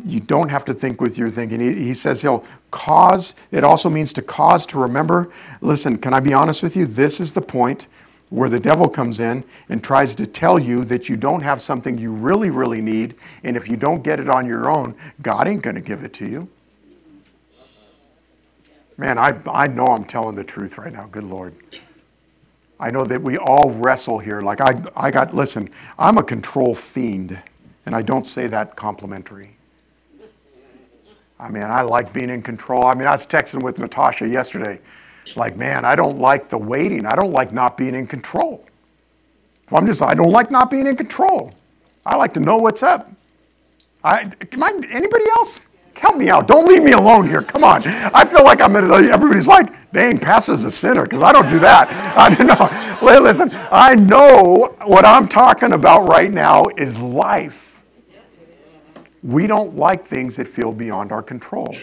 You 0.06 0.20
don't 0.20 0.48
have 0.48 0.64
to 0.66 0.74
think 0.74 1.00
with 1.00 1.18
your 1.18 1.28
thinking. 1.28 1.60
He, 1.60 1.74
he 1.74 1.94
says 1.94 2.22
he'll 2.22 2.44
cause, 2.70 3.34
it 3.50 3.62
also 3.64 3.90
means 3.90 4.12
to 4.14 4.22
cause 4.22 4.64
to 4.66 4.78
remember. 4.78 5.30
Listen, 5.60 5.98
can 5.98 6.14
I 6.14 6.20
be 6.20 6.32
honest 6.32 6.62
with 6.62 6.76
you? 6.76 6.86
This 6.86 7.20
is 7.20 7.32
the 7.32 7.42
point 7.42 7.88
where 8.30 8.48
the 8.48 8.60
devil 8.60 8.88
comes 8.88 9.20
in 9.20 9.44
and 9.68 9.84
tries 9.84 10.14
to 10.14 10.26
tell 10.26 10.58
you 10.58 10.84
that 10.84 11.10
you 11.10 11.16
don't 11.16 11.42
have 11.42 11.60
something 11.60 11.98
you 11.98 12.12
really, 12.12 12.48
really 12.48 12.80
need, 12.80 13.14
and 13.44 13.58
if 13.58 13.68
you 13.68 13.76
don't 13.76 14.02
get 14.02 14.18
it 14.18 14.30
on 14.30 14.46
your 14.46 14.70
own, 14.70 14.94
God 15.20 15.46
ain't 15.46 15.62
going 15.62 15.76
to 15.76 15.82
give 15.82 16.02
it 16.02 16.14
to 16.14 16.26
you. 16.26 16.48
Man, 18.96 19.18
I, 19.18 19.38
I 19.46 19.66
know 19.66 19.88
I'm 19.88 20.04
telling 20.04 20.36
the 20.36 20.44
truth 20.44 20.78
right 20.78 20.92
now. 20.92 21.06
Good 21.06 21.24
Lord. 21.24 21.54
I 22.82 22.90
know 22.90 23.04
that 23.04 23.22
we 23.22 23.38
all 23.38 23.70
wrestle 23.70 24.18
here. 24.18 24.42
Like, 24.42 24.60
I, 24.60 24.74
I 24.96 25.12
got, 25.12 25.32
listen, 25.32 25.68
I'm 26.00 26.18
a 26.18 26.22
control 26.24 26.74
fiend, 26.74 27.40
and 27.86 27.94
I 27.94 28.02
don't 28.02 28.26
say 28.26 28.48
that 28.48 28.74
complimentary. 28.74 29.56
I 31.38 31.48
mean, 31.48 31.62
I 31.62 31.82
like 31.82 32.12
being 32.12 32.28
in 32.28 32.42
control. 32.42 32.84
I 32.84 32.94
mean, 32.94 33.06
I 33.06 33.12
was 33.12 33.24
texting 33.24 33.62
with 33.62 33.78
Natasha 33.78 34.26
yesterday. 34.26 34.80
Like, 35.36 35.56
man, 35.56 35.84
I 35.84 35.94
don't 35.94 36.18
like 36.18 36.48
the 36.48 36.58
waiting. 36.58 37.06
I 37.06 37.14
don't 37.14 37.30
like 37.30 37.52
not 37.52 37.76
being 37.76 37.94
in 37.94 38.08
control. 38.08 38.66
If 39.68 39.72
I'm 39.72 39.86
just, 39.86 40.02
I 40.02 40.14
don't 40.14 40.32
like 40.32 40.50
not 40.50 40.68
being 40.68 40.88
in 40.88 40.96
control. 40.96 41.52
I 42.04 42.16
like 42.16 42.34
to 42.34 42.40
know 42.40 42.56
what's 42.56 42.82
up. 42.82 43.08
I, 44.02 44.22
am 44.52 44.62
I, 44.62 44.72
anybody 44.90 45.24
else? 45.36 45.71
Help 45.96 46.16
me 46.16 46.28
out. 46.28 46.48
Don't 46.48 46.66
leave 46.66 46.82
me 46.82 46.92
alone 46.92 47.26
here. 47.26 47.42
Come 47.42 47.64
on. 47.64 47.82
I 47.84 48.24
feel 48.24 48.44
like 48.44 48.60
I'm 48.60 48.74
in, 48.76 48.84
everybody's 48.84 49.48
like, 49.48 49.92
dang, 49.92 50.18
pastor's 50.18 50.64
a 50.64 50.70
sinner, 50.70 51.04
because 51.04 51.22
I 51.22 51.32
don't 51.32 51.48
do 51.48 51.58
that. 51.60 51.88
I 52.16 52.34
don't 52.34 52.46
know. 52.46 53.20
Listen, 53.20 53.50
I 53.70 53.94
know 53.94 54.74
what 54.84 55.04
I'm 55.04 55.28
talking 55.28 55.72
about 55.72 56.08
right 56.08 56.30
now 56.30 56.66
is 56.76 57.00
life. 57.00 57.82
We 59.22 59.46
don't 59.46 59.74
like 59.74 60.04
things 60.04 60.36
that 60.36 60.46
feel 60.46 60.72
beyond 60.72 61.12
our 61.12 61.22
control. 61.22 61.76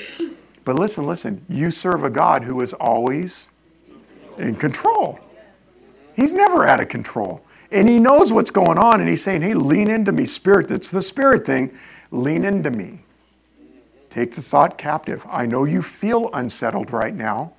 But 0.65 0.75
listen, 0.75 1.07
listen, 1.07 1.45
you 1.49 1.71
serve 1.71 2.03
a 2.03 2.09
God 2.09 2.43
who 2.43 2.61
is 2.61 2.73
always 2.73 3.49
in 4.37 4.55
control. 4.55 5.19
He's 6.15 6.33
never 6.33 6.65
out 6.65 6.81
of 6.81 6.89
control. 6.89 7.41
And 7.71 7.87
he 7.87 7.99
knows 7.99 8.33
what's 8.33 8.51
going 8.51 8.77
on, 8.77 8.99
and 8.99 9.07
he's 9.07 9.23
saying, 9.23 9.41
hey, 9.41 9.53
lean 9.53 9.89
into 9.89 10.11
me, 10.11 10.25
spirit. 10.25 10.71
It's 10.71 10.89
the 10.89 11.01
spirit 11.01 11.45
thing. 11.45 11.71
Lean 12.11 12.43
into 12.43 12.71
me. 12.71 13.03
Take 14.09 14.35
the 14.35 14.41
thought 14.41 14.77
captive. 14.77 15.25
I 15.29 15.45
know 15.45 15.65
you 15.65 15.81
feel 15.81 16.29
unsettled 16.33 16.91
right 16.91 17.13
now, 17.13 17.53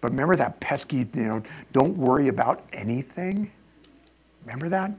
but 0.00 0.10
remember 0.10 0.36
that 0.36 0.60
pesky, 0.60 0.98
you 0.98 1.26
know, 1.26 1.42
don't 1.72 1.96
worry 1.96 2.28
about 2.28 2.62
anything? 2.72 3.50
Remember 4.44 4.68
that? 4.68 4.90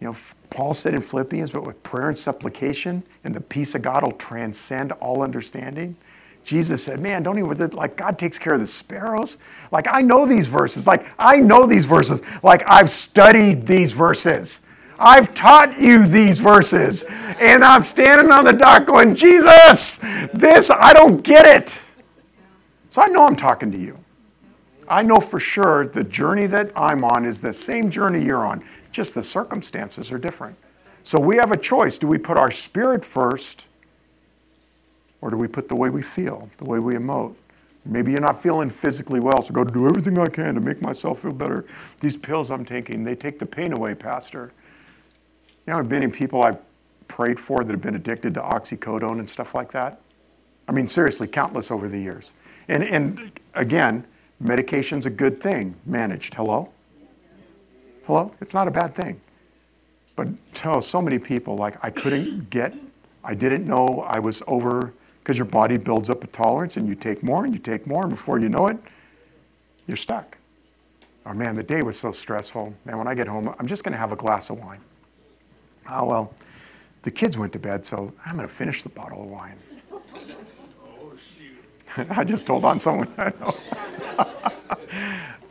You 0.00 0.08
know, 0.08 0.16
Paul 0.50 0.74
said 0.74 0.94
in 0.94 1.00
Philippians, 1.00 1.50
but 1.50 1.64
with 1.64 1.82
prayer 1.82 2.08
and 2.08 2.16
supplication, 2.16 3.02
and 3.24 3.34
the 3.34 3.40
peace 3.40 3.74
of 3.74 3.82
God 3.82 4.02
will 4.02 4.12
transcend 4.12 4.92
all 4.92 5.22
understanding. 5.22 5.96
Jesus 6.44 6.84
said, 6.84 7.00
Man, 7.00 7.22
don't 7.22 7.38
even, 7.38 7.70
like, 7.70 7.96
God 7.96 8.18
takes 8.18 8.38
care 8.38 8.52
of 8.52 8.60
the 8.60 8.66
sparrows. 8.66 9.38
Like, 9.72 9.86
I 9.90 10.02
know 10.02 10.26
these 10.26 10.46
verses. 10.46 10.86
Like, 10.86 11.06
I 11.18 11.38
know 11.38 11.66
these 11.66 11.86
verses. 11.86 12.22
Like, 12.42 12.62
I've 12.68 12.90
studied 12.90 13.66
these 13.66 13.94
verses. 13.94 14.68
I've 14.98 15.34
taught 15.34 15.80
you 15.80 16.06
these 16.06 16.40
verses. 16.40 17.04
And 17.40 17.64
I'm 17.64 17.82
standing 17.82 18.30
on 18.30 18.44
the 18.44 18.52
dock 18.52 18.86
going, 18.86 19.14
Jesus, 19.14 19.98
this, 20.32 20.70
I 20.70 20.92
don't 20.92 21.22
get 21.22 21.46
it. 21.46 21.90
So 22.88 23.02
I 23.02 23.08
know 23.08 23.26
I'm 23.26 23.36
talking 23.36 23.72
to 23.72 23.78
you. 23.78 23.98
I 24.88 25.02
know 25.02 25.18
for 25.18 25.40
sure 25.40 25.86
the 25.86 26.04
journey 26.04 26.46
that 26.46 26.70
I'm 26.76 27.04
on 27.04 27.24
is 27.24 27.40
the 27.40 27.52
same 27.52 27.90
journey 27.90 28.22
you're 28.22 28.44
on, 28.44 28.62
just 28.92 29.14
the 29.14 29.22
circumstances 29.22 30.12
are 30.12 30.18
different. 30.18 30.58
So 31.02 31.18
we 31.18 31.36
have 31.36 31.52
a 31.52 31.56
choice. 31.56 31.98
Do 31.98 32.06
we 32.06 32.18
put 32.18 32.36
our 32.36 32.50
spirit 32.50 33.04
first, 33.04 33.66
or 35.20 35.30
do 35.30 35.36
we 35.36 35.48
put 35.48 35.68
the 35.68 35.76
way 35.76 35.90
we 35.90 36.02
feel, 36.02 36.50
the 36.58 36.64
way 36.64 36.78
we 36.78 36.94
emote? 36.94 37.34
Maybe 37.86 38.12
you're 38.12 38.20
not 38.20 38.40
feeling 38.40 38.70
physically 38.70 39.20
well, 39.20 39.42
so 39.42 39.52
go 39.52 39.64
do 39.64 39.86
everything 39.86 40.18
I 40.18 40.28
can 40.28 40.54
to 40.54 40.60
make 40.60 40.80
myself 40.80 41.20
feel 41.20 41.32
better. 41.32 41.66
These 42.00 42.16
pills 42.16 42.50
I'm 42.50 42.64
taking, 42.64 43.04
they 43.04 43.14
take 43.14 43.38
the 43.38 43.46
pain 43.46 43.72
away, 43.72 43.94
Pastor. 43.94 44.52
You 45.66 45.72
know, 45.72 45.82
many 45.82 46.08
people 46.08 46.42
I've 46.42 46.58
prayed 47.08 47.38
for 47.40 47.64
that 47.64 47.72
have 47.72 47.80
been 47.80 47.94
addicted 47.94 48.34
to 48.34 48.40
oxycodone 48.40 49.18
and 49.18 49.28
stuff 49.28 49.54
like 49.54 49.72
that. 49.72 50.00
I 50.68 50.72
mean, 50.72 50.86
seriously, 50.86 51.26
countless 51.26 51.70
over 51.70 51.88
the 51.88 51.98
years. 51.98 52.34
And, 52.68 52.82
and 52.82 53.40
again, 53.54 54.06
medication's 54.40 55.06
a 55.06 55.10
good 55.10 55.40
thing, 55.40 55.76
managed. 55.86 56.34
Hello? 56.34 56.70
Hello? 58.06 58.34
It's 58.40 58.54
not 58.54 58.68
a 58.68 58.70
bad 58.70 58.94
thing. 58.94 59.20
But 60.16 60.28
oh, 60.64 60.80
so 60.80 61.02
many 61.02 61.18
people, 61.18 61.56
like, 61.56 61.82
I 61.84 61.90
couldn't 61.90 62.50
get, 62.50 62.74
I 63.22 63.34
didn't 63.34 63.66
know 63.66 64.00
I 64.06 64.18
was 64.18 64.42
over, 64.46 64.92
because 65.24 65.38
your 65.38 65.46
body 65.46 65.78
builds 65.78 66.10
up 66.10 66.22
a 66.22 66.26
tolerance 66.26 66.76
and 66.76 66.86
you 66.86 66.94
take 66.94 67.22
more 67.22 67.46
and 67.46 67.54
you 67.54 67.58
take 67.58 67.86
more, 67.86 68.02
and 68.02 68.10
before 68.10 68.38
you 68.38 68.50
know 68.50 68.66
it, 68.66 68.76
you're 69.86 69.96
stuck. 69.96 70.36
Oh 71.24 71.32
man, 71.32 71.56
the 71.56 71.62
day 71.62 71.80
was 71.80 71.98
so 71.98 72.12
stressful. 72.12 72.74
Man, 72.84 72.98
when 72.98 73.08
I 73.08 73.14
get 73.14 73.26
home, 73.26 73.54
I'm 73.58 73.66
just 73.66 73.84
going 73.84 73.92
to 73.92 73.98
have 73.98 74.12
a 74.12 74.16
glass 74.16 74.50
of 74.50 74.60
wine. 74.60 74.80
Oh, 75.90 76.06
well, 76.06 76.34
the 77.02 77.10
kids 77.10 77.36
went 77.36 77.52
to 77.52 77.58
bed, 77.58 77.84
so 77.84 78.12
I'm 78.26 78.36
going 78.36 78.48
to 78.48 78.52
finish 78.52 78.82
the 78.82 78.88
bottle 78.88 79.24
of 79.24 79.30
wine. 79.30 79.56
Oh, 79.92 81.12
shoot. 81.96 82.06
I 82.10 82.24
just 82.24 82.46
told 82.46 82.64
on 82.64 82.78
someone 82.78 83.12
I 83.18 83.32
know. 83.40 83.54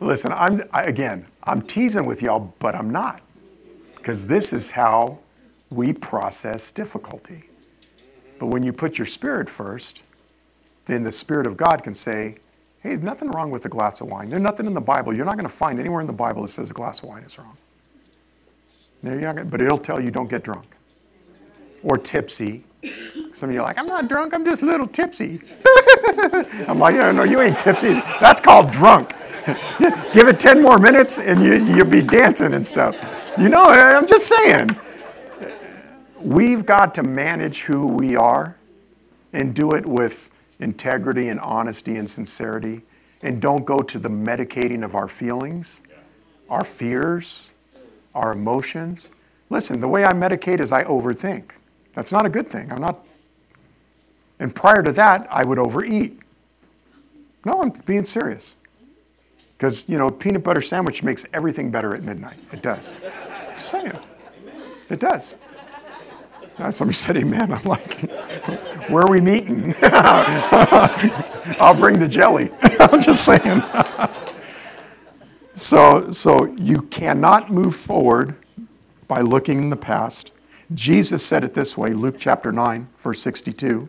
Listen, 0.00 0.32
I'm, 0.32 0.62
I, 0.72 0.84
again, 0.84 1.26
I'm 1.44 1.62
teasing 1.62 2.06
with 2.06 2.22
y'all, 2.22 2.52
but 2.58 2.74
I'm 2.74 2.90
not. 2.90 3.22
Because 3.96 4.26
this 4.26 4.52
is 4.52 4.70
how 4.70 5.18
we 5.70 5.92
process 5.92 6.70
difficulty. 6.72 7.44
But 8.38 8.46
when 8.46 8.62
you 8.62 8.72
put 8.72 8.98
your 8.98 9.06
spirit 9.06 9.48
first, 9.48 10.02
then 10.86 11.02
the 11.02 11.12
Spirit 11.12 11.46
of 11.46 11.56
God 11.56 11.82
can 11.82 11.94
say, 11.94 12.36
hey, 12.80 12.96
nothing 12.96 13.30
wrong 13.30 13.50
with 13.50 13.64
a 13.64 13.68
glass 13.68 14.00
of 14.00 14.08
wine. 14.08 14.28
There's 14.28 14.42
nothing 14.42 14.66
in 14.66 14.74
the 14.74 14.80
Bible. 14.80 15.14
You're 15.14 15.24
not 15.24 15.36
going 15.36 15.48
to 15.48 15.54
find 15.54 15.80
anywhere 15.80 16.00
in 16.00 16.06
the 16.06 16.12
Bible 16.12 16.42
that 16.42 16.48
says 16.48 16.70
a 16.70 16.74
glass 16.74 17.02
of 17.02 17.08
wine 17.08 17.22
is 17.22 17.38
wrong. 17.38 17.56
You're 19.04 19.20
not 19.20 19.36
gonna, 19.36 19.48
but 19.48 19.60
it'll 19.60 19.78
tell 19.78 20.00
you 20.00 20.10
don't 20.10 20.30
get 20.30 20.42
drunk 20.42 20.76
or 21.82 21.98
tipsy. 21.98 22.64
Some 23.32 23.50
of 23.50 23.54
you 23.54 23.60
are 23.60 23.64
like, 23.64 23.78
I'm 23.78 23.86
not 23.86 24.08
drunk, 24.08 24.34
I'm 24.34 24.44
just 24.44 24.62
a 24.62 24.66
little 24.66 24.86
tipsy. 24.86 25.40
I'm 26.68 26.78
like, 26.78 26.96
no, 26.96 27.12
no, 27.12 27.22
you 27.24 27.40
ain't 27.40 27.60
tipsy. 27.60 27.94
That's 28.20 28.40
called 28.40 28.70
drunk. 28.70 29.10
Give 30.12 30.28
it 30.28 30.40
10 30.40 30.62
more 30.62 30.78
minutes 30.78 31.18
and 31.18 31.42
you, 31.42 31.64
you'll 31.76 31.86
be 31.86 32.02
dancing 32.02 32.54
and 32.54 32.66
stuff. 32.66 32.96
You 33.38 33.48
know, 33.48 33.66
I'm 33.68 34.06
just 34.06 34.26
saying. 34.26 34.76
We've 36.20 36.64
got 36.64 36.94
to 36.94 37.02
manage 37.02 37.62
who 37.62 37.86
we 37.86 38.16
are 38.16 38.56
and 39.32 39.54
do 39.54 39.72
it 39.72 39.84
with 39.84 40.30
integrity 40.60 41.28
and 41.28 41.38
honesty 41.40 41.96
and 41.96 42.08
sincerity. 42.08 42.82
And 43.22 43.42
don't 43.42 43.64
go 43.64 43.82
to 43.82 43.98
the 43.98 44.08
medicating 44.08 44.84
of 44.84 44.94
our 44.94 45.08
feelings, 45.08 45.82
our 46.48 46.64
fears, 46.64 47.50
our 48.14 48.32
emotions. 48.32 49.10
Listen, 49.50 49.80
the 49.80 49.88
way 49.88 50.04
I 50.04 50.12
medicate 50.12 50.60
is 50.60 50.72
I 50.72 50.84
overthink. 50.84 51.52
That's 51.92 52.12
not 52.12 52.26
a 52.26 52.28
good 52.28 52.48
thing. 52.48 52.72
I'm 52.72 52.80
not. 52.80 53.04
And 54.38 54.54
prior 54.54 54.82
to 54.82 54.92
that, 54.92 55.26
I 55.30 55.44
would 55.44 55.58
overeat. 55.58 56.18
No, 57.44 57.62
I'm 57.62 57.70
being 57.86 58.04
serious. 58.04 58.56
Because, 59.56 59.88
you 59.88 59.98
know, 59.98 60.10
peanut 60.10 60.42
butter 60.42 60.60
sandwich 60.60 61.02
makes 61.02 61.26
everything 61.32 61.70
better 61.70 61.94
at 61.94 62.02
midnight. 62.02 62.38
It 62.52 62.62
does. 62.62 62.96
Just 63.52 63.70
saying. 63.70 63.92
It 64.88 65.00
does. 65.00 65.36
Now, 66.58 66.70
somebody 66.70 66.94
said 66.94 67.16
amen. 67.16 67.52
I'm 67.52 67.64
like, 67.64 68.00
where 68.88 69.04
are 69.04 69.10
we 69.10 69.20
meeting? 69.20 69.74
I'll 69.82 71.74
bring 71.74 71.98
the 71.98 72.08
jelly. 72.08 72.50
I'm 72.80 73.02
just 73.02 73.24
saying. 73.24 73.62
So, 75.54 76.10
so 76.10 76.46
you 76.56 76.82
cannot 76.82 77.50
move 77.50 77.74
forward 77.74 78.36
by 79.06 79.20
looking 79.20 79.58
in 79.58 79.70
the 79.70 79.76
past. 79.76 80.32
Jesus 80.72 81.24
said 81.24 81.44
it 81.44 81.54
this 81.54 81.76
way, 81.76 81.92
Luke 81.92 82.16
chapter 82.18 82.50
9, 82.50 82.88
verse 82.98 83.20
62. 83.20 83.88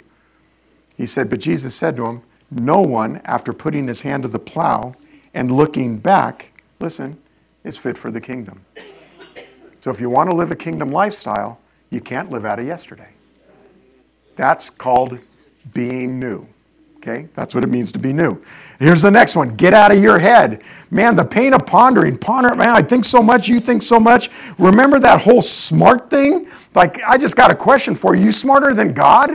He 0.96 1.06
said, 1.06 1.30
But 1.30 1.40
Jesus 1.40 1.76
said 1.76 1.96
to 1.98 2.06
him, 2.06 2.22
No 2.52 2.82
one, 2.82 3.22
after 3.26 3.54
putting 3.54 3.88
his 3.88 4.04
hand 4.04 4.24
to 4.24 4.30
the 4.30 4.40
plow 4.40 4.96
and 5.34 5.52
looking 5.52 5.98
back, 5.98 6.52
listen, 6.80 7.22
is 7.64 7.78
fit 7.78 7.98
for 7.98 8.12
the 8.12 8.22
kingdom. 8.22 8.66
So 9.80 9.92
if 9.92 10.00
you 10.00 10.10
want 10.10 10.30
to 10.30 10.36
live 10.36 10.52
a 10.52 10.56
kingdom 10.56 10.92
lifestyle, 10.92 11.60
you 11.90 12.02
can't 12.02 12.30
live 12.30 12.46
out 12.46 12.60
of 12.60 12.66
yesterday. 12.66 13.14
That's 14.36 14.70
called 14.70 15.20
being 15.74 16.20
new. 16.20 16.48
Okay? 16.98 17.30
That's 17.34 17.54
what 17.54 17.64
it 17.64 17.68
means 17.68 17.92
to 17.94 18.00
be 18.00 18.14
new. 18.14 18.42
Here's 18.80 19.02
the 19.02 19.12
next 19.12 19.36
one 19.36 19.56
get 19.56 19.74
out 19.74 19.92
of 19.92 20.02
your 20.02 20.20
head. 20.20 20.64
Man, 20.92 21.16
the 21.16 21.26
pain 21.26 21.54
of 21.54 21.66
pondering. 21.66 22.18
Ponder, 22.18 22.56
man, 22.56 22.70
I 22.76 22.82
think 22.82 23.06
so 23.06 23.22
much, 23.22 23.48
you 23.48 23.60
think 23.60 23.82
so 23.82 24.00
much. 24.00 24.30
Remember 24.58 25.00
that 25.00 25.22
whole 25.22 25.42
smart 25.42 26.10
thing? 26.10 26.48
Like, 26.74 27.02
I 27.04 27.18
just 27.18 27.38
got 27.38 27.52
a 27.52 27.56
question 27.56 27.96
for 27.96 28.16
you. 28.16 28.26
You 28.26 28.32
smarter 28.32 28.74
than 28.74 28.94
God? 28.94 29.32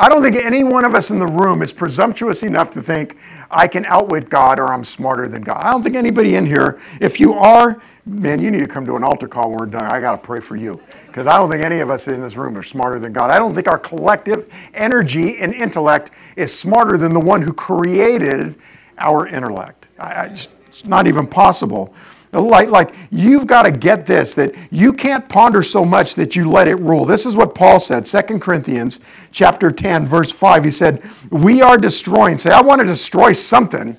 I 0.00 0.08
don't 0.08 0.22
think 0.22 0.36
any 0.36 0.62
one 0.62 0.84
of 0.84 0.94
us 0.94 1.10
in 1.10 1.18
the 1.18 1.26
room 1.26 1.60
is 1.60 1.72
presumptuous 1.72 2.44
enough 2.44 2.70
to 2.72 2.82
think 2.82 3.16
I 3.50 3.66
can 3.66 3.84
outwit 3.86 4.28
God 4.30 4.60
or 4.60 4.68
I'm 4.68 4.84
smarter 4.84 5.26
than 5.26 5.42
God. 5.42 5.56
I 5.60 5.72
don't 5.72 5.82
think 5.82 5.96
anybody 5.96 6.36
in 6.36 6.46
here, 6.46 6.80
if 7.00 7.18
you 7.18 7.34
are, 7.34 7.82
man, 8.08 8.40
you 8.40 8.50
need 8.50 8.60
to 8.60 8.66
come 8.66 8.86
to 8.86 8.96
an 8.96 9.04
altar 9.04 9.28
call 9.28 9.50
when 9.50 9.58
we're 9.58 9.66
done. 9.66 9.84
I 9.84 10.00
got 10.00 10.12
to 10.12 10.26
pray 10.26 10.40
for 10.40 10.56
you 10.56 10.80
because 11.06 11.26
I 11.26 11.36
don't 11.36 11.50
think 11.50 11.62
any 11.62 11.80
of 11.80 11.90
us 11.90 12.08
in 12.08 12.20
this 12.20 12.36
room 12.36 12.56
are 12.56 12.62
smarter 12.62 12.98
than 12.98 13.12
God. 13.12 13.30
I 13.30 13.38
don't 13.38 13.54
think 13.54 13.68
our 13.68 13.78
collective 13.78 14.46
energy 14.74 15.38
and 15.38 15.54
intellect 15.54 16.10
is 16.36 16.56
smarter 16.56 16.96
than 16.96 17.12
the 17.12 17.20
one 17.20 17.42
who 17.42 17.52
created 17.52 18.56
our 18.98 19.26
intellect. 19.26 19.88
I, 19.98 20.12
I 20.12 20.24
it's 20.26 20.84
not 20.84 21.06
even 21.06 21.26
possible. 21.26 21.94
Like, 22.32 22.68
like 22.68 22.94
you've 23.10 23.46
got 23.46 23.62
to 23.62 23.70
get 23.70 24.04
this 24.04 24.34
that 24.34 24.54
you 24.70 24.92
can't 24.92 25.26
ponder 25.28 25.62
so 25.62 25.84
much 25.84 26.14
that 26.16 26.36
you 26.36 26.50
let 26.50 26.68
it 26.68 26.76
rule. 26.76 27.04
This 27.04 27.24
is 27.24 27.36
what 27.36 27.54
Paul 27.54 27.80
said, 27.80 28.04
2 28.04 28.38
Corinthians 28.38 29.04
chapter 29.32 29.70
10, 29.70 30.04
verse 30.04 30.30
5. 30.30 30.64
He 30.64 30.70
said, 30.70 31.02
We 31.30 31.62
are 31.62 31.78
destroying. 31.78 32.36
Say, 32.38 32.50
I 32.50 32.60
want 32.60 32.80
to 32.80 32.86
destroy 32.86 33.32
something. 33.32 33.96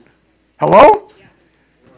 Hello? 0.60 1.09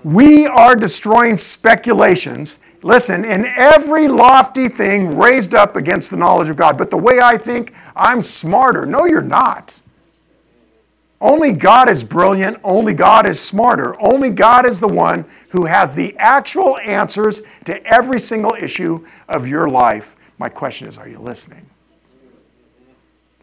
We 0.04 0.47
are 0.47 0.76
destroying 0.76 1.38
speculations. 1.38 2.66
Listen, 2.82 3.24
in 3.24 3.45
every 3.45 4.08
lofty 4.08 4.68
thing 4.68 5.18
raised 5.18 5.54
up 5.54 5.76
against 5.76 6.12
the 6.12 6.18
knowledge 6.18 6.49
of 6.49 6.58
God. 6.58 6.78
But 6.78 6.89
the 6.89 6.97
way 6.97 7.20
I 7.20 7.38
think, 7.38 7.74
I'm 7.95 8.22
smarter. 8.22 8.86
No, 8.86 9.06
you're 9.06 9.22
not. 9.22 9.80
Only 11.20 11.52
God 11.52 11.88
is 11.88 12.04
brilliant. 12.04 12.58
Only 12.64 12.95
God 12.95 13.28
is 13.28 13.39
smarter. 13.39 13.99
Only 14.02 14.32
God 14.32 14.66
is 14.66 14.80
the 14.80 14.88
one 14.88 15.26
who 15.49 15.66
has 15.66 15.93
the 15.93 16.18
actual 16.18 16.78
answers 16.80 17.43
to 17.66 17.84
every 17.86 18.18
single 18.18 18.56
issue 18.56 19.06
of 19.30 19.47
your 19.47 19.70
life. 19.70 20.16
My 20.39 20.49
question 20.49 20.88
is 20.88 20.97
are 20.97 21.08
you 21.08 21.20
listening? 21.20 21.68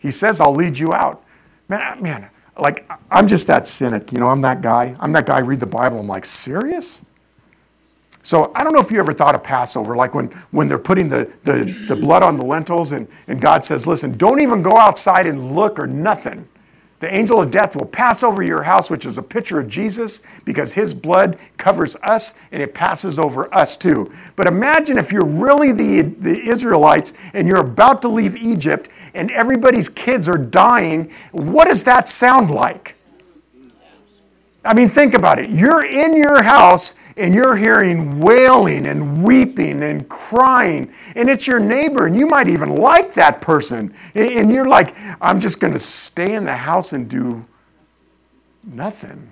He 0.01 0.11
says, 0.11 0.41
I'll 0.41 0.55
lead 0.55 0.77
you 0.77 0.93
out. 0.93 1.23
Man, 1.69 2.03
man, 2.03 2.31
like, 2.59 2.91
I'm 3.11 3.29
just 3.29 3.47
that 3.47 3.67
cynic. 3.67 4.13
You 4.13 4.21
know, 4.21 4.29
I'm 4.29 4.41
that 4.43 4.63
guy. 4.63 4.97
I'm 5.01 5.13
that 5.13 5.27
guy, 5.27 5.37
I 5.37 5.41
read 5.41 5.61
the 5.61 5.67
Bible. 5.67 6.01
I'm 6.01 6.07
like, 6.07 6.25
serious? 6.25 7.07
So 8.23 8.53
I 8.55 8.63
don't 8.63 8.75
know 8.75 8.81
if 8.81 8.91
you 8.91 8.99
ever 8.99 9.13
thought 9.13 9.35
of 9.35 9.43
Passover, 9.43 9.97
like 9.97 10.15
when, 10.15 10.27
when 10.51 10.69
they're 10.69 10.79
putting 10.79 11.09
the, 11.09 11.33
the, 11.45 11.65
the 11.89 11.97
blood 11.97 12.23
on 12.23 12.37
the 12.37 12.43
lentils 12.43 12.93
and, 12.93 13.09
and 13.27 13.41
God 13.41 13.65
says, 13.65 13.87
listen, 13.87 14.19
don't 14.19 14.41
even 14.41 14.61
go 14.61 14.77
outside 14.77 15.27
and 15.27 15.53
look 15.53 15.79
or 15.79 15.87
nothing. 15.87 16.47
The 17.01 17.15
angel 17.15 17.41
of 17.41 17.53
death 17.53 17.77
will 17.77 17.87
pass 17.87 18.25
over 18.25 18.43
your 18.43 18.65
house, 18.65 18.91
which 18.91 19.07
is 19.07 19.19
a 19.19 19.23
picture 19.23 19.61
of 19.61 19.69
Jesus, 19.69 20.41
because 20.41 20.75
his 20.75 20.93
blood 20.93 21.39
covers 21.57 21.97
us 22.03 22.45
and 22.51 22.61
it 22.61 22.75
passes 22.75 23.21
over 23.21 23.53
us 23.55 23.77
too. 23.77 24.11
But 24.35 24.49
imagine 24.49 24.99
if 24.99 25.13
you're 25.13 25.25
really 25.25 25.71
the, 25.71 26.03
the 26.03 26.41
Israelites 26.41 27.13
and 27.35 27.47
you're 27.47 27.61
about 27.61 28.03
to 28.03 28.09
leave 28.09 28.35
Egypt 28.37 28.89
and 29.15 29.31
everybody's 29.31 29.89
kids 29.89 30.29
are 30.29 30.39
dying. 30.39 31.13
What 31.33 31.69
does 31.69 31.85
that 31.85 32.09
sound 32.09 32.51
like? 32.51 32.97
I 34.65 34.75
mean, 34.75 34.89
think 34.89 35.15
about 35.15 35.39
it. 35.39 35.51
You're 35.51 35.85
in 35.85 36.17
your 36.17 36.43
house 36.43 37.03
and 37.17 37.35
you're 37.35 37.57
hearing 37.57 38.21
wailing 38.21 38.87
and 38.87 39.25
weeping 39.25 39.83
and 39.83 40.09
crying, 40.09 40.93
and 41.17 41.29
it's 41.29 41.49
your 41.49 41.59
neighbor, 41.59 42.07
and 42.07 42.17
you 42.17 42.27
might 42.27 42.49
even 42.49 42.77
like 42.77 43.13
that 43.15 43.41
person. 43.41 43.93
And 44.15 44.53
you're 44.53 44.69
like, 44.69 44.95
I'm 45.21 45.41
just 45.41 45.61
going 45.61 45.73
to 45.73 45.79
stay 45.81 46.35
in 46.35 46.45
the 46.45 46.55
house 46.55 46.93
and 46.93 47.11
do 47.11 47.45
nothing. 48.65 49.29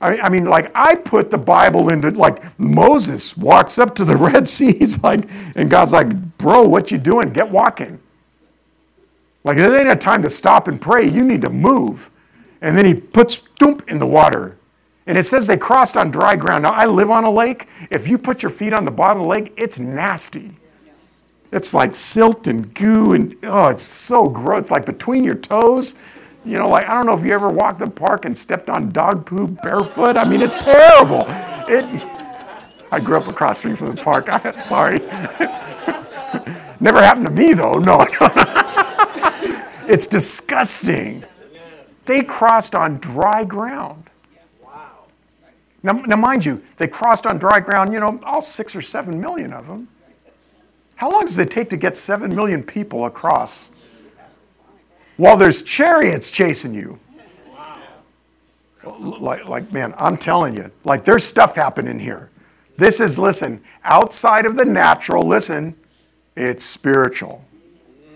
I 0.00 0.30
mean, 0.30 0.46
like, 0.46 0.72
I 0.74 0.96
put 0.96 1.30
the 1.30 1.38
Bible 1.38 1.88
into, 1.88 2.10
like, 2.10 2.58
Moses 2.58 3.38
walks 3.38 3.78
up 3.78 3.94
to 3.94 4.04
the 4.04 4.16
Red 4.32 4.48
Sea. 4.48 4.72
He's 4.72 5.04
like, 5.04 5.28
and 5.54 5.70
God's 5.70 5.92
like, 5.92 6.38
bro, 6.38 6.62
what 6.66 6.90
you 6.90 6.98
doing? 6.98 7.32
Get 7.32 7.48
walking. 7.48 8.00
Like, 9.44 9.58
it 9.58 9.70
ain't 9.72 9.88
a 9.88 9.96
time 9.96 10.22
to 10.22 10.30
stop 10.30 10.68
and 10.68 10.80
pray. 10.80 11.08
You 11.08 11.24
need 11.24 11.42
to 11.42 11.50
move. 11.50 12.10
And 12.60 12.78
then 12.78 12.84
he 12.84 12.94
puts 12.94 13.48
stoomp 13.48 13.88
in 13.88 13.98
the 13.98 14.06
water. 14.06 14.56
And 15.06 15.18
it 15.18 15.24
says 15.24 15.48
they 15.48 15.56
crossed 15.56 15.96
on 15.96 16.10
dry 16.10 16.36
ground. 16.36 16.62
Now, 16.62 16.70
I 16.70 16.86
live 16.86 17.10
on 17.10 17.24
a 17.24 17.30
lake. 17.30 17.66
If 17.90 18.06
you 18.08 18.18
put 18.18 18.42
your 18.42 18.50
feet 18.50 18.72
on 18.72 18.84
the 18.84 18.92
bottom 18.92 19.18
of 19.18 19.24
the 19.24 19.28
lake, 19.28 19.52
it's 19.56 19.78
nasty. 19.78 20.52
It's 21.52 21.74
like 21.74 21.94
silt 21.94 22.46
and 22.46 22.74
goo, 22.74 23.12
and 23.12 23.36
oh, 23.42 23.68
it's 23.68 23.82
so 23.82 24.28
gross. 24.28 24.62
It's 24.62 24.70
like 24.70 24.86
between 24.86 25.22
your 25.22 25.34
toes. 25.34 26.02
You 26.46 26.58
know, 26.58 26.68
like 26.68 26.88
I 26.88 26.94
don't 26.94 27.04
know 27.04 27.12
if 27.12 27.24
you 27.24 27.32
ever 27.32 27.50
walked 27.50 27.78
the 27.78 27.90
park 27.90 28.24
and 28.24 28.36
stepped 28.36 28.70
on 28.70 28.90
dog 28.90 29.26
poop 29.26 29.60
barefoot. 29.62 30.16
I 30.16 30.24
mean, 30.24 30.40
it's 30.40 30.56
terrible. 30.56 31.26
It. 31.68 31.84
I 32.90 33.00
grew 33.00 33.18
up 33.18 33.28
across 33.28 33.62
the 33.62 33.74
street 33.74 33.86
from 33.86 33.94
the 33.94 34.02
park. 34.02 34.28
I, 34.30 34.60
sorry. 34.60 35.00
Never 36.80 37.02
happened 37.02 37.26
to 37.26 37.32
me 37.32 37.52
though. 37.52 37.78
No. 37.78 38.06
it's 39.92 40.06
disgusting. 40.06 41.24
They 42.06 42.22
crossed 42.22 42.74
on 42.74 42.98
dry 42.98 43.44
ground. 43.44 44.10
Now, 45.84 45.92
now, 45.92 46.16
mind 46.16 46.44
you, 46.44 46.62
they 46.76 46.86
crossed 46.86 47.26
on 47.26 47.38
dry 47.38 47.60
ground, 47.60 47.92
you 47.92 48.00
know, 48.00 48.20
all 48.24 48.40
six 48.40 48.74
or 48.76 48.80
seven 48.80 49.20
million 49.20 49.52
of 49.52 49.66
them. 49.66 49.88
How 50.94 51.10
long 51.10 51.22
does 51.22 51.38
it 51.38 51.50
take 51.50 51.68
to 51.70 51.76
get 51.76 51.96
seven 51.96 52.34
million 52.34 52.62
people 52.62 53.04
across 53.06 53.72
while 55.16 55.36
there's 55.36 55.62
chariots 55.62 56.30
chasing 56.30 56.72
you? 56.72 57.00
Like, 58.84 59.48
like, 59.48 59.72
man, 59.72 59.94
I'm 59.98 60.16
telling 60.16 60.54
you, 60.54 60.70
like, 60.84 61.04
there's 61.04 61.24
stuff 61.24 61.56
happening 61.56 61.98
here. 61.98 62.30
This 62.76 63.00
is, 63.00 63.18
listen, 63.18 63.60
outside 63.84 64.46
of 64.46 64.56
the 64.56 64.64
natural, 64.64 65.26
listen, 65.26 65.76
it's 66.36 66.64
spiritual. 66.64 67.44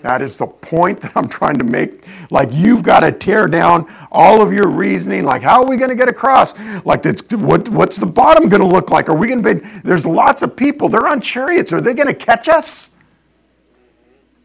That 0.07 0.22
is 0.22 0.38
the 0.38 0.46
point 0.46 1.00
that 1.00 1.16
I'm 1.16 1.26
trying 1.26 1.59
to 1.59 1.64
make. 1.64 2.07
Like, 2.30 2.50
you've 2.52 2.84
got 2.84 3.00
to 3.00 3.11
tear 3.11 3.48
down 3.48 3.86
all 4.12 4.40
of 4.40 4.52
your 4.52 4.68
reasoning. 4.68 5.24
Like, 5.24 5.42
how 5.42 5.64
are 5.64 5.68
we 5.68 5.76
going 5.76 5.90
to 5.90 5.96
get 5.96 6.09
across? 6.09 6.54
Like, 6.86 7.04
what, 7.32 7.68
what's 7.68 7.96
the 7.96 8.07
bottom 8.07 8.48
going 8.48 8.62
to 8.62 8.68
look 8.68 8.90
like? 8.90 9.09
Are 9.09 9.16
we 9.16 9.26
going 9.26 9.42
to 9.42 9.54
be, 9.54 9.61
there's 9.80 10.07
lots 10.07 10.44
of 10.44 10.57
people. 10.57 10.88
They're 10.88 11.09
on 11.09 11.20
chariots. 11.20 11.72
Are 11.72 11.80
they 11.80 11.92
going 11.92 12.07
to 12.07 12.14
catch 12.14 12.48
us? 12.48 13.02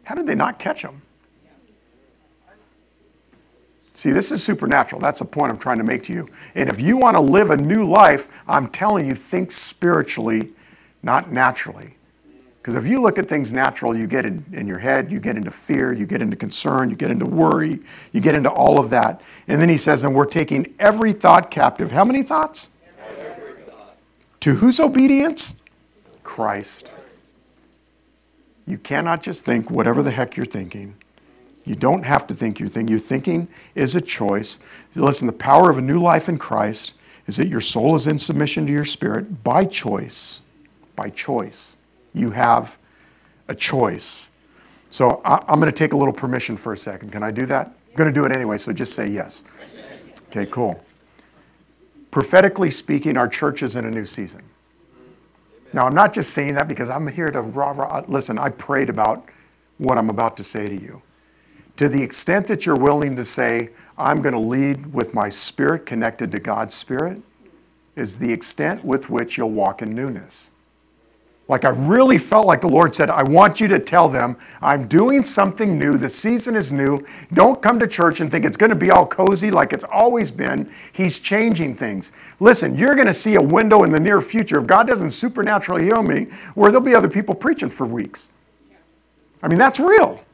How 0.02 0.16
did 0.16 0.26
they 0.26 0.34
not 0.34 0.58
catch 0.58 0.82
them? 0.82 1.00
See, 3.92 4.10
this 4.10 4.32
is 4.32 4.42
supernatural. 4.42 5.00
That's 5.00 5.20
the 5.20 5.26
point 5.26 5.52
I'm 5.52 5.58
trying 5.58 5.78
to 5.78 5.84
make 5.84 6.02
to 6.04 6.12
you. 6.12 6.28
And 6.56 6.68
if 6.68 6.80
you 6.80 6.96
want 6.96 7.14
to 7.14 7.20
live 7.20 7.50
a 7.50 7.56
new 7.56 7.84
life, 7.84 8.42
I'm 8.48 8.66
telling 8.66 9.06
you, 9.06 9.14
think 9.14 9.52
spiritually, 9.52 10.50
not 11.04 11.30
naturally. 11.30 11.98
Because 12.62 12.76
if 12.76 12.86
you 12.86 13.02
look 13.02 13.18
at 13.18 13.28
things 13.28 13.52
natural, 13.52 13.96
you 13.96 14.06
get 14.06 14.24
in, 14.24 14.44
in, 14.52 14.68
your 14.68 14.78
head, 14.78 15.10
you 15.10 15.18
get 15.18 15.36
into 15.36 15.50
fear, 15.50 15.92
you 15.92 16.06
get 16.06 16.22
into 16.22 16.36
concern, 16.36 16.90
you 16.90 16.94
get 16.94 17.10
into 17.10 17.26
worry, 17.26 17.80
you 18.12 18.20
get 18.20 18.36
into 18.36 18.50
all 18.50 18.78
of 18.78 18.90
that. 18.90 19.20
And 19.48 19.60
then 19.60 19.68
he 19.68 19.76
says, 19.76 20.04
and 20.04 20.14
we're 20.14 20.26
taking 20.26 20.72
every 20.78 21.12
thought 21.12 21.50
captive. 21.50 21.90
How 21.90 22.04
many 22.04 22.22
thoughts? 22.22 22.78
Every 23.18 23.62
thought. 23.62 23.96
To 24.40 24.54
whose 24.54 24.78
obedience? 24.78 25.64
Christ. 26.22 26.94
You 28.64 28.78
cannot 28.78 29.24
just 29.24 29.44
think 29.44 29.68
whatever 29.68 30.00
the 30.04 30.12
heck 30.12 30.36
you're 30.36 30.46
thinking. 30.46 30.94
You 31.64 31.74
don't 31.74 32.04
have 32.04 32.28
to 32.28 32.34
think 32.34 32.60
you're 32.60 32.68
thinking. 32.68 32.92
Your 32.92 33.00
thinking 33.00 33.48
is 33.74 33.96
a 33.96 34.00
choice. 34.00 34.60
Listen, 34.94 35.26
the 35.26 35.32
power 35.32 35.68
of 35.68 35.78
a 35.78 35.82
new 35.82 36.00
life 36.00 36.28
in 36.28 36.38
Christ 36.38 36.96
is 37.26 37.38
that 37.38 37.48
your 37.48 37.60
soul 37.60 37.96
is 37.96 38.06
in 38.06 38.18
submission 38.18 38.66
to 38.66 38.72
your 38.72 38.84
spirit 38.84 39.42
by 39.42 39.64
choice. 39.64 40.42
By 40.94 41.08
choice. 41.08 41.78
You 42.14 42.30
have 42.30 42.78
a 43.48 43.54
choice. 43.54 44.30
So 44.90 45.22
I, 45.24 45.42
am 45.48 45.58
going 45.58 45.72
to 45.72 45.76
take 45.76 45.92
a 45.92 45.96
little 45.96 46.12
permission 46.12 46.56
for 46.56 46.72
a 46.72 46.76
second. 46.76 47.12
Can 47.12 47.22
I 47.22 47.30
do 47.30 47.46
that? 47.46 47.66
I'm 47.66 47.96
going 47.96 48.12
to 48.12 48.14
do 48.14 48.24
it 48.24 48.32
anyway, 48.32 48.58
so 48.58 48.72
just 48.72 48.94
say 48.94 49.08
yes. 49.08 49.44
Okay, 50.28 50.46
cool. 50.46 50.82
Prophetically 52.10 52.70
speaking, 52.70 53.16
our 53.16 53.28
church 53.28 53.62
is 53.62 53.74
in 53.74 53.86
a 53.86 53.90
new 53.90 54.04
season. 54.04 54.44
Now, 55.72 55.86
I'm 55.86 55.94
not 55.94 56.12
just 56.12 56.34
saying 56.34 56.54
that 56.54 56.68
because 56.68 56.90
I'm 56.90 57.06
here 57.06 57.30
to 57.30 57.40
rah, 57.40 57.70
rah. 57.70 57.98
Uh, 57.98 58.04
listen, 58.06 58.38
I 58.38 58.50
prayed 58.50 58.90
about 58.90 59.24
what 59.78 59.96
I'm 59.96 60.10
about 60.10 60.36
to 60.36 60.44
say 60.44 60.68
to 60.68 60.74
you. 60.74 61.02
To 61.76 61.88
the 61.88 62.02
extent 62.02 62.46
that 62.48 62.66
you're 62.66 62.76
willing 62.76 63.16
to 63.16 63.24
say, 63.24 63.70
I'm 63.96 64.20
going 64.20 64.34
to 64.34 64.38
lead 64.38 64.92
with 64.92 65.14
my 65.14 65.28
spirit 65.28 65.86
connected 65.86 66.30
to 66.32 66.40
God's 66.40 66.74
spirit, 66.74 67.22
is 67.96 68.18
the 68.18 68.32
extent 68.32 68.84
with 68.84 69.10
which 69.10 69.36
you'll 69.36 69.50
walk 69.50 69.82
in 69.82 69.94
newness. 69.94 70.51
Like 71.52 71.66
I 71.66 71.68
really 71.68 72.16
felt 72.16 72.46
like 72.46 72.62
the 72.62 72.68
Lord 72.68 72.94
said, 72.94 73.10
I 73.10 73.22
want 73.22 73.60
you 73.60 73.68
to 73.68 73.78
tell 73.78 74.08
them 74.08 74.38
I'm 74.62 74.88
doing 74.88 75.22
something 75.22 75.78
new. 75.78 75.98
The 75.98 76.08
season 76.08 76.56
is 76.56 76.72
new. 76.72 77.04
Don't 77.34 77.60
come 77.60 77.78
to 77.78 77.86
church 77.86 78.22
and 78.22 78.30
think 78.30 78.46
it's 78.46 78.56
going 78.56 78.70
to 78.70 78.76
be 78.76 78.90
all 78.90 79.06
cozy 79.06 79.50
like 79.50 79.74
it's 79.74 79.84
always 79.84 80.30
been. 80.30 80.70
He's 80.94 81.20
changing 81.20 81.74
things. 81.74 82.16
Listen, 82.40 82.74
you're 82.74 82.94
going 82.94 83.06
to 83.06 83.12
see 83.12 83.34
a 83.34 83.42
window 83.42 83.82
in 83.82 83.90
the 83.90 84.00
near 84.00 84.22
future, 84.22 84.60
if 84.60 84.66
God 84.66 84.86
doesn't 84.86 85.10
supernaturally 85.10 85.84
heal 85.84 86.02
me, 86.02 86.28
where 86.54 86.70
there'll 86.70 86.86
be 86.86 86.94
other 86.94 87.10
people 87.10 87.34
preaching 87.34 87.68
for 87.68 87.86
weeks. 87.86 88.32
I 89.42 89.48
mean, 89.48 89.58
that's 89.58 89.78
real. 89.78 90.24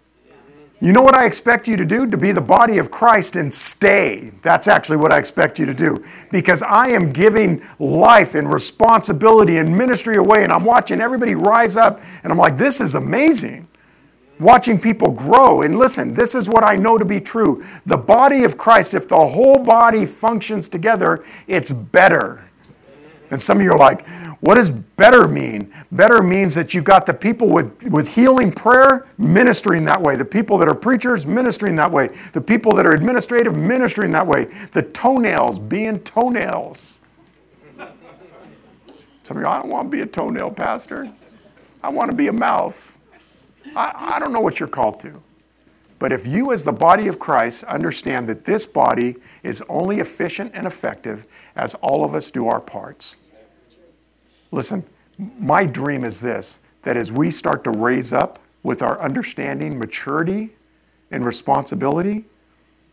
You 0.81 0.93
know 0.93 1.03
what 1.03 1.15
I 1.15 1.27
expect 1.27 1.67
you 1.67 1.77
to 1.77 1.85
do? 1.85 2.09
To 2.09 2.17
be 2.17 2.31
the 2.31 2.41
body 2.41 2.79
of 2.79 2.91
Christ 2.91 3.35
and 3.35 3.53
stay. 3.53 4.31
That's 4.43 4.69
actually 4.69 4.99
what 4.99 5.11
I 5.11 5.19
expect 5.19 5.59
you 5.59 5.67
to 5.67 5.75
do. 5.75 6.05
Because 6.31 6.63
I 6.63 6.91
am 6.91 7.13
giving 7.13 7.63
life 7.81 8.37
and 8.37 8.51
responsibility 8.51 9.57
and 9.57 9.77
ministry 9.77 10.17
away, 10.17 10.45
and 10.45 10.53
I'm 10.53 10.65
watching 10.65 11.01
everybody 11.01 11.35
rise 11.35 11.77
up, 11.77 12.01
and 12.23 12.31
I'm 12.31 12.39
like, 12.39 12.57
this 12.57 12.81
is 12.81 12.95
amazing. 12.95 13.67
Watching 14.39 14.81
people 14.81 15.11
grow. 15.11 15.63
And 15.63 15.77
listen, 15.77 16.15
this 16.15 16.37
is 16.37 16.49
what 16.49 16.63
I 16.63 16.77
know 16.77 16.97
to 16.97 17.05
be 17.05 17.21
true. 17.21 17.65
The 17.87 17.97
body 17.97 18.45
of 18.45 18.57
Christ, 18.57 18.95
if 18.95 19.09
the 19.09 19.27
whole 19.27 19.59
body 19.59 20.07
functions 20.07 20.69
together, 20.69 21.25
it's 21.49 21.73
better. 21.73 22.48
And 23.31 23.41
some 23.41 23.59
of 23.59 23.65
you 23.65 23.73
are 23.73 23.79
like, 23.79 24.07
what 24.41 24.55
does 24.55 24.71
better 24.71 25.27
mean? 25.29 25.73
Better 25.93 26.23
means 26.23 26.55
that 26.55 26.73
you've 26.73 26.85
got 26.85 27.07
the 27.07 27.15
people 27.15 27.51
with, 27.51 27.91
with 27.91 28.15
healing 28.15 28.53
prayer 28.53 29.07
ministering 29.19 29.85
that 29.85 30.01
way, 30.01 30.17
the 30.17 30.25
people 30.25 30.59
that 30.59 30.69
are 30.69 30.75
preachers 30.75 31.27
ministering 31.27 31.77
that 31.77 31.91
way, 31.91 32.09
the 32.33 32.41
people 32.41 32.75
that 32.75 32.87
are 32.87 32.93
administrative 32.93 33.57
ministering 33.57 34.13
that 34.13 34.27
way, 34.27 34.45
the 34.73 34.83
toenails 34.83 35.59
being 35.59 36.01
toenails. 36.01 37.07
Some 39.23 39.37
of 39.37 39.43
you, 39.43 39.49
I 39.49 39.61
don't 39.61 39.69
want 39.69 39.91
to 39.91 39.91
be 39.91 40.01
a 40.01 40.07
toenail 40.07 40.53
pastor. 40.53 41.13
I 41.83 41.91
want 41.91 42.11
to 42.11 42.17
be 42.17 42.29
a 42.29 42.33
mouth. 42.33 42.99
I, 43.77 44.15
I 44.17 44.19
don't 44.19 44.33
know 44.33 44.41
what 44.41 44.59
you're 44.59 44.69
called 44.69 45.01
to. 45.01 45.23
But 45.99 46.13
if 46.13 46.27
you, 46.27 46.53
as 46.53 46.65
the 46.65 46.73
body 46.73 47.09
of 47.09 47.19
Christ, 47.19 47.65
understand 47.65 48.29
that 48.29 48.45
this 48.45 48.67
body 48.67 49.17
is 49.43 49.63
only 49.69 49.99
efficient 49.99 50.53
and 50.55 50.67
effective 50.67 51.27
as 51.57 51.75
all 51.77 52.05
of 52.05 52.15
us 52.15 52.31
do 52.31 52.47
our 52.47 52.61
parts. 52.61 53.17
Listen, 54.51 54.85
my 55.39 55.65
dream 55.67 56.05
is 56.05 56.21
this 56.21 56.61
that 56.83 56.97
as 56.97 57.11
we 57.11 57.31
start 57.31 57.65
to 57.65 57.71
raise 57.71 58.13
up 58.13 58.39
with 58.63 58.83
our 58.83 59.01
understanding, 59.01 59.79
maturity, 59.79 60.51
and 61.11 61.27
responsibility, 61.27 62.25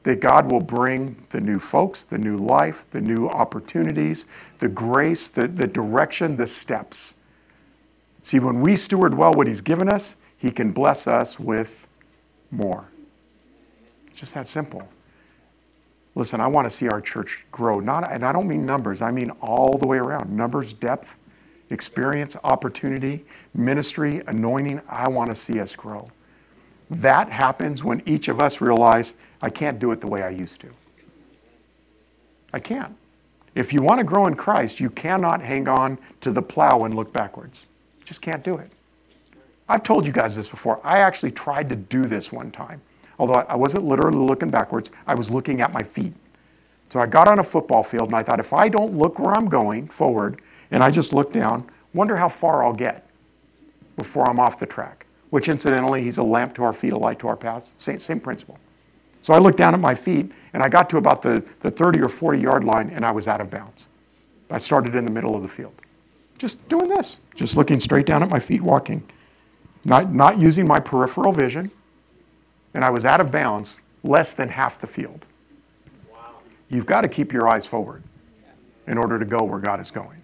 that 0.03 0.19
God 0.19 0.51
will 0.51 0.59
bring 0.59 1.17
the 1.29 1.39
new 1.39 1.59
folks, 1.59 2.03
the 2.03 2.17
new 2.17 2.35
life, 2.35 2.89
the 2.89 3.01
new 3.01 3.27
opportunities, 3.27 4.31
the 4.59 4.67
grace, 4.67 5.27
the, 5.27 5.47
the 5.47 5.67
direction, 5.67 6.35
the 6.35 6.47
steps. 6.47 7.21
See, 8.21 8.39
when 8.39 8.61
we 8.61 8.75
steward 8.75 9.13
well 9.13 9.33
what 9.33 9.47
He's 9.47 9.61
given 9.61 9.87
us, 9.87 10.17
He 10.37 10.51
can 10.51 10.71
bless 10.71 11.07
us 11.07 11.39
with 11.39 11.87
more. 12.51 12.89
Just 14.15 14.33
that 14.33 14.47
simple. 14.47 14.87
Listen, 16.15 16.39
I 16.39 16.47
want 16.47 16.65
to 16.65 16.71
see 16.71 16.87
our 16.87 17.01
church 17.01 17.45
grow. 17.51 17.79
Not, 17.79 18.09
and 18.09 18.25
I 18.25 18.31
don't 18.31 18.47
mean 18.47 18.65
numbers, 18.65 19.01
I 19.01 19.11
mean 19.11 19.31
all 19.41 19.77
the 19.77 19.85
way 19.85 19.97
around 19.97 20.35
numbers, 20.35 20.71
depth, 20.71 21.17
experience, 21.69 22.37
opportunity, 22.43 23.25
ministry, 23.53 24.21
anointing. 24.27 24.81
I 24.87 25.09
want 25.09 25.29
to 25.31 25.35
see 25.35 25.59
us 25.59 25.75
grow. 25.75 26.09
That 26.89 27.29
happens 27.29 27.83
when 27.83 28.01
each 28.05 28.27
of 28.27 28.39
us 28.39 28.61
realize 28.61 29.15
I 29.41 29.49
can't 29.49 29.79
do 29.79 29.91
it 29.91 30.01
the 30.01 30.07
way 30.07 30.23
I 30.23 30.29
used 30.29 30.61
to. 30.61 30.69
I 32.53 32.59
can't. 32.59 32.95
If 33.53 33.73
you 33.73 33.81
want 33.81 33.99
to 33.99 34.05
grow 34.05 34.27
in 34.27 34.35
Christ, 34.35 34.79
you 34.79 34.89
cannot 34.89 35.41
hang 35.41 35.67
on 35.67 35.97
to 36.21 36.31
the 36.31 36.41
plow 36.41 36.83
and 36.83 36.93
look 36.93 37.11
backwards. 37.11 37.65
You 37.99 38.05
just 38.05 38.21
can't 38.21 38.43
do 38.43 38.57
it. 38.57 38.71
I've 39.67 39.83
told 39.83 40.05
you 40.05 40.13
guys 40.13 40.35
this 40.35 40.47
before. 40.47 40.79
I 40.83 40.99
actually 40.99 41.31
tried 41.31 41.69
to 41.69 41.75
do 41.75 42.05
this 42.05 42.31
one 42.31 42.51
time. 42.51 42.81
Although 43.17 43.33
I 43.33 43.55
wasn't 43.55 43.85
literally 43.85 44.17
looking 44.17 44.49
backwards, 44.49 44.91
I 45.07 45.15
was 45.15 45.31
looking 45.31 45.61
at 45.61 45.71
my 45.71 45.83
feet. 45.83 46.13
So 46.89 46.99
I 46.99 47.07
got 47.07 47.27
on 47.27 47.39
a 47.39 47.43
football 47.43 47.83
field 47.83 48.07
and 48.07 48.15
I 48.15 48.23
thought, 48.23 48.39
if 48.39 48.53
I 48.53 48.69
don't 48.69 48.93
look 48.93 49.19
where 49.19 49.33
I'm 49.33 49.47
going 49.47 49.87
forward 49.87 50.41
and 50.71 50.83
I 50.83 50.91
just 50.91 51.13
look 51.13 51.33
down, 51.33 51.69
wonder 51.93 52.15
how 52.15 52.29
far 52.29 52.63
I'll 52.63 52.73
get 52.73 53.09
before 53.97 54.27
I'm 54.27 54.39
off 54.39 54.59
the 54.59 54.65
track. 54.65 55.05
Which, 55.29 55.49
incidentally, 55.49 56.03
he's 56.03 56.17
a 56.17 56.23
lamp 56.23 56.53
to 56.55 56.63
our 56.63 56.73
feet, 56.73 56.93
a 56.93 56.97
light 56.97 57.19
to 57.19 57.27
our 57.27 57.35
paths. 57.35 57.73
Same, 57.75 57.97
same 57.97 58.19
principle. 58.19 58.59
So 59.21 59.33
I 59.33 59.39
looked 59.39 59.57
down 59.57 59.73
at 59.73 59.79
my 59.79 59.95
feet 59.95 60.31
and 60.53 60.61
I 60.61 60.69
got 60.69 60.89
to 60.91 60.97
about 60.97 61.23
the, 61.23 61.43
the 61.61 61.71
30 61.71 61.99
or 62.01 62.09
40 62.09 62.39
yard 62.39 62.63
line 62.63 62.89
and 62.91 63.03
I 63.03 63.11
was 63.11 63.27
out 63.27 63.41
of 63.41 63.49
bounds. 63.49 63.89
I 64.51 64.59
started 64.59 64.93
in 64.93 65.03
the 65.03 65.11
middle 65.11 65.35
of 65.35 65.41
the 65.41 65.47
field. 65.47 65.73
Just 66.37 66.69
doing 66.69 66.89
this, 66.89 67.19
just 67.33 67.57
looking 67.57 67.79
straight 67.79 68.05
down 68.05 68.21
at 68.21 68.29
my 68.29 68.39
feet, 68.39 68.61
walking, 68.61 69.03
not, 69.83 70.13
not 70.13 70.37
using 70.37 70.67
my 70.67 70.79
peripheral 70.79 71.31
vision. 71.31 71.71
And 72.75 72.85
I 72.85 72.91
was 72.91 73.05
out 73.05 73.21
of 73.21 73.31
bounds 73.31 73.81
less 74.03 74.33
than 74.33 74.49
half 74.49 74.79
the 74.79 74.85
field. 74.85 75.25
Wow. 76.11 76.35
You've 76.69 76.85
got 76.85 77.01
to 77.01 77.07
keep 77.07 77.31
your 77.31 77.47
eyes 77.47 77.65
forward 77.65 78.03
in 78.85 78.97
order 78.97 79.17
to 79.17 79.25
go 79.25 79.43
where 79.43 79.59
God 79.59 79.79
is 79.79 79.89
going. 79.89 80.21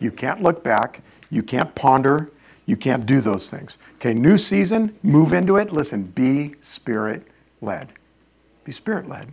You 0.00 0.10
can't 0.10 0.42
look 0.42 0.62
back. 0.62 1.00
You 1.30 1.42
can't 1.42 1.74
ponder. 1.74 2.30
You 2.66 2.76
can't 2.76 3.06
do 3.06 3.20
those 3.20 3.50
things. 3.50 3.78
Okay, 3.94 4.12
new 4.12 4.36
season, 4.36 4.96
move 5.02 5.32
into 5.32 5.56
it. 5.56 5.70
Listen, 5.70 6.04
be 6.04 6.56
spirit 6.60 7.26
led. 7.60 7.90
Be 8.64 8.72
spirit 8.72 9.08
led. 9.08 9.32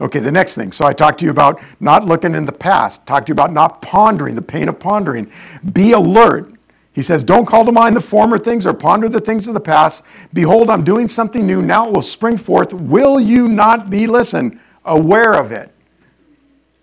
Okay, 0.00 0.20
the 0.20 0.32
next 0.32 0.54
thing. 0.54 0.72
So 0.72 0.86
I 0.86 0.92
talked 0.92 1.18
to 1.20 1.24
you 1.24 1.30
about 1.30 1.60
not 1.80 2.04
looking 2.04 2.34
in 2.34 2.44
the 2.44 2.52
past, 2.52 3.06
talked 3.06 3.26
to 3.26 3.30
you 3.30 3.34
about 3.34 3.52
not 3.52 3.80
pondering, 3.80 4.34
the 4.34 4.42
pain 4.42 4.68
of 4.68 4.78
pondering. 4.78 5.32
Be 5.72 5.92
alert. 5.92 6.52
He 6.96 7.02
says, 7.02 7.22
Don't 7.22 7.44
call 7.44 7.66
to 7.66 7.72
mind 7.72 7.94
the 7.94 8.00
former 8.00 8.38
things 8.38 8.66
or 8.66 8.72
ponder 8.72 9.06
the 9.10 9.20
things 9.20 9.46
of 9.46 9.54
the 9.54 9.60
past. 9.60 10.08
Behold, 10.32 10.70
I'm 10.70 10.82
doing 10.82 11.08
something 11.08 11.46
new. 11.46 11.60
Now 11.60 11.88
it 11.88 11.92
will 11.92 12.00
spring 12.00 12.38
forth. 12.38 12.72
Will 12.72 13.20
you 13.20 13.48
not 13.48 13.90
be, 13.90 14.06
listen, 14.06 14.58
aware 14.82 15.34
of 15.34 15.52
it? 15.52 15.70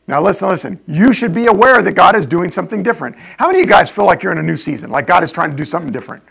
Now, 0.07 0.22
listen, 0.22 0.49
listen. 0.49 0.80
You 0.88 1.14
should 1.14 1.34
be 1.34 1.47
aware 1.47 1.82
that 1.82 1.95
God 1.95 2.16
is 2.16 2.28
doing 2.28 2.51
something 2.51 2.84
different. 2.84 3.18
How 3.39 3.47
many 3.47 3.61
of 3.61 3.66
you 3.66 3.70
guys 3.70 3.89
feel 3.89 4.05
like 4.05 4.22
you're 4.22 4.32
in 4.32 4.38
a 4.38 4.43
new 4.43 4.55
season, 4.55 4.91
like 4.91 5.07
God 5.07 5.24
is 5.24 5.32
trying 5.32 5.49
to 5.49 5.57
do 5.57 5.66
something 5.66 5.91
different? 5.91 6.22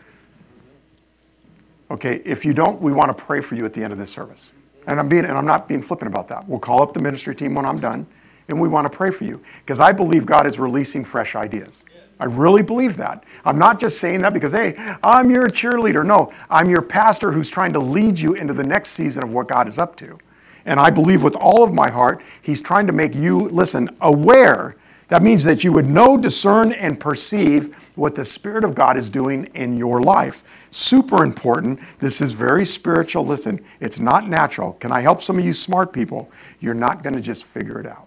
Okay, 1.91 2.23
if 2.25 2.45
you 2.45 2.55
don't, 2.55 2.81
we 2.81 2.93
want 2.93 3.17
to 3.17 3.25
pray 3.25 3.41
for 3.41 3.57
you 3.57 3.65
at 3.65 3.75
the 3.75 3.83
end 3.83 3.93
of 3.93 3.99
this 3.99 4.13
service. 4.13 4.53
And 4.87 5.01
I'm 5.01 5.09
being 5.09 5.25
and 5.25 5.37
I'm 5.37 5.45
not 5.45 5.67
being 5.67 5.83
flippant 5.83 6.09
about 6.09 6.29
that. 6.29 6.49
We'll 6.49 6.61
call 6.61 6.83
up 6.83 6.93
the 6.93 7.01
ministry 7.01 7.35
team 7.35 7.55
when 7.55 7.67
I'm 7.67 7.81
done, 7.81 8.07
and 8.47 8.61
we 8.61 8.69
want 8.69 8.91
to 8.91 8.97
pray 8.97 9.11
for 9.11 9.25
you 9.25 9.43
because 9.59 9.81
I 9.81 9.91
believe 9.91 10.25
God 10.25 10.47
is 10.47 10.61
releasing 10.61 11.05
fresh 11.05 11.35
ideas. 11.35 11.85
I 12.23 12.27
really 12.27 12.63
believe 12.63 12.99
that. 12.99 13.25
I'm 13.45 13.59
not 13.59 13.81
just 13.81 13.99
saying 13.99 14.21
that 14.21 14.33
because, 14.33 14.53
hey, 14.53 14.75
I'm 15.03 15.29
your 15.29 15.49
cheerleader. 15.49 16.07
No, 16.07 16.33
I'm 16.49 16.71
your 16.71 16.81
pastor 16.81 17.33
who's 17.33 17.51
trying 17.51 17.73
to 17.73 17.81
lead 17.81 18.17
you 18.17 18.35
into 18.35 18.55
the 18.55 18.63
next 18.63 18.91
season 18.91 19.25
of 19.25 19.33
what 19.33 19.49
God 19.49 19.67
is 19.67 19.77
up 19.77 19.97
to. 19.97 20.21
And 20.65 20.79
I 20.79 20.91
believe 20.91 21.25
with 21.25 21.35
all 21.35 21.65
of 21.65 21.75
my 21.75 21.91
heart, 21.91 22.23
he's 22.41 22.63
trying 22.63 22.87
to 22.87 22.93
make 22.93 23.13
you, 23.13 23.49
listen, 23.49 23.89
aware. 24.01 24.77
That 25.09 25.21
means 25.21 25.43
that 25.43 25.65
you 25.65 25.73
would 25.73 25.89
know, 25.89 26.17
discern, 26.17 26.71
and 26.71 27.01
perceive 27.01 27.91
what 27.97 28.15
the 28.15 28.25
Spirit 28.25 28.63
of 28.63 28.77
God 28.77 28.97
is 28.97 29.11
doing 29.11 29.47
in 29.47 29.77
your 29.77 30.01
life. 30.01 30.69
Super 30.71 31.25
important. 31.25 31.81
This 31.99 32.21
is 32.21 32.31
very 32.31 32.65
spiritual. 32.65 33.25
Listen, 33.25 33.65
it's 33.81 33.99
not 33.99 34.29
natural. 34.29 34.75
Can 34.75 34.93
I 34.93 35.01
help 35.01 35.23
some 35.23 35.41
of 35.41 35.45
you 35.45 35.53
smart 35.53 35.93
people? 35.93 36.31
You're 36.61 36.73
not 36.73 37.03
going 37.03 37.17
to 37.17 37.21
just 37.21 37.45
figure 37.45 37.81
it 37.81 37.87
out. 37.87 38.07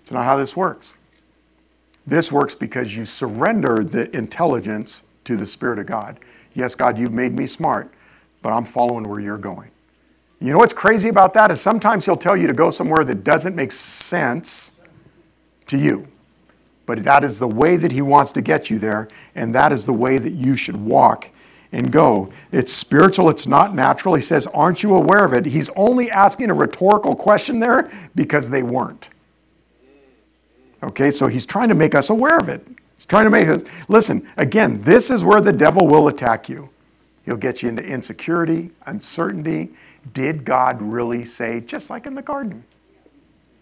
It's 0.00 0.12
not 0.12 0.24
how 0.24 0.38
this 0.38 0.56
works. 0.56 0.97
This 2.08 2.32
works 2.32 2.54
because 2.54 2.96
you 2.96 3.04
surrender 3.04 3.84
the 3.84 4.14
intelligence 4.16 5.08
to 5.24 5.36
the 5.36 5.44
Spirit 5.44 5.78
of 5.78 5.86
God. 5.86 6.18
Yes, 6.54 6.74
God, 6.74 6.98
you've 6.98 7.12
made 7.12 7.34
me 7.34 7.44
smart, 7.44 7.92
but 8.40 8.50
I'm 8.50 8.64
following 8.64 9.06
where 9.06 9.20
you're 9.20 9.36
going. 9.36 9.70
You 10.40 10.52
know 10.52 10.58
what's 10.58 10.72
crazy 10.72 11.10
about 11.10 11.34
that 11.34 11.50
is 11.50 11.60
sometimes 11.60 12.06
he'll 12.06 12.16
tell 12.16 12.34
you 12.34 12.46
to 12.46 12.54
go 12.54 12.70
somewhere 12.70 13.04
that 13.04 13.24
doesn't 13.24 13.54
make 13.54 13.72
sense 13.72 14.80
to 15.66 15.76
you. 15.76 16.08
but 16.86 17.04
that 17.04 17.22
is 17.24 17.38
the 17.38 17.46
way 17.46 17.76
that 17.76 17.92
He 17.92 18.00
wants 18.00 18.32
to 18.32 18.40
get 18.40 18.70
you 18.70 18.78
there, 18.78 19.08
and 19.34 19.54
that 19.54 19.70
is 19.70 19.84
the 19.84 19.92
way 19.92 20.16
that 20.16 20.32
you 20.32 20.56
should 20.56 20.76
walk 20.76 21.28
and 21.72 21.92
go. 21.92 22.32
It's 22.50 22.72
spiritual, 22.72 23.28
it's 23.28 23.46
not 23.46 23.74
natural. 23.74 24.14
He 24.14 24.22
says, 24.22 24.46
Aren't 24.46 24.82
you 24.82 24.94
aware 24.94 25.26
of 25.26 25.34
it? 25.34 25.44
He's 25.44 25.68
only 25.76 26.10
asking 26.10 26.48
a 26.48 26.54
rhetorical 26.54 27.14
question 27.14 27.60
there 27.60 27.90
because 28.14 28.48
they 28.48 28.62
weren't. 28.62 29.10
Okay, 30.82 31.10
so 31.10 31.26
he's 31.26 31.46
trying 31.46 31.68
to 31.68 31.74
make 31.74 31.94
us 31.94 32.10
aware 32.10 32.38
of 32.38 32.48
it. 32.48 32.66
He's 32.96 33.06
trying 33.06 33.24
to 33.24 33.30
make 33.30 33.48
us 33.48 33.64
listen, 33.88 34.22
again, 34.36 34.82
this 34.82 35.10
is 35.10 35.24
where 35.24 35.40
the 35.40 35.52
devil 35.52 35.86
will 35.86 36.08
attack 36.08 36.48
you. 36.48 36.70
He'll 37.24 37.36
get 37.36 37.62
you 37.62 37.68
into 37.68 37.84
insecurity, 37.84 38.70
uncertainty. 38.86 39.70
Did 40.14 40.44
God 40.44 40.80
really 40.80 41.24
say, 41.24 41.60
just 41.60 41.90
like 41.90 42.06
in 42.06 42.14
the 42.14 42.22
garden? 42.22 42.64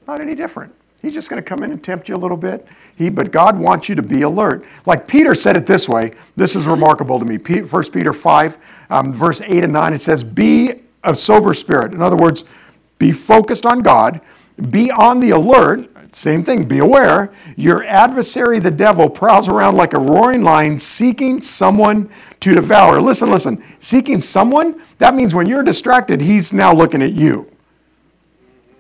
Not 0.07 0.21
any 0.21 0.35
different. 0.35 0.73
He's 1.03 1.15
just 1.15 1.31
going 1.31 1.43
to 1.43 1.49
come 1.49 1.63
in 1.63 1.71
and 1.71 1.83
tempt 1.83 2.09
you 2.09 2.17
a 2.17 2.19
little 2.19 2.37
bit. 2.37 2.67
He, 2.97 3.11
but 3.11 3.31
God 3.31 3.59
wants 3.59 3.89
you 3.89 3.95
to 3.95 4.03
be 4.03 4.23
alert. 4.23 4.65
Like 4.87 5.07
Peter 5.07 5.35
said 5.35 5.57
it 5.57 5.67
this 5.67 5.89
way. 5.89 6.15
This 6.37 6.57
is 6.57 6.67
remarkable 6.67 7.19
to 7.19 7.25
me. 7.25 7.37
1 7.39 7.83
Peter 7.93 8.13
5, 8.13 8.87
um, 8.91 9.13
verse 9.13 9.41
8 9.41 9.65
and 9.65 9.73
9, 9.73 9.93
it 9.93 9.99
says, 9.99 10.25
Be 10.25 10.73
of 11.05 11.17
sober 11.17 11.55
spirit. 11.55 11.93
In 11.93 12.03
other 12.03 12.17
words, 12.17 12.53
be 12.99 13.13
focused 13.13 13.67
on 13.67 13.81
God, 13.81 14.21
be 14.71 14.91
on 14.91 15.21
the 15.21 15.31
alert. 15.31 15.91
Same 16.17 16.43
thing, 16.43 16.65
be 16.65 16.79
aware. 16.79 17.31
Your 17.59 17.85
adversary, 17.85 18.59
the 18.59 18.71
devil, 18.71 19.11
prowls 19.11 19.51
around 19.51 19.77
like 19.77 19.93
a 19.93 19.99
roaring 19.99 20.43
lion 20.43 20.79
seeking 20.79 21.43
someone 21.43 22.09
to 22.41 22.55
devour. 22.55 23.03
Listen, 23.03 23.31
listen. 23.31 23.63
Seeking 23.81 24.21
someone, 24.21 24.81
that 24.97 25.15
means 25.15 25.35
when 25.35 25.47
you're 25.47 25.63
distracted, 25.63 26.23
he's 26.23 26.55
now 26.55 26.73
looking 26.73 27.03
at 27.03 27.13
you. 27.13 27.51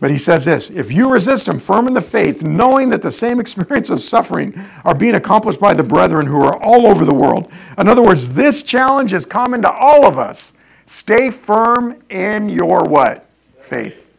But 0.00 0.10
he 0.10 0.16
says 0.16 0.46
this 0.46 0.70
if 0.70 0.90
you 0.90 1.12
resist 1.12 1.46
him, 1.46 1.58
firm 1.58 1.86
in 1.86 1.92
the 1.92 2.00
faith, 2.00 2.42
knowing 2.42 2.88
that 2.88 3.02
the 3.02 3.10
same 3.10 3.38
experience 3.44 3.90
of 3.90 4.00
suffering 4.00 4.54
are 4.82 4.94
being 4.94 5.14
accomplished 5.14 5.60
by 5.60 5.74
the 5.74 5.84
brethren 5.84 6.26
who 6.26 6.40
are 6.40 6.56
all 6.62 6.86
over 6.86 7.04
the 7.04 7.12
world. 7.12 7.52
In 7.76 7.86
other 7.86 8.02
words, 8.02 8.32
this 8.32 8.62
challenge 8.62 9.12
is 9.12 9.26
common 9.26 9.60
to 9.60 9.70
all 9.70 10.06
of 10.06 10.16
us. 10.16 10.58
Stay 10.86 11.30
firm 11.30 12.02
in 12.08 12.48
your 12.48 12.84
what? 12.84 13.28
Faith. 13.60 14.10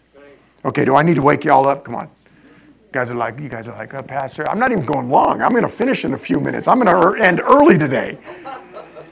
Okay, 0.64 0.86
do 0.86 0.96
I 0.96 1.02
need 1.02 1.16
to 1.16 1.24
wake 1.24 1.46
y'all 1.46 1.68
up? 1.68 1.84
Come 1.84 1.96
on. 1.96 2.12
Guys 2.98 3.12
are 3.12 3.14
like, 3.14 3.40
you 3.40 3.48
guys 3.48 3.68
are 3.68 3.78
like, 3.78 3.94
oh, 3.94 4.02
Pastor, 4.02 4.50
I'm 4.50 4.58
not 4.58 4.72
even 4.72 4.84
going 4.84 5.08
long. 5.08 5.44
I'm 5.44 5.52
going 5.52 5.62
to 5.62 5.70
finish 5.70 6.04
in 6.04 6.16
a 6.16 6.18
few 6.18 6.40
minutes. 6.40 6.68
I'm 6.68 6.82
going 6.82 6.88
to 6.88 7.10
er, 7.10 7.16
end 7.16 7.40
early 7.42 7.78
today. 7.78 8.18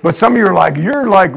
But 0.01 0.15
some 0.15 0.33
of 0.33 0.39
you 0.39 0.47
are 0.47 0.55
like, 0.55 0.75
you're 0.75 1.07
like, 1.07 1.33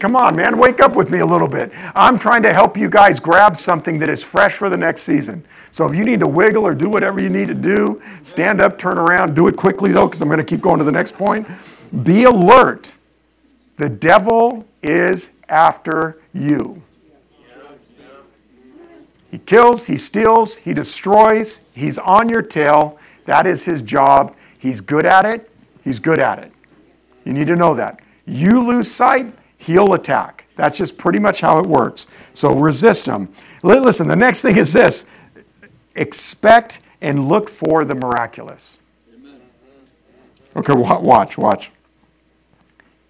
come 0.00 0.16
on, 0.16 0.36
man, 0.36 0.56
wake 0.56 0.80
up 0.80 0.96
with 0.96 1.10
me 1.10 1.18
a 1.18 1.26
little 1.26 1.46
bit. 1.46 1.70
I'm 1.94 2.18
trying 2.18 2.42
to 2.44 2.52
help 2.54 2.78
you 2.78 2.88
guys 2.88 3.20
grab 3.20 3.58
something 3.58 3.98
that 3.98 4.08
is 4.08 4.24
fresh 4.24 4.54
for 4.54 4.70
the 4.70 4.78
next 4.78 5.02
season. 5.02 5.44
So 5.70 5.86
if 5.86 5.94
you 5.94 6.06
need 6.06 6.20
to 6.20 6.26
wiggle 6.26 6.66
or 6.66 6.74
do 6.74 6.88
whatever 6.88 7.20
you 7.20 7.28
need 7.28 7.48
to 7.48 7.54
do, 7.54 8.00
stand 8.22 8.62
up, 8.62 8.78
turn 8.78 8.96
around, 8.96 9.36
do 9.36 9.48
it 9.48 9.56
quickly 9.56 9.92
though, 9.92 10.06
because 10.06 10.22
I'm 10.22 10.28
going 10.28 10.38
to 10.38 10.44
keep 10.44 10.62
going 10.62 10.78
to 10.78 10.84
the 10.84 10.92
next 10.92 11.12
point. 11.12 11.46
Be 12.04 12.24
alert. 12.24 12.96
The 13.76 13.90
devil 13.90 14.66
is 14.82 15.42
after 15.50 16.22
you. 16.32 16.82
He 19.30 19.38
kills, 19.38 19.86
he 19.86 19.96
steals, 19.96 20.56
he 20.56 20.72
destroys, 20.72 21.70
he's 21.74 21.98
on 21.98 22.28
your 22.28 22.42
tail. 22.42 22.98
That 23.26 23.46
is 23.46 23.64
his 23.64 23.82
job. 23.82 24.34
He's 24.58 24.80
good 24.80 25.04
at 25.04 25.26
it. 25.26 25.50
He's 25.84 25.98
good 25.98 26.18
at 26.18 26.38
it. 26.38 26.52
You 27.24 27.32
need 27.34 27.46
to 27.48 27.56
know 27.56 27.74
that. 27.74 28.00
You 28.26 28.66
lose 28.66 28.90
sight, 28.90 29.34
he'll 29.58 29.92
attack. 29.92 30.46
That's 30.56 30.76
just 30.76 30.98
pretty 30.98 31.18
much 31.18 31.40
how 31.40 31.58
it 31.58 31.66
works. 31.66 32.08
So 32.32 32.54
resist 32.54 33.06
him. 33.06 33.28
Listen, 33.62 34.08
the 34.08 34.16
next 34.16 34.42
thing 34.42 34.56
is 34.56 34.72
this 34.72 35.14
expect 35.94 36.80
and 37.00 37.28
look 37.28 37.48
for 37.48 37.84
the 37.84 37.94
miraculous. 37.94 38.80
Okay, 40.56 40.72
watch, 40.72 41.38
watch. 41.38 41.70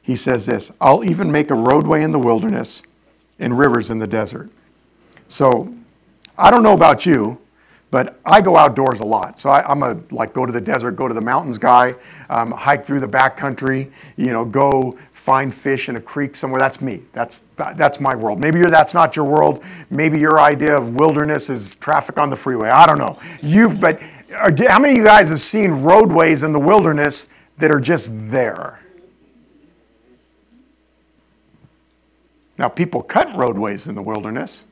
He 0.02 0.16
says 0.16 0.46
this 0.46 0.76
I'll 0.80 1.04
even 1.04 1.30
make 1.30 1.50
a 1.50 1.54
roadway 1.54 2.02
in 2.02 2.12
the 2.12 2.18
wilderness 2.18 2.82
and 3.38 3.58
rivers 3.58 3.90
in 3.90 3.98
the 3.98 4.06
desert. 4.06 4.50
So 5.28 5.74
I 6.38 6.52
don't 6.52 6.62
know 6.62 6.74
about 6.74 7.04
you, 7.04 7.40
but 7.90 8.20
I 8.24 8.40
go 8.40 8.56
outdoors 8.56 9.00
a 9.00 9.04
lot. 9.04 9.38
So 9.38 9.50
I, 9.50 9.70
am 9.70 9.82
a 9.82 10.00
like 10.10 10.32
go 10.32 10.46
to 10.46 10.52
the 10.52 10.60
desert, 10.60 10.92
go 10.92 11.08
to 11.08 11.14
the 11.14 11.20
mountains 11.20 11.58
guy, 11.58 11.94
um, 12.30 12.52
hike 12.52 12.86
through 12.86 13.00
the 13.00 13.08
backcountry, 13.08 13.90
you 14.16 14.32
know, 14.32 14.44
go 14.44 14.92
find 15.10 15.54
fish 15.54 15.88
in 15.88 15.96
a 15.96 16.00
creek 16.00 16.36
somewhere. 16.36 16.60
That's 16.60 16.80
me. 16.80 17.02
That's 17.12 17.40
that's 17.56 18.00
my 18.00 18.14
world. 18.14 18.38
Maybe 18.38 18.60
that's 18.60 18.94
not 18.94 19.16
your 19.16 19.24
world. 19.24 19.64
Maybe 19.90 20.20
your 20.20 20.38
idea 20.38 20.76
of 20.76 20.94
wilderness 20.94 21.50
is 21.50 21.74
traffic 21.76 22.18
on 22.18 22.30
the 22.30 22.36
freeway. 22.36 22.68
I 22.68 22.86
don't 22.86 22.98
know. 22.98 23.18
You've 23.42 23.80
but 23.80 24.00
how 24.30 24.78
many 24.78 24.92
of 24.92 24.98
you 24.98 25.04
guys 25.04 25.30
have 25.30 25.40
seen 25.40 25.70
roadways 25.82 26.42
in 26.44 26.52
the 26.52 26.60
wilderness 26.60 27.34
that 27.58 27.70
are 27.70 27.80
just 27.80 28.30
there? 28.30 28.80
Now 32.58 32.68
people 32.68 33.02
cut 33.02 33.34
roadways 33.34 33.88
in 33.88 33.94
the 33.94 34.02
wilderness. 34.02 34.67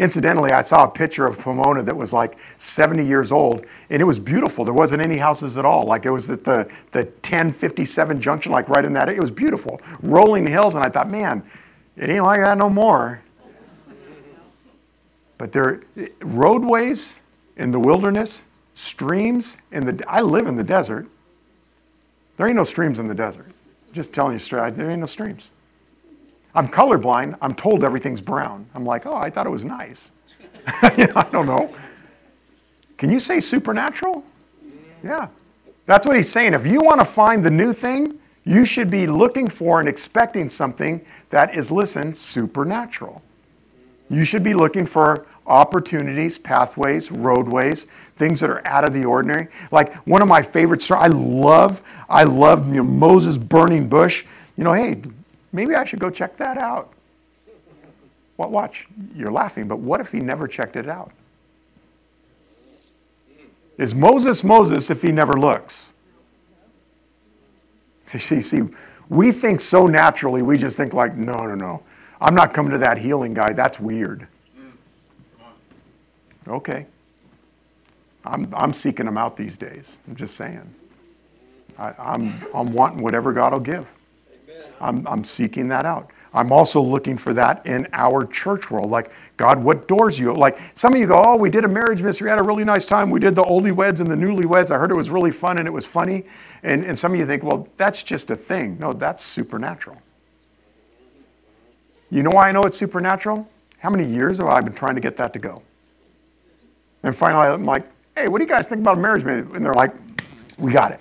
Incidentally, 0.00 0.50
I 0.50 0.62
saw 0.62 0.84
a 0.84 0.90
picture 0.90 1.26
of 1.26 1.38
Pomona 1.38 1.82
that 1.82 1.94
was 1.94 2.10
like 2.10 2.38
70 2.56 3.04
years 3.04 3.30
old, 3.30 3.66
and 3.90 4.00
it 4.00 4.06
was 4.06 4.18
beautiful. 4.18 4.64
There 4.64 4.72
wasn't 4.72 5.02
any 5.02 5.18
houses 5.18 5.58
at 5.58 5.66
all. 5.66 5.84
Like 5.84 6.06
it 6.06 6.10
was 6.10 6.30
at 6.30 6.42
the, 6.42 6.74
the 6.92 7.04
1057 7.04 8.18
junction, 8.18 8.50
like 8.50 8.70
right 8.70 8.82
in 8.82 8.94
that. 8.94 9.10
It 9.10 9.20
was 9.20 9.30
beautiful. 9.30 9.78
Rolling 10.00 10.46
hills, 10.46 10.74
and 10.74 10.82
I 10.82 10.88
thought, 10.88 11.10
man, 11.10 11.44
it 11.98 12.08
ain't 12.08 12.24
like 12.24 12.40
that 12.40 12.56
no 12.56 12.70
more. 12.70 13.22
But 15.36 15.52
there 15.52 15.82
roadways 16.20 17.20
in 17.58 17.70
the 17.70 17.78
wilderness, 17.78 18.48
streams 18.72 19.60
in 19.70 19.84
the 19.84 20.02
I 20.08 20.22
live 20.22 20.46
in 20.46 20.56
the 20.56 20.64
desert. 20.64 21.08
There 22.38 22.46
ain't 22.46 22.56
no 22.56 22.64
streams 22.64 22.98
in 22.98 23.06
the 23.06 23.14
desert. 23.14 23.48
Just 23.92 24.14
telling 24.14 24.32
you 24.32 24.38
straight, 24.38 24.72
there 24.72 24.90
ain't 24.90 25.00
no 25.00 25.06
streams. 25.06 25.52
I'm 26.54 26.68
colorblind. 26.68 27.38
I'm 27.40 27.54
told 27.54 27.84
everything's 27.84 28.20
brown. 28.20 28.66
I'm 28.74 28.84
like, 28.84 29.06
oh, 29.06 29.14
I 29.14 29.30
thought 29.30 29.46
it 29.46 29.50
was 29.50 29.64
nice. 29.64 30.12
I 30.82 31.28
don't 31.32 31.46
know. 31.46 31.72
Can 32.96 33.10
you 33.10 33.20
say 33.20 33.40
supernatural? 33.40 34.24
Yeah. 35.02 35.28
That's 35.86 36.06
what 36.06 36.16
he's 36.16 36.30
saying. 36.30 36.54
If 36.54 36.66
you 36.66 36.82
want 36.82 37.00
to 37.00 37.04
find 37.04 37.42
the 37.42 37.50
new 37.50 37.72
thing, 37.72 38.18
you 38.44 38.64
should 38.64 38.90
be 38.90 39.06
looking 39.06 39.48
for 39.48 39.80
and 39.80 39.88
expecting 39.88 40.48
something 40.48 41.04
that 41.30 41.54
is, 41.54 41.70
listen, 41.70 42.14
supernatural. 42.14 43.22
You 44.08 44.24
should 44.24 44.42
be 44.42 44.54
looking 44.54 44.86
for 44.86 45.26
opportunities, 45.46 46.36
pathways, 46.38 47.12
roadways, 47.12 47.84
things 47.84 48.40
that 48.40 48.50
are 48.50 48.66
out 48.66 48.84
of 48.84 48.92
the 48.92 49.04
ordinary. 49.04 49.48
Like 49.70 49.94
one 50.06 50.20
of 50.20 50.28
my 50.28 50.42
favorite 50.42 50.82
stories, 50.82 51.04
I 51.04 51.06
love, 51.08 51.80
I 52.08 52.24
love 52.24 52.66
you 52.68 52.82
know, 52.82 52.84
Moses 52.84 53.38
burning 53.38 53.88
bush. 53.88 54.26
You 54.56 54.64
know, 54.64 54.72
hey, 54.72 55.00
Maybe 55.52 55.74
I 55.74 55.84
should 55.84 55.98
go 55.98 56.10
check 56.10 56.36
that 56.36 56.56
out. 56.56 56.92
Well, 58.36 58.50
watch, 58.50 58.86
you're 59.14 59.32
laughing, 59.32 59.68
but 59.68 59.80
what 59.80 60.00
if 60.00 60.12
he 60.12 60.20
never 60.20 60.48
checked 60.48 60.76
it 60.76 60.88
out? 60.88 61.12
Is 63.76 63.94
Moses 63.94 64.44
Moses 64.44 64.90
if 64.90 65.02
he 65.02 65.12
never 65.12 65.34
looks? 65.34 65.94
See, 68.06 68.40
see, 68.40 68.62
we 69.08 69.30
think 69.30 69.60
so 69.60 69.86
naturally, 69.86 70.42
we 70.42 70.58
just 70.58 70.76
think 70.76 70.94
like, 70.94 71.16
no, 71.16 71.46
no, 71.46 71.54
no. 71.54 71.82
I'm 72.20 72.34
not 72.34 72.52
coming 72.52 72.72
to 72.72 72.78
that 72.78 72.98
healing 72.98 73.34
guy. 73.34 73.52
That's 73.52 73.78
weird. 73.80 74.26
Okay. 76.46 76.86
I'm, 78.24 78.52
I'm 78.54 78.72
seeking 78.72 79.06
them 79.06 79.16
out 79.16 79.36
these 79.36 79.56
days. 79.56 80.00
I'm 80.08 80.16
just 80.16 80.36
saying. 80.36 80.74
I, 81.78 81.94
I'm, 81.98 82.34
I'm 82.54 82.72
wanting 82.72 83.02
whatever 83.02 83.32
God 83.32 83.52
will 83.52 83.60
give. 83.60 83.94
I'm, 84.80 85.06
I'm 85.06 85.24
seeking 85.24 85.68
that 85.68 85.84
out. 85.84 86.10
I'm 86.32 86.52
also 86.52 86.80
looking 86.80 87.16
for 87.16 87.32
that 87.34 87.66
in 87.66 87.88
our 87.92 88.24
church 88.24 88.70
world. 88.70 88.88
Like, 88.88 89.10
God, 89.36 89.62
what 89.62 89.88
doors 89.88 90.18
you 90.18 90.32
like? 90.32 90.58
Some 90.74 90.94
of 90.94 91.00
you 91.00 91.08
go, 91.08 91.20
oh, 91.24 91.36
we 91.36 91.50
did 91.50 91.64
a 91.64 91.68
marriage 91.68 92.02
ministry. 92.02 92.26
mystery, 92.26 92.30
had 92.30 92.38
a 92.38 92.42
really 92.42 92.64
nice 92.64 92.86
time. 92.86 93.10
We 93.10 93.18
did 93.18 93.34
the 93.34 93.42
oldie 93.42 93.72
weds 93.72 94.00
and 94.00 94.08
the 94.08 94.14
newlyweds. 94.14 94.70
I 94.70 94.78
heard 94.78 94.92
it 94.92 94.94
was 94.94 95.10
really 95.10 95.32
fun 95.32 95.58
and 95.58 95.66
it 95.66 95.72
was 95.72 95.86
funny. 95.86 96.24
And, 96.62 96.84
and 96.84 96.96
some 96.96 97.12
of 97.12 97.18
you 97.18 97.26
think, 97.26 97.42
well, 97.42 97.66
that's 97.76 98.04
just 98.04 98.30
a 98.30 98.36
thing. 98.36 98.78
No, 98.78 98.92
that's 98.92 99.24
supernatural. 99.24 100.00
You 102.10 102.22
know 102.22 102.30
why 102.30 102.48
I 102.48 102.52
know 102.52 102.64
it's 102.64 102.78
supernatural? 102.78 103.48
How 103.78 103.90
many 103.90 104.04
years 104.04 104.38
have 104.38 104.46
I 104.46 104.60
been 104.60 104.74
trying 104.74 104.94
to 104.94 105.00
get 105.00 105.16
that 105.16 105.32
to 105.32 105.38
go? 105.38 105.62
And 107.02 107.16
finally, 107.16 107.46
I'm 107.46 107.64
like, 107.64 107.86
hey, 108.16 108.28
what 108.28 108.38
do 108.38 108.44
you 108.44 108.50
guys 108.50 108.68
think 108.68 108.82
about 108.82 108.98
a 108.98 109.00
marriage? 109.00 109.24
ministry? 109.24 109.56
And 109.56 109.64
they're 109.64 109.74
like, 109.74 109.94
we 110.58 110.70
got 110.70 110.92
it. 110.92 111.00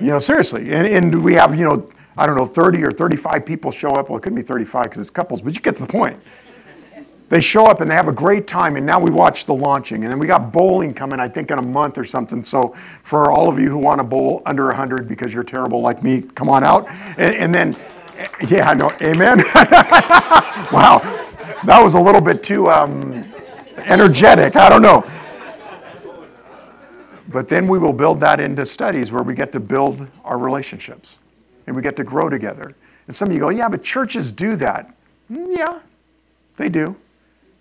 You 0.00 0.08
know, 0.08 0.18
seriously. 0.18 0.72
And, 0.72 0.86
and 0.86 1.24
we 1.24 1.34
have, 1.34 1.54
you 1.54 1.64
know, 1.64 1.88
I 2.20 2.26
don't 2.26 2.36
know, 2.36 2.44
30 2.44 2.84
or 2.84 2.92
35 2.92 3.46
people 3.46 3.70
show 3.70 3.94
up. 3.94 4.10
Well, 4.10 4.18
it 4.18 4.20
couldn't 4.20 4.36
be 4.36 4.42
35 4.42 4.84
because 4.84 4.98
it's 4.98 5.08
couples, 5.08 5.40
but 5.40 5.54
you 5.54 5.62
get 5.62 5.76
the 5.76 5.86
point. 5.86 6.20
They 7.30 7.40
show 7.40 7.64
up 7.64 7.80
and 7.80 7.90
they 7.90 7.94
have 7.94 8.08
a 8.08 8.12
great 8.12 8.46
time, 8.46 8.76
and 8.76 8.84
now 8.84 9.00
we 9.00 9.10
watch 9.10 9.46
the 9.46 9.54
launching. 9.54 10.04
And 10.04 10.12
then 10.12 10.18
we 10.18 10.26
got 10.26 10.52
bowling 10.52 10.92
coming, 10.92 11.18
I 11.18 11.28
think, 11.28 11.50
in 11.50 11.58
a 11.58 11.62
month 11.62 11.96
or 11.96 12.04
something. 12.04 12.44
So 12.44 12.74
for 12.74 13.32
all 13.32 13.48
of 13.48 13.58
you 13.58 13.70
who 13.70 13.78
want 13.78 14.00
to 14.00 14.04
bowl 14.04 14.42
under 14.44 14.66
100 14.66 15.08
because 15.08 15.32
you're 15.32 15.44
terrible 15.44 15.80
like 15.80 16.02
me, 16.02 16.20
come 16.20 16.50
on 16.50 16.62
out. 16.62 16.88
And, 17.16 17.36
and 17.36 17.54
then, 17.54 17.76
yeah, 18.48 18.68
I 18.68 18.74
know, 18.74 18.90
amen. 19.00 19.38
wow, 20.74 21.00
that 21.64 21.80
was 21.82 21.94
a 21.94 22.00
little 22.00 22.20
bit 22.20 22.42
too 22.42 22.68
um, 22.68 23.32
energetic. 23.78 24.56
I 24.56 24.68
don't 24.68 24.82
know. 24.82 25.06
But 27.30 27.48
then 27.48 27.66
we 27.66 27.78
will 27.78 27.94
build 27.94 28.20
that 28.20 28.40
into 28.40 28.66
studies 28.66 29.10
where 29.10 29.22
we 29.22 29.34
get 29.34 29.52
to 29.52 29.60
build 29.60 30.06
our 30.22 30.36
relationships 30.36 31.19
and 31.66 31.74
we 31.74 31.82
get 31.82 31.96
to 31.96 32.04
grow 32.04 32.28
together. 32.28 32.74
And 33.06 33.14
some 33.14 33.28
of 33.28 33.34
you 33.34 33.40
go, 33.40 33.48
yeah, 33.50 33.68
but 33.68 33.82
churches 33.82 34.32
do 34.32 34.56
that. 34.56 34.94
Mm, 35.30 35.46
yeah, 35.56 35.80
they 36.56 36.68
do. 36.68 36.96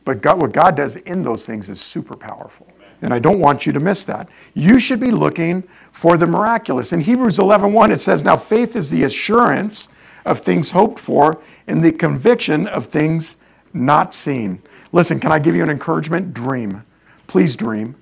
But 0.06 0.22
God, 0.22 0.40
what 0.40 0.52
God 0.52 0.76
does 0.76 0.96
in 0.96 1.24
those 1.24 1.46
things 1.46 1.70
is 1.70 1.80
super 1.80 2.16
powerful. 2.16 2.68
And 3.02 3.14
I 3.14 3.20
don't 3.20 3.40
want 3.40 3.66
you 3.66 3.74
to 3.74 3.80
miss 3.80 4.04
that. 4.06 4.28
You 4.54 4.80
should 4.80 5.00
be 5.00 5.12
looking 5.12 5.64
for 5.92 6.18
the 6.18 6.28
miraculous. 6.28 6.92
In 6.92 7.02
Hebrews 7.02 7.40
11:1 7.40 7.92
it 7.92 8.00
says, 8.00 8.24
"Now 8.24 8.36
faith 8.36 8.76
is 8.76 8.90
the 8.90 9.04
assurance 9.04 9.96
of 10.26 10.40
things 10.40 10.72
hoped 10.72 11.00
for 11.00 11.38
and 11.68 11.84
the 11.84 11.92
conviction 11.92 12.68
of 12.68 12.88
things 12.88 13.38
not 13.74 14.14
seen." 14.14 14.62
Listen, 14.92 15.20
can 15.20 15.32
I 15.32 15.40
give 15.40 15.56
you 15.56 15.64
an 15.64 15.70
encouragement? 15.70 16.34
Dream. 16.34 16.84
Please 17.28 17.56
dream. 17.56 17.96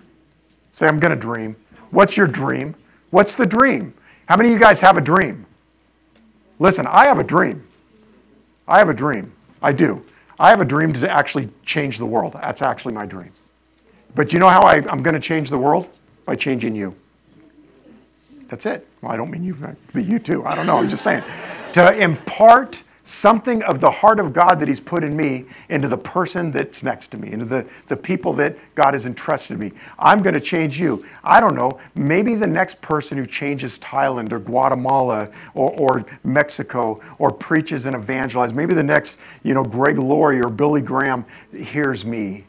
Say, 0.71 0.87
I'm 0.87 0.99
going 0.99 1.13
to 1.13 1.19
dream. 1.19 1.55
What's 1.91 2.17
your 2.17 2.27
dream? 2.27 2.75
What's 3.09 3.35
the 3.35 3.45
dream? 3.45 3.93
How 4.27 4.37
many 4.37 4.49
of 4.49 4.53
you 4.53 4.59
guys 4.59 4.81
have 4.81 4.95
a 4.95 5.01
dream? 5.01 5.46
Listen, 6.59 6.87
I 6.87 7.05
have 7.05 7.19
a 7.19 7.23
dream. 7.23 7.65
I 8.67 8.79
have 8.79 8.89
a 8.89 8.93
dream. 8.93 9.31
I 9.61 9.71
do. 9.71 10.03
I 10.39 10.49
have 10.49 10.61
a 10.61 10.65
dream 10.65 10.93
to 10.93 11.09
actually 11.09 11.49
change 11.65 11.97
the 11.97 12.05
world. 12.05 12.33
That's 12.33 12.61
actually 12.61 12.93
my 12.93 13.05
dream. 13.05 13.31
But 14.15 14.33
you 14.33 14.39
know 14.39 14.49
how 14.49 14.61
I, 14.61 14.77
am 14.91 15.03
going 15.03 15.13
to 15.13 15.19
change 15.19 15.49
the 15.49 15.57
world? 15.57 15.89
By 16.25 16.35
changing 16.35 16.75
you. 16.75 16.95
That's 18.47 18.65
it. 18.65 18.87
Well, 19.01 19.11
I 19.11 19.17
don't 19.17 19.31
mean 19.31 19.43
you, 19.43 19.55
but 19.93 20.05
you 20.05 20.19
too. 20.19 20.45
I 20.45 20.55
don't 20.55 20.65
know. 20.65 20.77
I'm 20.77 20.89
just 20.89 21.03
saying. 21.03 21.23
to 21.73 21.97
impart 21.97 22.83
something 23.07 23.63
of 23.63 23.79
the 23.79 23.89
heart 23.89 24.19
of 24.19 24.33
God 24.33 24.59
that 24.59 24.67
He's 24.67 24.81
put 24.81 25.03
in 25.03 25.15
me 25.15 25.45
into 25.69 25.87
the 25.87 25.97
person 25.97 26.51
that's 26.51 26.83
next 26.83 27.07
to 27.09 27.17
me, 27.17 27.31
into 27.31 27.45
the, 27.45 27.69
the 27.87 27.95
people 27.95 28.33
that 28.33 28.57
God 28.75 28.93
has 28.93 29.05
entrusted 29.05 29.57
me. 29.57 29.71
I'm 29.97 30.21
going 30.21 30.33
to 30.33 30.41
change 30.41 30.79
you. 30.79 31.05
I 31.23 31.39
don't 31.39 31.55
know, 31.55 31.79
maybe 31.95 32.35
the 32.35 32.47
next 32.47 32.81
person 32.81 33.17
who 33.17 33.25
changes 33.25 33.79
Thailand 33.79 34.33
or 34.33 34.39
Guatemala 34.39 35.31
or, 35.53 35.71
or 35.79 36.05
Mexico 36.25 36.99
or 37.17 37.31
preaches 37.31 37.85
and 37.85 37.95
evangelizes, 37.95 38.53
maybe 38.53 38.73
the 38.73 38.83
next, 38.83 39.21
you 39.41 39.53
know, 39.53 39.63
Greg 39.63 39.97
Laurie 39.97 40.41
or 40.41 40.49
Billy 40.49 40.81
Graham 40.81 41.25
hears 41.53 42.05
me. 42.05 42.45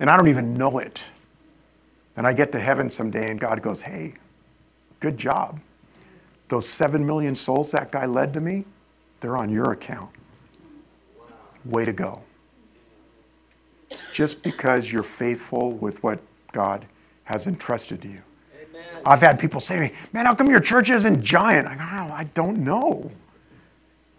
And 0.00 0.10
I 0.10 0.16
don't 0.16 0.28
even 0.28 0.54
know 0.54 0.78
it. 0.78 1.08
And 2.16 2.26
I 2.26 2.32
get 2.32 2.50
to 2.52 2.58
heaven 2.58 2.90
someday 2.90 3.30
and 3.30 3.38
God 3.38 3.62
goes, 3.62 3.82
hey, 3.82 4.14
good 4.98 5.16
job. 5.16 5.60
Those 6.48 6.68
seven 6.68 7.06
million 7.06 7.36
souls 7.36 7.70
that 7.70 7.92
guy 7.92 8.06
led 8.06 8.32
to 8.32 8.40
me, 8.40 8.64
they're 9.20 9.36
on 9.36 9.50
your 9.50 9.72
account. 9.72 10.10
Way 11.64 11.84
to 11.84 11.92
go. 11.92 12.22
Just 14.12 14.42
because 14.42 14.92
you're 14.92 15.02
faithful 15.02 15.72
with 15.72 16.02
what 16.02 16.20
God 16.52 16.86
has 17.24 17.46
entrusted 17.46 18.02
to 18.02 18.08
you. 18.08 18.22
Amen. 18.54 18.82
I've 19.04 19.20
had 19.20 19.38
people 19.38 19.60
say 19.60 19.76
to 19.76 19.80
me, 19.82 19.92
Man, 20.12 20.26
how 20.26 20.34
come 20.34 20.48
your 20.48 20.60
church 20.60 20.90
isn't 20.90 21.22
giant? 21.22 21.68
I 21.68 21.76
go, 21.76 21.82
oh, 21.82 22.12
I 22.12 22.24
don't 22.34 22.58
know. 22.58 23.10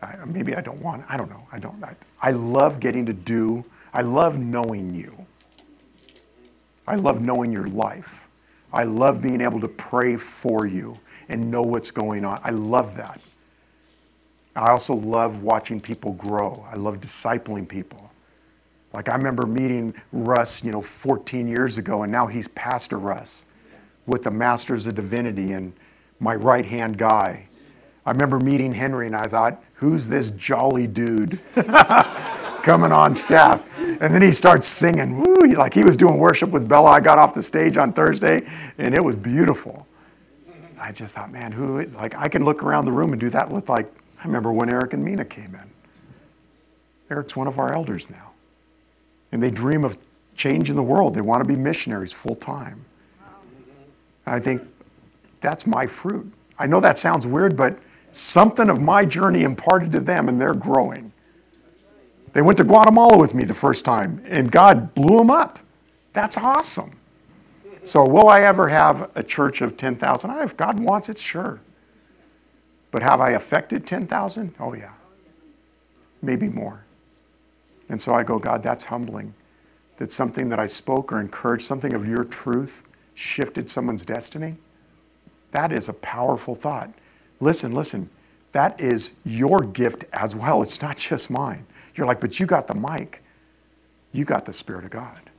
I, 0.01 0.15
maybe 0.25 0.55
I 0.55 0.61
don't 0.61 0.81
want, 0.81 1.03
I 1.09 1.17
don't 1.17 1.29
know. 1.29 1.45
I 1.51 1.59
don't. 1.59 1.83
I, 1.83 1.95
I 2.21 2.31
love 2.31 2.79
getting 2.79 3.05
to 3.07 3.13
do, 3.13 3.65
I 3.93 4.01
love 4.01 4.39
knowing 4.39 4.95
you. 4.95 5.25
I 6.87 6.95
love 6.95 7.21
knowing 7.21 7.51
your 7.51 7.65
life. 7.65 8.27
I 8.73 8.83
love 8.83 9.21
being 9.21 9.41
able 9.41 9.59
to 9.61 9.67
pray 9.67 10.15
for 10.15 10.65
you 10.65 10.97
and 11.29 11.51
know 11.51 11.61
what's 11.61 11.91
going 11.91 12.25
on. 12.25 12.39
I 12.43 12.51
love 12.51 12.95
that. 12.97 13.21
I 14.55 14.69
also 14.69 14.93
love 14.93 15.43
watching 15.43 15.79
people 15.79 16.13
grow. 16.13 16.65
I 16.69 16.75
love 16.75 16.99
discipling 16.99 17.67
people. 17.67 18.11
Like 18.93 19.07
I 19.07 19.15
remember 19.15 19.45
meeting 19.45 19.93
Russ, 20.11 20.63
you 20.63 20.71
know, 20.71 20.81
14 20.81 21.47
years 21.47 21.77
ago, 21.77 22.03
and 22.03 22.11
now 22.11 22.27
he's 22.27 22.47
Pastor 22.49 22.97
Russ 22.97 23.45
with 24.05 24.23
the 24.23 24.31
Masters 24.31 24.87
of 24.87 24.95
Divinity 24.95 25.53
and 25.53 25.73
my 26.19 26.35
right 26.35 26.65
hand 26.65 26.97
guy. 26.97 27.47
I 28.05 28.11
remember 28.11 28.39
meeting 28.39 28.73
Henry, 28.73 29.05
and 29.05 29.15
I 29.15 29.27
thought, 29.27 29.63
who's 29.75 30.09
this 30.09 30.31
jolly 30.31 30.87
dude 30.87 31.39
coming 32.63 32.91
on 32.91 33.15
staff? 33.15 33.79
And 33.79 34.13
then 34.13 34.21
he 34.21 34.31
starts 34.31 34.67
singing, 34.67 35.17
woo, 35.17 35.53
like 35.53 35.73
he 35.73 35.83
was 35.83 35.95
doing 35.95 36.17
worship 36.17 36.49
with 36.49 36.67
Bella. 36.67 36.89
I 36.89 36.99
got 36.99 37.19
off 37.19 37.33
the 37.33 37.43
stage 37.43 37.77
on 37.77 37.93
Thursday, 37.93 38.47
and 38.77 38.95
it 38.95 39.03
was 39.03 39.15
beautiful. 39.15 39.87
I 40.79 40.91
just 40.91 41.13
thought, 41.13 41.31
man, 41.31 41.51
who, 41.51 41.83
like, 41.89 42.15
I 42.15 42.27
can 42.27 42.43
look 42.43 42.63
around 42.63 42.85
the 42.85 42.91
room 42.91 43.11
and 43.11 43.19
do 43.19 43.29
that 43.29 43.47
with 43.49 43.69
like 43.69 43.91
I 44.21 44.27
remember 44.27 44.53
when 44.53 44.69
Eric 44.69 44.93
and 44.93 45.03
Mina 45.03 45.25
came 45.25 45.55
in. 45.55 45.69
Eric's 47.09 47.35
one 47.35 47.47
of 47.47 47.57
our 47.57 47.73
elders 47.73 48.09
now. 48.09 48.33
And 49.31 49.41
they 49.41 49.49
dream 49.49 49.83
of 49.83 49.97
changing 50.35 50.75
the 50.75 50.83
world. 50.83 51.15
They 51.15 51.21
want 51.21 51.43
to 51.43 51.47
be 51.47 51.55
missionaries 51.55 52.13
full 52.13 52.35
time. 52.35 52.85
I 54.25 54.39
think 54.39 54.61
that's 55.41 55.65
my 55.65 55.87
fruit. 55.87 56.31
I 56.59 56.67
know 56.67 56.79
that 56.79 56.97
sounds 56.97 57.25
weird, 57.25 57.57
but 57.57 57.79
something 58.11 58.69
of 58.69 58.79
my 58.79 59.03
journey 59.03 59.43
imparted 59.43 59.91
to 59.93 59.99
them, 59.99 60.29
and 60.29 60.39
they're 60.39 60.53
growing. 60.53 61.11
They 62.33 62.41
went 62.41 62.57
to 62.59 62.63
Guatemala 62.63 63.17
with 63.17 63.33
me 63.33 63.43
the 63.43 63.53
first 63.53 63.83
time, 63.83 64.21
and 64.27 64.51
God 64.51 64.93
blew 64.93 65.17
them 65.17 65.31
up. 65.31 65.59
That's 66.13 66.37
awesome. 66.37 66.91
So, 67.83 68.05
will 68.05 68.29
I 68.29 68.41
ever 68.41 68.69
have 68.69 69.09
a 69.15 69.23
church 69.23 69.61
of 69.61 69.75
10,000? 69.75 70.29
If 70.43 70.55
God 70.55 70.79
wants 70.79 71.09
it, 71.09 71.17
sure. 71.17 71.59
But 72.91 73.03
have 73.03 73.21
I 73.21 73.31
affected 73.31 73.87
10,000? 73.87 74.55
Oh, 74.59 74.73
yeah. 74.73 74.93
Maybe 76.21 76.49
more. 76.49 76.83
And 77.89 78.01
so 78.01 78.13
I 78.13 78.23
go, 78.23 78.37
God, 78.37 78.61
that's 78.61 78.85
humbling. 78.85 79.33
That 79.97 80.11
something 80.11 80.49
that 80.49 80.59
I 80.59 80.65
spoke 80.65 81.11
or 81.11 81.19
encouraged, 81.19 81.63
something 81.63 81.93
of 81.93 82.07
your 82.07 82.23
truth, 82.23 82.83
shifted 83.13 83.69
someone's 83.69 84.05
destiny. 84.05 84.57
That 85.51 85.71
is 85.71 85.89
a 85.89 85.93
powerful 85.93 86.55
thought. 86.55 86.91
Listen, 87.39 87.73
listen. 87.73 88.09
That 88.51 88.79
is 88.79 89.17
your 89.25 89.61
gift 89.61 90.05
as 90.11 90.35
well. 90.35 90.61
It's 90.61 90.81
not 90.81 90.97
just 90.97 91.31
mine. 91.31 91.65
You're 91.95 92.07
like, 92.07 92.19
but 92.19 92.39
you 92.39 92.45
got 92.45 92.67
the 92.67 92.75
mic. 92.75 93.23
You 94.11 94.25
got 94.25 94.45
the 94.45 94.53
Spirit 94.53 94.83
of 94.83 94.91
God. 94.91 95.29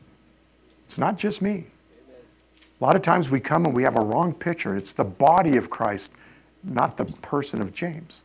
It's 0.87 0.99
not 0.99 1.19
just 1.19 1.43
me. 1.43 1.67
A 2.81 2.85
lot 2.85 2.97
of 2.97 3.03
times 3.03 3.31
we 3.31 3.41
come 3.41 3.65
and 3.65 3.75
we 3.75 3.83
have 3.83 3.97
a 3.97 4.01
wrong 4.01 4.35
picture. 4.35 4.77
It's 4.77 4.93
the 4.93 5.05
body 5.05 5.57
of 5.57 5.71
Christ 5.71 6.17
not 6.65 6.97
the 6.97 7.05
person 7.05 7.61
of 7.61 7.75
James. 7.75 8.23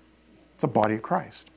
It's 0.55 0.63
a 0.63 0.67
body 0.67 0.95
of 0.95 1.01
Christ. 1.01 1.49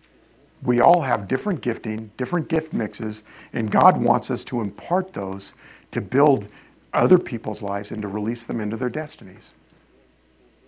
We 0.62 0.80
all 0.80 1.02
have 1.02 1.26
different 1.26 1.62
gifting, 1.62 2.10
different 2.16 2.48
gift 2.48 2.72
mixes, 2.72 3.24
and 3.52 3.70
God 3.70 4.00
wants 4.00 4.30
us 4.30 4.44
to 4.46 4.60
impart 4.60 5.14
those 5.14 5.54
to 5.90 6.00
build 6.00 6.48
other 6.92 7.18
people's 7.18 7.62
lives 7.62 7.92
and 7.92 8.02
to 8.02 8.08
release 8.08 8.46
them 8.46 8.60
into 8.60 8.76
their 8.76 8.90
destinies. 8.90 9.54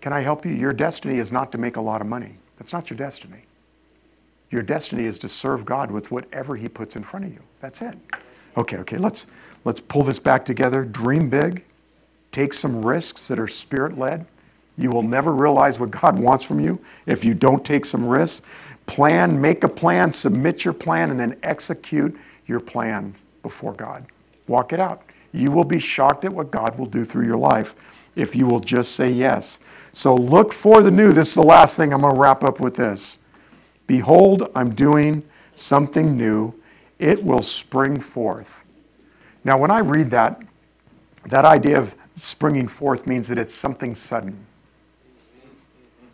Can 0.00 0.12
I 0.12 0.20
help 0.20 0.46
you? 0.46 0.52
Your 0.52 0.72
destiny 0.72 1.18
is 1.18 1.30
not 1.30 1.52
to 1.52 1.58
make 1.58 1.76
a 1.76 1.80
lot 1.80 2.00
of 2.00 2.06
money. 2.06 2.34
That's 2.56 2.72
not 2.72 2.90
your 2.90 2.96
destiny. 2.96 3.44
Your 4.50 4.62
destiny 4.62 5.04
is 5.04 5.18
to 5.20 5.28
serve 5.28 5.64
God 5.64 5.90
with 5.90 6.10
whatever 6.10 6.56
He 6.56 6.68
puts 6.68 6.96
in 6.96 7.02
front 7.02 7.26
of 7.26 7.32
you. 7.32 7.42
That's 7.60 7.82
it. 7.82 7.96
Okay, 8.56 8.78
okay, 8.78 8.98
let's, 8.98 9.32
let's 9.64 9.80
pull 9.80 10.02
this 10.02 10.18
back 10.18 10.44
together. 10.44 10.84
Dream 10.84 11.30
big, 11.30 11.64
take 12.32 12.52
some 12.52 12.84
risks 12.84 13.28
that 13.28 13.38
are 13.38 13.48
spirit 13.48 13.96
led. 13.96 14.26
You 14.78 14.90
will 14.90 15.02
never 15.02 15.32
realize 15.32 15.78
what 15.78 15.90
God 15.90 16.18
wants 16.18 16.44
from 16.44 16.60
you 16.60 16.80
if 17.06 17.24
you 17.24 17.34
don't 17.34 17.64
take 17.64 17.84
some 17.84 18.06
risks. 18.06 18.48
Plan, 18.86 19.40
make 19.40 19.62
a 19.64 19.68
plan, 19.68 20.12
submit 20.12 20.64
your 20.64 20.74
plan, 20.74 21.10
and 21.10 21.20
then 21.20 21.38
execute 21.42 22.16
your 22.46 22.60
plan 22.60 23.14
before 23.42 23.74
God. 23.74 24.06
Walk 24.48 24.72
it 24.72 24.80
out. 24.80 25.02
You 25.32 25.50
will 25.50 25.64
be 25.64 25.78
shocked 25.78 26.24
at 26.24 26.32
what 26.32 26.50
God 26.50 26.78
will 26.78 26.86
do 26.86 27.04
through 27.04 27.26
your 27.26 27.36
life 27.36 28.08
if 28.16 28.36
you 28.36 28.46
will 28.46 28.60
just 28.60 28.94
say 28.94 29.10
yes. 29.10 29.60
So 29.92 30.14
look 30.14 30.52
for 30.52 30.82
the 30.82 30.90
new. 30.90 31.12
This 31.12 31.28
is 31.28 31.34
the 31.34 31.42
last 31.42 31.76
thing. 31.76 31.92
I'm 31.92 32.00
going 32.00 32.14
to 32.14 32.20
wrap 32.20 32.42
up 32.42 32.60
with 32.60 32.76
this. 32.76 33.24
Behold, 33.86 34.50
I'm 34.54 34.74
doing 34.74 35.22
something 35.54 36.16
new. 36.16 36.54
It 36.98 37.24
will 37.24 37.42
spring 37.42 38.00
forth. 38.00 38.64
Now, 39.44 39.58
when 39.58 39.70
I 39.70 39.80
read 39.80 40.10
that, 40.10 40.40
that 41.24 41.44
idea 41.44 41.78
of 41.78 41.96
springing 42.14 42.68
forth 42.68 43.06
means 43.06 43.28
that 43.28 43.38
it's 43.38 43.54
something 43.54 43.94
sudden. 43.94 44.46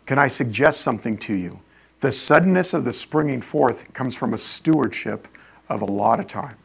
Can 0.09 0.17
I 0.17 0.27
suggest 0.27 0.81
something 0.81 1.19
to 1.19 1.35
you? 1.35 1.59
The 1.99 2.11
suddenness 2.11 2.73
of 2.73 2.83
the 2.83 2.91
springing 2.91 3.41
forth 3.41 3.93
comes 3.93 4.17
from 4.17 4.33
a 4.33 4.39
stewardship 4.39 5.27
of 5.69 5.83
a 5.83 5.85
lot 5.85 6.19
of 6.19 6.25
time. 6.25 6.57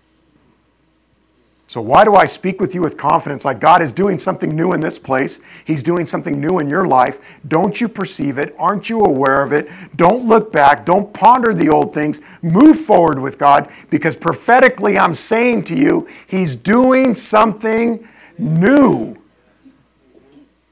So, 1.66 1.82
why 1.82 2.06
do 2.06 2.14
I 2.14 2.24
speak 2.24 2.58
with 2.58 2.74
you 2.74 2.80
with 2.80 2.96
confidence 2.96 3.44
like 3.44 3.60
God 3.60 3.82
is 3.82 3.92
doing 3.92 4.16
something 4.16 4.56
new 4.56 4.72
in 4.72 4.80
this 4.80 4.98
place? 4.98 5.62
He's 5.66 5.82
doing 5.82 6.06
something 6.06 6.40
new 6.40 6.58
in 6.58 6.70
your 6.70 6.86
life. 6.86 7.38
Don't 7.46 7.78
you 7.78 7.86
perceive 7.86 8.38
it? 8.38 8.54
Aren't 8.58 8.88
you 8.88 9.04
aware 9.04 9.42
of 9.42 9.52
it? 9.52 9.68
Don't 9.94 10.26
look 10.26 10.50
back. 10.50 10.86
Don't 10.86 11.12
ponder 11.12 11.52
the 11.52 11.68
old 11.68 11.92
things. 11.92 12.22
Move 12.42 12.80
forward 12.80 13.18
with 13.18 13.36
God 13.36 13.70
because 13.90 14.16
prophetically, 14.16 14.96
I'm 14.96 15.12
saying 15.12 15.64
to 15.64 15.76
you, 15.76 16.08
He's 16.26 16.56
doing 16.56 17.14
something 17.14 18.08
new. 18.38 19.18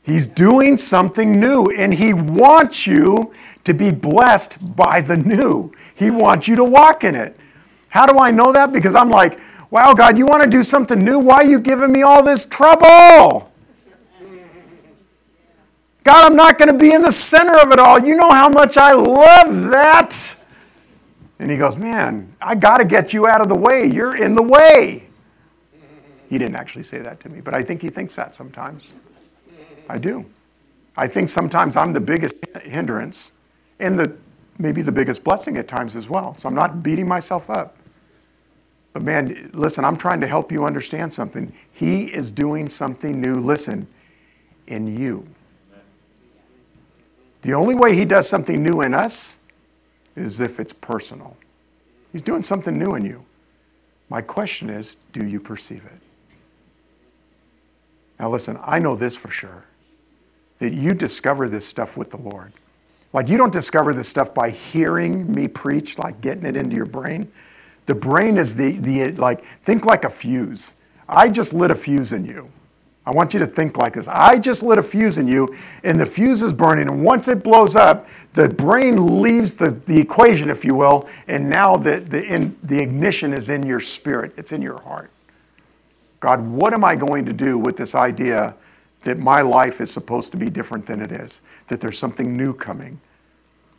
He's 0.03 0.27
doing 0.27 0.77
something 0.77 1.39
new, 1.39 1.71
and 1.71 1.95
He 1.95 2.13
wants 2.13 2.87
you 2.87 3.33
to 3.65 3.73
be 3.73 3.91
blessed 3.91 4.77
by 4.77 5.01
the 5.01 5.17
new. 5.17 5.73
He 5.95 6.11
wants 6.11 6.49
you 6.49 6.57
to 6.57 6.65
walk 6.65 7.05
in 7.05 7.15
it. 7.15 7.37
How 7.89 8.07
do 8.07 8.19
I 8.19 8.31
know 8.31 8.53
that? 8.53 8.73
Because 8.73 8.95
I'm 8.95 9.11
like, 9.11 9.39
wow, 9.71 9.95
God, 9.95 10.19
you 10.19 10.27
want 10.27 10.43
to 10.43 10.51
do 10.51 10.63
something 10.63 11.03
new? 11.03 11.19
Why 11.19 11.37
are 11.37 11.45
you 11.45 11.61
giving 11.61 11.93
me 11.93 12.03
all 12.03 12.25
this 12.25 12.49
trouble? 12.49 13.51
God, 16.05 16.27
I'm 16.27 16.37
not 16.37 16.59
going 16.59 16.73
to 16.73 16.79
be 16.79 16.93
in 16.93 17.03
the 17.03 17.13
center 17.13 17.57
of 17.61 17.71
it 17.71 17.79
all. 17.79 18.01
You 18.01 18.17
know 18.17 18.31
how 18.31 18.49
much 18.49 18.77
I 18.77 18.93
love 18.93 19.71
that. 19.71 20.37
And 21.39 21.51
he 21.51 21.57
goes, 21.57 21.77
Man, 21.77 22.35
I 22.41 22.55
got 22.55 22.79
to 22.79 22.85
get 22.85 23.13
you 23.13 23.27
out 23.27 23.41
of 23.41 23.49
the 23.49 23.55
way. 23.55 23.87
You're 23.87 24.17
in 24.17 24.35
the 24.35 24.43
way. 24.43 25.09
He 26.29 26.39
didn't 26.39 26.57
actually 26.57 26.85
say 26.85 26.99
that 26.99 27.21
to 27.21 27.29
me, 27.29 27.41
but 27.41 27.55
I 27.55 27.63
think 27.63 27.83
he 27.83 27.91
thinks 27.91 28.17
that 28.17 28.35
sometimes. 28.35 28.95
I 29.93 29.99
do. 29.99 30.25
I 30.97 31.07
think 31.07 31.29
sometimes 31.29 31.77
I'm 31.77 31.93
the 31.93 32.01
biggest 32.01 32.47
hindrance 32.65 33.33
and 33.79 33.99
the, 33.99 34.17
maybe 34.59 34.81
the 34.81 34.91
biggest 34.91 35.23
blessing 35.23 35.59
at 35.59 35.69
times 35.69 35.95
as 35.95 36.09
well. 36.09 36.33
So 36.33 36.49
I'm 36.49 36.55
not 36.55 36.83
beating 36.83 37.07
myself 37.07 37.51
up. 37.51 37.77
But 38.95 39.03
man, 39.03 39.51
listen, 39.53 39.85
I'm 39.85 39.99
trying 39.99 40.23
to 40.23 40.27
help 40.27 40.51
you 40.51 40.65
understand 40.65 41.13
something. 41.13 41.53
He 41.73 42.05
is 42.05 42.31
doing 42.31 42.71
something 42.71 43.21
new, 43.21 43.37
listen, 43.37 43.87
in 44.67 44.97
you. 44.99 45.27
The 47.43 47.53
only 47.53 47.75
way 47.75 47.95
he 47.95 48.07
does 48.07 48.27
something 48.27 48.63
new 48.63 48.81
in 48.81 48.95
us 48.95 49.43
is 50.17 50.41
if 50.41 50.59
it's 50.59 50.73
personal. 50.73 51.37
He's 52.13 52.23
doing 52.23 52.43
something 52.43 52.79
new 52.79 52.95
in 52.95 53.05
you. 53.05 53.27
My 54.09 54.23
question 54.23 54.71
is 54.71 54.95
do 55.13 55.27
you 55.27 55.39
perceive 55.39 55.85
it? 55.85 55.99
Now, 58.19 58.31
listen, 58.31 58.59
I 58.65 58.79
know 58.79 58.95
this 58.97 59.17
for 59.17 59.29
sure 59.29 59.65
that 60.63 60.73
you 60.73 60.95
discover 60.95 61.49
this 61.49 61.67
stuff 61.67 61.97
with 61.97 62.13
the 62.13 62.17
Lord. 62.17 62.53
Like, 63.13 63.29
you 63.29 63.37
don't 63.37 63.53
discover 63.53 63.93
this 63.93 64.09
stuff 64.09 64.33
by 64.33 64.51
hearing 64.51 65.35
me 65.35 65.49
preach, 65.49 65.99
like 65.99 66.21
getting 66.21 66.47
it 66.47 66.55
into 66.55 66.77
your 66.77 66.87
brain. 66.87 67.33
The 67.87 67.97
brain 67.97 68.39
is 68.39 68.55
the, 68.55 68.77
the 68.77 69.11
like, 69.15 69.43
think 69.43 69.85
like 69.85 70.05
a 70.05 70.09
fuse. 70.09 70.81
I 71.09 71.31
just 71.31 71.53
lit 71.53 71.73
a 71.73 71.75
fuse 71.75 72.13
in 72.13 72.25
you. 72.25 72.49
I 73.05 73.11
want 73.11 73.35
you 73.35 73.41
to 73.41 73.47
think 73.49 73.77
like 73.77 73.95
this. 73.95 74.07
I 74.07 74.39
just 74.39 74.63
lit 74.63 74.79
a 74.79 74.85
fuse 74.85 75.19
in 75.19 75.27
you, 75.27 75.53
and 75.83 75.99
the 75.99 76.07
fuse 76.07 76.43
is 76.43 76.53
burning. 76.53 76.87
And 76.87 77.03
once 77.03 77.27
it 77.27 77.43
blows 77.43 77.75
up, 77.75 78.07
the 78.35 78.49
brain 78.49 79.21
leaves 79.21 79.57
the, 79.57 79.71
the 79.71 79.99
equation, 79.99 80.49
if 80.49 80.65
you 80.65 80.77
will, 80.77 81.09
and 81.27 81.51
now 81.51 81.77
the, 81.77 81.97
the, 81.97 82.25
in, 82.25 82.57
the 82.63 82.79
ignition 82.79 83.33
is 83.33 83.49
in 83.49 83.65
your 83.65 83.81
spirit, 83.81 84.33
it's 84.37 84.53
in 84.53 84.63
your 84.63 84.81
heart. 84.83 85.11
God, 86.21 86.47
what 86.47 86.73
am 86.73 86.85
I 86.85 86.95
going 86.95 87.25
to 87.25 87.33
do 87.33 87.59
with 87.59 87.77
this 87.77 87.97
idea 87.97 88.55
that 89.03 89.19
my 89.19 89.41
life 89.41 89.81
is 89.81 89.91
supposed 89.91 90.33
to 90.33 90.39
be 90.39 90.51
different 90.51 90.87
than 90.87 91.01
it 91.01 91.13
is? 91.13 91.43
That 91.69 91.81
there's 91.81 91.99
something 91.99 92.37
new 92.37 92.55
coming? 92.55 93.01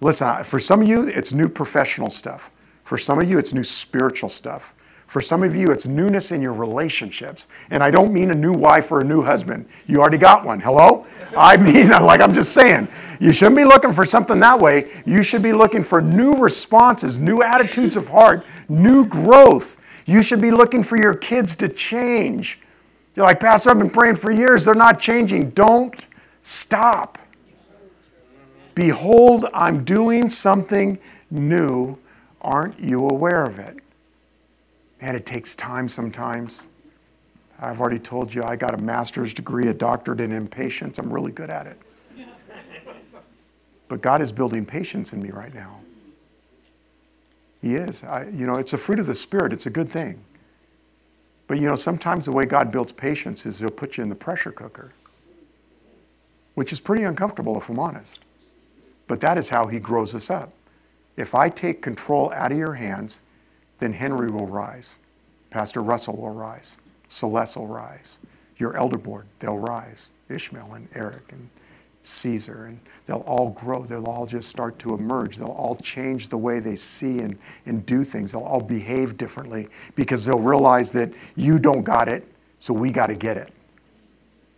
Listen, 0.01 0.43
for 0.43 0.59
some 0.59 0.81
of 0.81 0.87
you, 0.87 1.07
it's 1.07 1.33
new 1.33 1.47
professional 1.47 2.09
stuff. 2.09 2.51
For 2.83 2.97
some 2.97 3.19
of 3.19 3.29
you, 3.29 3.39
it's 3.39 3.53
new 3.53 3.63
spiritual 3.63 4.29
stuff. 4.29 4.75
For 5.07 5.21
some 5.21 5.43
of 5.43 5.55
you, 5.55 5.71
it's 5.71 5.85
newness 5.85 6.31
in 6.31 6.41
your 6.41 6.53
relationships. 6.53 7.47
And 7.69 7.83
I 7.83 7.91
don't 7.91 8.11
mean 8.11 8.31
a 8.31 8.35
new 8.35 8.53
wife 8.53 8.91
or 8.91 9.01
a 9.01 9.03
new 9.03 9.21
husband. 9.21 9.67
You 9.85 10.01
already 10.01 10.17
got 10.17 10.43
one. 10.43 10.59
Hello? 10.59 11.05
I 11.37 11.55
mean, 11.71 11.89
like 11.89 12.19
I'm 12.19 12.33
just 12.33 12.53
saying, 12.53 12.87
you 13.19 13.31
shouldn't 13.31 13.57
be 13.57 13.63
looking 13.63 13.93
for 13.93 14.05
something 14.05 14.39
that 14.39 14.59
way. 14.59 14.89
You 15.05 15.21
should 15.21 15.43
be 15.43 15.53
looking 15.53 15.83
for 15.83 16.01
new 16.01 16.35
responses, 16.35 17.19
new 17.19 17.43
attitudes 17.43 17.95
of 17.95 18.07
heart, 18.07 18.45
new 18.67 19.05
growth. 19.05 19.79
You 20.05 20.21
should 20.21 20.41
be 20.41 20.51
looking 20.51 20.83
for 20.83 20.97
your 20.97 21.13
kids 21.13 21.55
to 21.57 21.69
change. 21.69 22.59
You're 23.15 23.25
like, 23.25 23.39
Pastor, 23.39 23.69
I've 23.69 23.77
been 23.77 23.89
praying 23.89 24.15
for 24.15 24.31
years. 24.31 24.65
They're 24.65 24.73
not 24.73 24.99
changing. 24.99 25.51
Don't 25.51 26.05
stop. 26.41 27.17
Behold, 28.75 29.45
I'm 29.53 29.83
doing 29.83 30.29
something 30.29 30.97
new. 31.29 31.99
Aren't 32.41 32.79
you 32.79 33.07
aware 33.07 33.45
of 33.45 33.59
it? 33.59 33.77
Man, 35.01 35.15
it 35.15 35.25
takes 35.25 35.55
time 35.55 35.87
sometimes. 35.87 36.69
I've 37.59 37.79
already 37.79 37.99
told 37.99 38.33
you 38.33 38.43
I 38.43 38.55
got 38.55 38.73
a 38.73 38.77
master's 38.77 39.33
degree, 39.33 39.67
a 39.67 39.73
doctorate 39.73 40.19
in 40.19 40.31
impatience. 40.31 40.97
I'm 40.97 41.13
really 41.13 41.31
good 41.31 41.49
at 41.49 41.67
it. 41.67 41.79
But 43.87 44.01
God 44.01 44.21
is 44.21 44.31
building 44.31 44.65
patience 44.65 45.13
in 45.13 45.21
me 45.21 45.29
right 45.29 45.53
now. 45.53 45.79
He 47.61 47.75
is. 47.75 48.03
I, 48.03 48.27
you 48.29 48.47
know, 48.47 48.55
it's 48.55 48.73
a 48.73 48.77
fruit 48.77 48.99
of 48.99 49.05
the 49.05 49.13
Spirit, 49.13 49.53
it's 49.53 49.67
a 49.67 49.69
good 49.69 49.89
thing. 49.89 50.19
But 51.47 51.59
you 51.59 51.67
know, 51.67 51.75
sometimes 51.75 52.25
the 52.25 52.31
way 52.31 52.45
God 52.45 52.71
builds 52.71 52.91
patience 52.91 53.45
is 53.45 53.59
He'll 53.59 53.69
put 53.69 53.97
you 53.97 54.03
in 54.03 54.09
the 54.09 54.15
pressure 54.15 54.51
cooker, 54.51 54.91
which 56.55 56.71
is 56.71 56.79
pretty 56.79 57.03
uncomfortable 57.03 57.57
if 57.57 57.69
I'm 57.69 57.79
honest. 57.79 58.23
But 59.07 59.21
that 59.21 59.37
is 59.37 59.49
how 59.49 59.67
He 59.67 59.79
grows 59.79 60.15
us 60.15 60.29
up. 60.29 60.53
If 61.17 61.35
I 61.35 61.49
take 61.49 61.81
control 61.81 62.31
out 62.33 62.51
of 62.51 62.57
your 62.57 62.73
hands, 62.73 63.21
then 63.79 63.93
Henry 63.93 64.31
will 64.31 64.47
rise. 64.47 64.99
Pastor 65.49 65.81
Russell 65.81 66.17
will 66.17 66.33
rise. 66.33 66.79
Celeste 67.07 67.57
will 67.57 67.67
rise. 67.67 68.19
Your 68.57 68.75
elder 68.75 68.97
board, 68.97 69.25
they'll 69.39 69.57
rise. 69.57 70.09
Ishmael 70.29 70.73
and 70.73 70.87
Eric 70.95 71.31
and 71.31 71.49
Caesar, 72.03 72.65
and 72.65 72.79
they'll 73.05 73.23
all 73.25 73.49
grow. 73.49 73.83
They'll 73.85 74.07
all 74.07 74.25
just 74.25 74.49
start 74.49 74.77
to 74.79 74.93
emerge. 74.93 75.37
They'll 75.37 75.47
all 75.47 75.75
change 75.75 76.29
the 76.29 76.37
way 76.37 76.59
they 76.59 76.75
see 76.75 77.19
and, 77.19 77.37
and 77.65 77.85
do 77.85 78.03
things. 78.03 78.33
They'll 78.33 78.43
all 78.43 78.61
behave 78.61 79.17
differently 79.17 79.69
because 79.95 80.25
they'll 80.25 80.39
realize 80.39 80.91
that 80.91 81.11
you 81.35 81.57
don't 81.57 81.83
got 81.83 82.07
it, 82.07 82.27
so 82.59 82.73
we 82.73 82.91
got 82.91 83.07
to 83.07 83.15
get 83.15 83.37
it. 83.37 83.51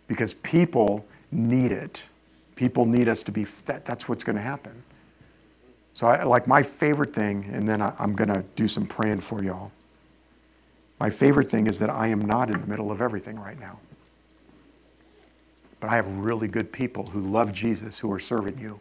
Because 0.08 0.34
people 0.34 1.06
need 1.30 1.72
it. 1.72 2.06
People 2.56 2.84
need 2.84 3.08
us 3.08 3.22
to 3.24 3.32
be, 3.32 3.44
that, 3.66 3.84
that's 3.84 4.08
what's 4.08 4.24
going 4.24 4.36
to 4.36 4.42
happen. 4.42 4.82
So, 5.94 6.08
I, 6.08 6.24
like 6.24 6.46
my 6.46 6.62
favorite 6.62 7.14
thing, 7.14 7.48
and 7.52 7.68
then 7.68 7.80
I, 7.80 7.94
I'm 7.98 8.14
going 8.14 8.28
to 8.28 8.44
do 8.54 8.68
some 8.68 8.86
praying 8.86 9.20
for 9.20 9.42
y'all. 9.42 9.72
My 10.98 11.10
favorite 11.10 11.50
thing 11.50 11.66
is 11.66 11.78
that 11.78 11.90
I 11.90 12.08
am 12.08 12.20
not 12.20 12.50
in 12.50 12.60
the 12.60 12.66
middle 12.66 12.90
of 12.90 13.00
everything 13.00 13.38
right 13.38 13.58
now. 13.58 13.78
But 15.80 15.90
I 15.90 15.96
have 15.96 16.18
really 16.18 16.48
good 16.48 16.72
people 16.72 17.06
who 17.06 17.20
love 17.20 17.52
Jesus 17.52 17.98
who 17.98 18.10
are 18.12 18.18
serving 18.18 18.58
you, 18.58 18.80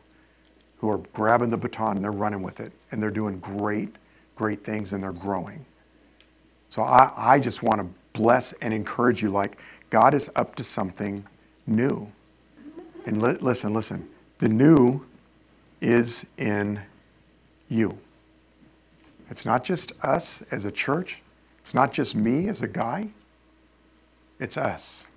who 0.78 0.90
are 0.90 1.00
grabbing 1.14 1.50
the 1.50 1.58
baton 1.58 1.98
and 1.98 2.04
they're 2.04 2.12
running 2.12 2.42
with 2.42 2.60
it, 2.60 2.72
and 2.92 3.02
they're 3.02 3.12
doing 3.12 3.40
great, 3.40 3.96
great 4.36 4.64
things 4.64 4.94
and 4.94 5.04
they're 5.04 5.12
growing. 5.12 5.66
So 6.70 6.84
I, 6.84 7.12
I 7.16 7.40
just 7.40 7.64
want 7.64 7.82
to 7.82 7.88
bless 8.14 8.54
and 8.54 8.74
encourage 8.74 9.22
you 9.22 9.30
like 9.30 9.60
God 9.90 10.14
is 10.14 10.30
up 10.36 10.56
to 10.56 10.64
something 10.64 11.26
new. 11.68 12.12
And 13.06 13.22
li- 13.22 13.38
listen, 13.40 13.74
listen. 13.74 14.10
The 14.40 14.50
new 14.50 15.06
is 15.82 16.34
in 16.38 16.82
you. 17.70 17.98
It's 19.30 19.46
not 19.46 19.64
just 19.64 20.04
us 20.04 20.42
as 20.52 20.66
a 20.66 20.72
church, 20.72 21.22
it's 21.60 21.74
not 21.74 21.92
just 21.92 22.16
me 22.16 22.48
as 22.48 22.62
a 22.62 22.68
guy, 22.68 23.10
it's 24.40 24.58
us. 24.58 25.10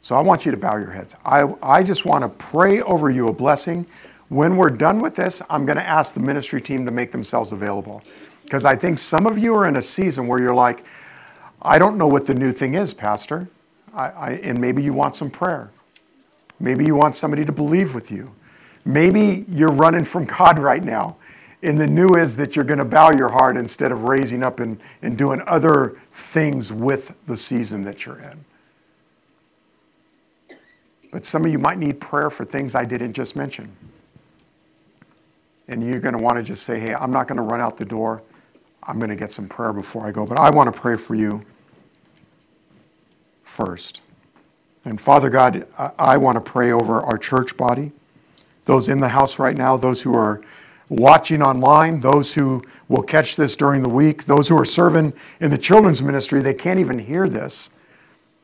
So 0.00 0.16
I 0.16 0.20
want 0.20 0.46
you 0.46 0.52
to 0.52 0.56
bow 0.56 0.76
your 0.76 0.90
heads. 0.90 1.16
I, 1.24 1.52
I 1.62 1.82
just 1.82 2.06
want 2.06 2.22
to 2.24 2.46
pray 2.46 2.80
over 2.82 3.10
you 3.10 3.28
a 3.28 3.32
blessing. 3.32 3.86
When 4.28 4.56
we're 4.56 4.70
done 4.70 5.00
with 5.00 5.16
this, 5.16 5.42
I'm 5.50 5.66
going 5.66 5.76
to 5.76 5.86
ask 5.86 6.14
the 6.14 6.20
ministry 6.20 6.60
team 6.60 6.84
to 6.86 6.90
make 6.90 7.12
themselves 7.12 7.52
available. 7.52 8.02
Because 8.44 8.64
I 8.64 8.76
think 8.76 8.98
some 8.98 9.26
of 9.26 9.36
you 9.38 9.54
are 9.54 9.66
in 9.66 9.76
a 9.76 9.82
season 9.82 10.26
where 10.26 10.38
you're 10.38 10.54
like, 10.54 10.84
I 11.60 11.78
don't 11.78 11.98
know 11.98 12.06
what 12.06 12.26
the 12.26 12.34
new 12.34 12.52
thing 12.52 12.74
is, 12.74 12.94
Pastor. 12.94 13.48
I, 13.92 14.08
I, 14.08 14.30
and 14.44 14.60
maybe 14.60 14.82
you 14.82 14.92
want 14.92 15.16
some 15.16 15.30
prayer. 15.30 15.70
Maybe 16.60 16.84
you 16.84 16.94
want 16.94 17.16
somebody 17.16 17.44
to 17.44 17.52
believe 17.52 17.94
with 17.94 18.10
you. 18.10 18.34
Maybe 18.84 19.44
you're 19.48 19.72
running 19.72 20.04
from 20.04 20.24
God 20.38 20.58
right 20.58 20.82
now 20.82 21.16
and 21.62 21.80
the 21.80 21.86
new 21.86 22.14
is 22.14 22.36
that 22.36 22.54
you're 22.54 22.64
going 22.64 22.78
to 22.78 22.84
bow 22.84 23.10
your 23.10 23.28
heart 23.28 23.56
instead 23.56 23.90
of 23.90 24.04
raising 24.04 24.42
up 24.42 24.60
and, 24.60 24.78
and 25.02 25.18
doing 25.18 25.42
other 25.46 25.96
things 26.12 26.72
with 26.72 27.18
the 27.26 27.36
season 27.36 27.84
that 27.84 28.06
you're 28.06 28.20
in. 28.20 28.44
But 31.10 31.24
some 31.24 31.44
of 31.44 31.50
you 31.50 31.58
might 31.58 31.78
need 31.78 32.00
prayer 32.00 32.30
for 32.30 32.44
things 32.44 32.74
I 32.74 32.84
didn't 32.84 33.14
just 33.14 33.36
mention. 33.36 33.70
And 35.66 35.86
you're 35.86 36.00
going 36.00 36.16
to 36.16 36.22
want 36.22 36.38
to 36.38 36.42
just 36.42 36.62
say, 36.64 36.78
hey, 36.80 36.94
I'm 36.94 37.10
not 37.10 37.28
going 37.28 37.36
to 37.36 37.42
run 37.42 37.60
out 37.60 37.76
the 37.76 37.84
door. 37.84 38.22
I'm 38.82 38.98
going 38.98 39.10
to 39.10 39.16
get 39.16 39.30
some 39.30 39.48
prayer 39.48 39.72
before 39.72 40.06
I 40.06 40.12
go. 40.12 40.26
But 40.26 40.38
I 40.38 40.50
want 40.50 40.72
to 40.72 40.78
pray 40.78 40.96
for 40.96 41.14
you 41.14 41.44
first. 43.42 44.02
And 44.84 45.00
Father 45.00 45.28
God, 45.28 45.66
I, 45.98 46.16
want 46.16 46.36
to 46.36 46.40
pray 46.40 46.70
over 46.70 47.00
our 47.02 47.18
church 47.18 47.56
body, 47.56 47.92
those 48.64 48.88
in 48.88 49.00
the 49.00 49.08
house 49.08 49.38
right 49.38 49.56
now, 49.56 49.76
those 49.76 50.02
who 50.02 50.14
are 50.14 50.40
watching 50.88 51.42
online, 51.42 52.00
those 52.00 52.34
who 52.34 52.64
will 52.88 53.02
catch 53.02 53.36
this 53.36 53.56
during 53.56 53.82
the 53.82 53.88
week, 53.88 54.24
those 54.24 54.48
who 54.48 54.56
are 54.56 54.64
serving 54.64 55.12
in 55.40 55.50
the 55.50 55.58
children's 55.58 56.02
ministry, 56.02 56.40
they 56.40 56.54
can't 56.54 56.78
even 56.80 57.00
hear 57.00 57.28
this, 57.28 57.70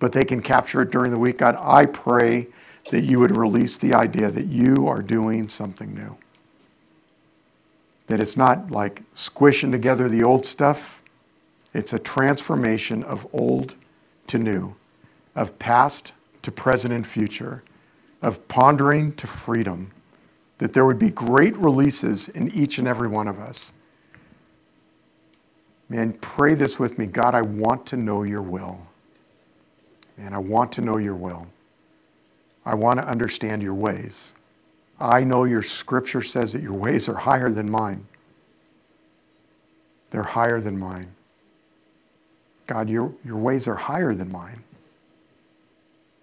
but 0.05 0.12
they 0.12 0.26
can 0.26 0.42
capture 0.42 0.82
it 0.82 0.90
during 0.90 1.11
the 1.11 1.18
week. 1.18 1.38
God, 1.38 1.57
I 1.59 1.86
pray 1.86 2.48
that 2.90 3.05
you 3.05 3.20
would 3.20 3.34
release 3.34 3.78
the 3.78 3.94
idea 3.94 4.30
that 4.30 4.44
you 4.44 4.86
are 4.86 5.00
doing 5.00 5.48
something 5.48 5.94
new. 5.94 6.18
That 8.09 8.20
it's 8.20 8.36
not 8.36 8.70
like 8.70 9.00
squishing 9.14 9.72
together 9.72 10.07
the 10.07 10.22
old 10.22 10.44
stuff, 10.44 11.02
it's 11.72 11.94
a 11.94 11.98
transformation 11.98 13.02
of 13.02 13.26
old 13.32 13.76
to 14.26 14.38
new, 14.38 14.76
of 15.34 15.59
past 15.59 16.12
to 16.42 16.52
present 16.52 16.92
and 16.92 17.07
future, 17.07 17.64
of 18.20 18.46
pondering 18.46 19.14
to 19.14 19.26
freedom 19.26 19.90
that 20.59 20.74
there 20.74 20.84
would 20.84 20.98
be 20.98 21.09
great 21.11 21.57
releases 21.57 22.28
in 22.28 22.52
each 22.52 22.76
and 22.76 22.86
every 22.86 23.09
one 23.09 23.26
of 23.26 23.38
us. 23.38 23.72
Man, 25.88 26.12
pray 26.12 26.52
this 26.52 26.78
with 26.78 26.98
me. 26.98 27.07
God, 27.07 27.34
I 27.34 27.40
want 27.40 27.86
to 27.86 27.96
know 27.96 28.22
your 28.22 28.42
will. 28.42 28.90
Man, 30.17 30.33
I 30.33 30.39
want 30.39 30.73
to 30.73 30.81
know 30.81 30.97
your 30.97 31.17
will. 31.17 31.49
I 32.65 32.75
want 32.75 32.99
to 33.01 33.07
understand 33.07 33.62
your 33.62 33.75
ways. 33.75 34.35
I 34.99 35.25
know 35.25 35.45
your 35.45 35.62
scripture 35.62 36.23
says 36.23 36.53
that 36.53 36.62
your 36.62 36.73
ways 36.73 37.09
are 37.09 37.17
higher 37.17 37.51
than 37.51 37.69
mine. 37.69 38.07
They're 40.11 40.23
higher 40.23 40.61
than 40.61 40.79
mine. 40.79 41.09
God, 42.67 42.89
your, 42.89 43.12
your 43.25 43.37
ways 43.37 43.67
are 43.69 43.75
higher 43.75 44.15
than 44.15 44.31
mine. 44.31 44.62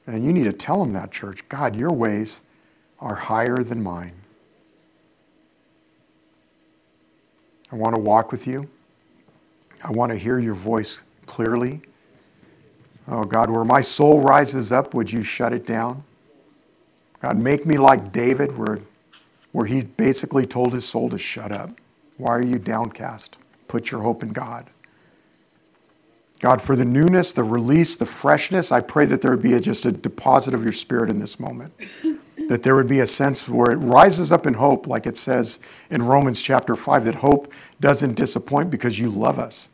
And 0.08 0.26
you 0.26 0.34
need 0.34 0.46
to 0.46 0.54
tell 0.54 0.80
them 0.80 0.94
that, 0.94 1.12
church. 1.12 1.48
God, 1.50 1.76
your 1.76 1.92
ways 1.92 2.44
are 3.00 3.16
higher 3.16 3.62
than 3.64 3.84
mine. 3.84 4.14
I 7.72 7.76
want 7.76 7.96
to 7.96 8.02
walk 8.02 8.32
with 8.32 8.48
you. 8.48 8.70
I 9.88 9.92
want 9.92 10.12
to 10.12 10.18
hear 10.18 10.40
your 10.40 10.56
voice 10.56 11.10
clearly. 11.26 11.82
Oh, 13.12 13.26
God, 13.26 13.50
where 13.50 13.66
my 13.66 13.82
soul 13.82 14.22
rises 14.22 14.72
up, 14.72 14.94
would 14.94 15.12
you 15.12 15.22
shut 15.22 15.52
it 15.52 15.68
down? 15.68 16.06
God, 17.20 17.38
make 17.38 17.66
me 17.66 17.78
like 17.78 18.14
David, 18.14 18.58
where, 18.58 18.80
where 19.52 19.66
he 19.66 19.82
basically 19.82 20.48
told 20.48 20.72
his 20.72 20.88
soul 20.88 21.10
to 21.10 21.18
shut 21.18 21.52
up. 21.52 21.72
Why 22.18 22.32
are 22.32 22.42
you 22.42 22.58
downcast? 22.58 23.38
Put 23.68 23.92
your 23.92 24.02
hope 24.02 24.24
in 24.24 24.30
God. 24.32 24.68
God, 26.40 26.62
for 26.62 26.78
the 26.78 26.86
newness, 26.86 27.34
the 27.34 27.44
release, 27.44 27.98
the 27.98 28.06
freshness, 28.06 28.72
I 28.72 28.80
pray 28.80 29.06
that 29.06 29.22
there 29.22 29.32
would 29.32 29.44
be 29.44 29.54
a, 29.54 29.60
just 29.60 29.86
a 29.86 29.92
deposit 29.92 30.54
of 30.54 30.64
your 30.64 30.72
spirit 30.72 31.10
in 31.10 31.20
this 31.20 31.38
moment. 31.38 31.74
that 32.48 32.64
there 32.64 32.76
would 32.76 32.88
be 32.88 33.00
a 33.00 33.06
sense 33.06 33.48
where 33.48 33.72
it 33.72 33.78
rises 33.78 34.32
up 34.32 34.46
in 34.46 34.54
hope, 34.54 34.88
like 34.88 35.06
it 35.06 35.18
says 35.18 35.66
in 35.90 36.02
Romans 36.02 36.42
chapter 36.42 36.78
5, 36.78 37.04
that 37.06 37.16
hope 37.16 37.52
doesn't 37.82 38.16
disappoint 38.16 38.72
because 38.72 39.00
you 39.00 39.10
love 39.10 39.38
us. 39.38 39.70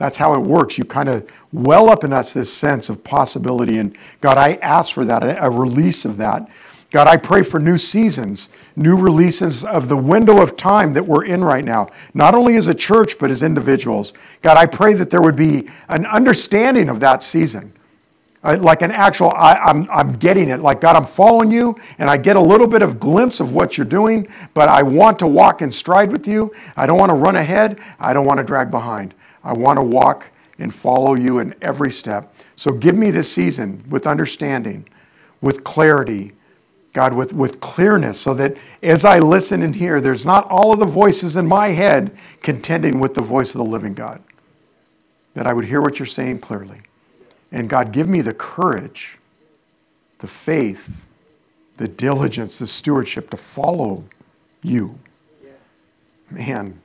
That's 0.00 0.16
how 0.16 0.34
it 0.34 0.40
works. 0.40 0.78
You 0.78 0.86
kind 0.86 1.10
of 1.10 1.30
well 1.52 1.90
up 1.90 2.04
in 2.04 2.12
us 2.12 2.32
this 2.32 2.50
sense 2.50 2.88
of 2.88 3.04
possibility. 3.04 3.76
And 3.76 3.94
God, 4.22 4.38
I 4.38 4.54
ask 4.54 4.94
for 4.94 5.04
that, 5.04 5.22
a 5.38 5.50
release 5.50 6.06
of 6.06 6.16
that. 6.16 6.48
God, 6.90 7.06
I 7.06 7.18
pray 7.18 7.42
for 7.42 7.60
new 7.60 7.76
seasons, 7.76 8.56
new 8.76 8.96
releases 8.96 9.62
of 9.62 9.90
the 9.90 9.98
window 9.98 10.40
of 10.40 10.56
time 10.56 10.94
that 10.94 11.04
we're 11.04 11.26
in 11.26 11.44
right 11.44 11.62
now, 11.62 11.90
not 12.14 12.34
only 12.34 12.56
as 12.56 12.66
a 12.66 12.74
church, 12.74 13.18
but 13.20 13.30
as 13.30 13.42
individuals. 13.42 14.14
God, 14.40 14.56
I 14.56 14.64
pray 14.64 14.94
that 14.94 15.10
there 15.10 15.20
would 15.20 15.36
be 15.36 15.68
an 15.90 16.06
understanding 16.06 16.88
of 16.88 17.00
that 17.00 17.22
season. 17.22 17.74
Uh, 18.42 18.56
like 18.58 18.80
an 18.80 18.90
actual, 18.90 19.30
I, 19.32 19.56
I'm, 19.56 19.86
I'm 19.90 20.14
getting 20.14 20.48
it. 20.48 20.60
Like, 20.60 20.80
God, 20.80 20.96
I'm 20.96 21.04
following 21.04 21.50
you, 21.50 21.76
and 21.98 22.08
I 22.08 22.16
get 22.16 22.36
a 22.36 22.40
little 22.40 22.66
bit 22.66 22.80
of 22.80 22.98
glimpse 22.98 23.38
of 23.38 23.54
what 23.54 23.76
you're 23.76 23.84
doing, 23.84 24.26
but 24.54 24.70
I 24.70 24.82
want 24.82 25.18
to 25.18 25.26
walk 25.26 25.60
in 25.60 25.70
stride 25.70 26.10
with 26.10 26.26
you. 26.26 26.50
I 26.74 26.86
don't 26.86 26.98
want 26.98 27.10
to 27.10 27.16
run 27.16 27.36
ahead. 27.36 27.78
I 28.00 28.14
don't 28.14 28.24
want 28.24 28.38
to 28.38 28.44
drag 28.44 28.70
behind. 28.70 29.14
I 29.42 29.52
want 29.52 29.78
to 29.78 29.82
walk 29.82 30.30
and 30.58 30.72
follow 30.72 31.14
you 31.14 31.38
in 31.38 31.54
every 31.62 31.90
step. 31.90 32.34
So 32.56 32.72
give 32.72 32.96
me 32.96 33.10
this 33.10 33.32
season 33.32 33.82
with 33.88 34.06
understanding, 34.06 34.88
with 35.40 35.64
clarity, 35.64 36.32
God, 36.92 37.14
with, 37.14 37.32
with 37.32 37.60
clearness, 37.60 38.20
so 38.20 38.34
that 38.34 38.56
as 38.82 39.04
I 39.04 39.18
listen 39.20 39.62
and 39.62 39.76
hear, 39.76 40.00
there's 40.00 40.24
not 40.24 40.46
all 40.48 40.72
of 40.72 40.78
the 40.78 40.86
voices 40.86 41.36
in 41.36 41.46
my 41.46 41.68
head 41.68 42.12
contending 42.42 43.00
with 43.00 43.14
the 43.14 43.22
voice 43.22 43.54
of 43.54 43.58
the 43.58 43.70
living 43.70 43.94
God. 43.94 44.22
That 45.34 45.46
I 45.46 45.52
would 45.52 45.66
hear 45.66 45.80
what 45.80 45.98
you're 45.98 46.06
saying 46.06 46.40
clearly. 46.40 46.82
And 47.52 47.68
God, 47.68 47.92
give 47.92 48.08
me 48.08 48.20
the 48.20 48.34
courage, 48.34 49.18
the 50.18 50.26
faith, 50.26 51.08
the 51.76 51.88
diligence, 51.88 52.58
the 52.58 52.66
stewardship 52.66 53.30
to 53.30 53.36
follow 53.36 54.04
you. 54.62 54.98
Man, 56.30 56.80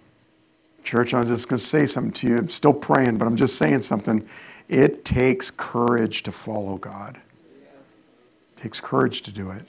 church, 0.86 1.14
I'm 1.14 1.26
just 1.26 1.50
going 1.50 1.58
to 1.58 1.64
say 1.64 1.86
something 1.86 2.14
to 2.14 2.28
you. 2.28 2.38
I'm 2.38 2.50
still 2.50 2.74
praying, 2.74 3.18
but 3.18 3.26
I'm 3.26 3.36
just 3.36 3.58
saying 3.58 3.82
something. 3.82 4.28
It 4.70 5.04
takes 5.04 5.52
courage 5.52 6.24
to 6.24 6.32
follow 6.32 6.78
God. 6.78 7.18
It 7.18 8.58
takes 8.58 8.80
courage 8.80 9.24
to 9.24 9.34
do 9.34 9.52
it. 9.52 9.64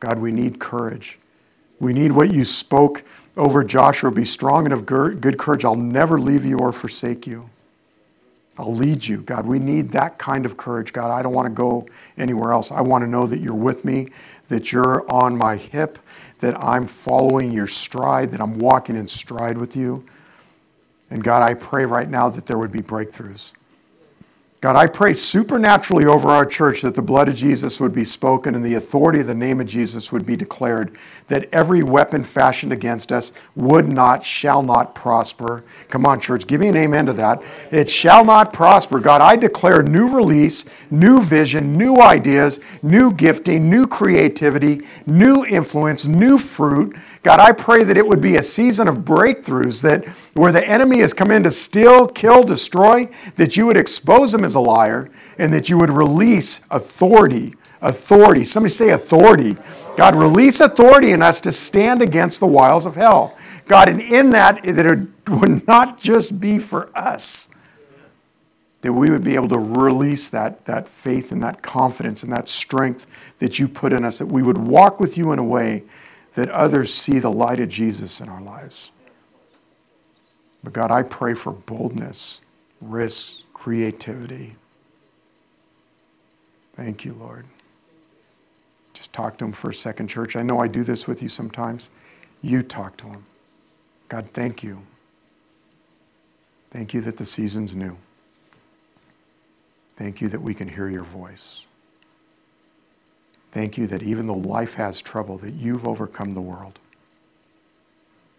God, 0.00 0.18
we 0.18 0.32
need 0.32 0.58
courage. 0.58 1.18
We 1.80 1.92
need 1.92 2.12
what 2.12 2.32
you 2.32 2.44
spoke 2.44 3.04
over 3.36 3.64
Joshua 3.64 4.10
be 4.10 4.24
strong 4.24 4.64
and 4.64 4.72
of 4.72 4.86
good 4.86 5.38
courage. 5.38 5.64
I'll 5.64 5.74
never 5.76 6.18
leave 6.20 6.44
you 6.44 6.58
or 6.58 6.72
forsake 6.72 7.26
you. 7.26 7.50
I'll 8.56 8.74
lead 8.74 9.04
you. 9.04 9.22
God, 9.22 9.46
we 9.46 9.58
need 9.58 9.90
that 9.90 10.18
kind 10.18 10.46
of 10.46 10.56
courage. 10.56 10.92
God, 10.92 11.10
I 11.10 11.22
don't 11.22 11.32
want 11.32 11.46
to 11.46 11.54
go 11.54 11.88
anywhere 12.16 12.52
else. 12.52 12.70
I 12.70 12.82
want 12.82 13.02
to 13.02 13.08
know 13.08 13.26
that 13.26 13.40
you're 13.40 13.54
with 13.54 13.84
me, 13.84 14.10
that 14.48 14.70
you're 14.70 15.10
on 15.10 15.36
my 15.36 15.56
hip, 15.56 15.98
that 16.38 16.56
I'm 16.60 16.86
following 16.86 17.50
your 17.50 17.66
stride, 17.66 18.30
that 18.30 18.40
I'm 18.40 18.58
walking 18.58 18.94
in 18.96 19.08
stride 19.08 19.58
with 19.58 19.74
you. 19.74 20.04
And 21.14 21.22
God, 21.22 21.44
I 21.44 21.54
pray 21.54 21.86
right 21.86 22.10
now 22.10 22.28
that 22.28 22.46
there 22.46 22.58
would 22.58 22.72
be 22.72 22.82
breakthroughs. 22.82 23.52
God, 24.60 24.76
I 24.76 24.86
pray 24.86 25.12
supernaturally 25.12 26.06
over 26.06 26.30
our 26.30 26.46
church 26.46 26.80
that 26.82 26.94
the 26.94 27.02
blood 27.02 27.28
of 27.28 27.36
Jesus 27.36 27.80
would 27.80 27.94
be 27.94 28.02
spoken 28.02 28.54
and 28.54 28.64
the 28.64 28.74
authority 28.74 29.20
of 29.20 29.26
the 29.26 29.34
name 29.34 29.60
of 29.60 29.66
Jesus 29.66 30.10
would 30.10 30.24
be 30.24 30.36
declared, 30.36 30.96
that 31.28 31.50
every 31.52 31.82
weapon 31.82 32.24
fashioned 32.24 32.72
against 32.72 33.12
us 33.12 33.38
would 33.54 33.86
not, 33.86 34.24
shall 34.24 34.62
not 34.62 34.94
prosper. 34.94 35.64
Come 35.90 36.06
on, 36.06 36.18
church, 36.18 36.46
give 36.46 36.62
me 36.62 36.68
an 36.68 36.76
amen 36.76 37.04
to 37.06 37.12
that. 37.12 37.42
It 37.70 37.90
shall 37.90 38.24
not 38.24 38.54
prosper. 38.54 39.00
God, 39.00 39.20
I 39.20 39.36
declare 39.36 39.82
new 39.82 40.16
release, 40.16 40.90
new 40.90 41.22
vision, 41.22 41.76
new 41.76 42.00
ideas, 42.00 42.82
new 42.82 43.12
gifting, 43.12 43.68
new 43.68 43.86
creativity, 43.86 44.80
new 45.06 45.44
influence, 45.44 46.08
new 46.08 46.38
fruit. 46.38 46.96
God, 47.22 47.38
I 47.38 47.52
pray 47.52 47.84
that 47.84 47.98
it 47.98 48.06
would 48.06 48.22
be 48.22 48.36
a 48.36 48.42
season 48.42 48.88
of 48.88 49.04
breakthroughs, 49.04 49.82
that 49.82 50.06
where 50.34 50.52
the 50.52 50.68
enemy 50.68 50.98
has 50.98 51.14
come 51.14 51.30
in 51.30 51.44
to 51.44 51.50
steal, 51.50 52.08
kill, 52.08 52.42
destroy, 52.42 53.06
that 53.36 53.56
you 53.56 53.66
would 53.66 53.76
expose 53.76 54.34
him 54.34 54.44
as 54.44 54.54
a 54.54 54.60
liar 54.60 55.10
and 55.38 55.54
that 55.54 55.68
you 55.70 55.78
would 55.78 55.90
release 55.90 56.66
authority. 56.70 57.54
Authority. 57.80 58.44
Somebody 58.44 58.70
say 58.70 58.90
authority. 58.90 59.56
God, 59.96 60.16
release 60.16 60.60
authority 60.60 61.12
in 61.12 61.22
us 61.22 61.40
to 61.42 61.52
stand 61.52 62.02
against 62.02 62.40
the 62.40 62.46
wiles 62.46 62.84
of 62.84 62.96
hell. 62.96 63.36
God, 63.66 63.88
and 63.88 64.00
in 64.00 64.30
that, 64.30 64.62
that 64.64 64.86
it 64.86 65.30
would 65.30 65.66
not 65.66 65.98
just 65.98 66.40
be 66.40 66.58
for 66.58 66.90
us, 66.96 67.54
that 68.80 68.92
we 68.92 69.10
would 69.10 69.24
be 69.24 69.36
able 69.36 69.48
to 69.48 69.58
release 69.58 70.28
that, 70.30 70.64
that 70.66 70.88
faith 70.88 71.30
and 71.30 71.42
that 71.42 71.62
confidence 71.62 72.22
and 72.22 72.32
that 72.32 72.48
strength 72.48 73.38
that 73.38 73.58
you 73.58 73.68
put 73.68 73.92
in 73.92 74.04
us, 74.04 74.18
that 74.18 74.26
we 74.26 74.42
would 74.42 74.58
walk 74.58 74.98
with 74.98 75.16
you 75.16 75.32
in 75.32 75.38
a 75.38 75.44
way 75.44 75.84
that 76.34 76.50
others 76.50 76.92
see 76.92 77.18
the 77.18 77.30
light 77.30 77.60
of 77.60 77.68
Jesus 77.68 78.20
in 78.20 78.28
our 78.28 78.42
lives. 78.42 78.90
But 80.64 80.72
God, 80.72 80.90
I 80.90 81.02
pray 81.02 81.34
for 81.34 81.52
boldness, 81.52 82.40
risk, 82.80 83.42
creativity. 83.52 84.56
Thank 86.72 87.04
you, 87.04 87.12
Lord. 87.12 87.44
Just 88.94 89.12
talk 89.12 89.36
to 89.38 89.44
him 89.44 89.52
for 89.52 89.70
a 89.70 89.74
second, 89.74 90.08
church. 90.08 90.34
I 90.34 90.42
know 90.42 90.58
I 90.58 90.68
do 90.68 90.82
this 90.82 91.06
with 91.06 91.22
you 91.22 91.28
sometimes. 91.28 91.90
You 92.42 92.62
talk 92.62 92.96
to 92.98 93.08
him. 93.08 93.26
God, 94.08 94.30
thank 94.32 94.62
you. 94.62 94.82
Thank 96.70 96.94
you 96.94 97.00
that 97.02 97.18
the 97.18 97.24
season's 97.24 97.76
new. 97.76 97.98
Thank 99.96 100.20
you 100.20 100.28
that 100.28 100.40
we 100.40 100.54
can 100.54 100.68
hear 100.68 100.88
your 100.88 101.04
voice. 101.04 101.66
Thank 103.52 103.78
you 103.78 103.86
that 103.86 104.02
even 104.02 104.26
though 104.26 104.34
life 104.34 104.74
has 104.74 105.00
trouble, 105.00 105.38
that 105.38 105.54
you've 105.54 105.86
overcome 105.86 106.32
the 106.32 106.40
world. 106.40 106.80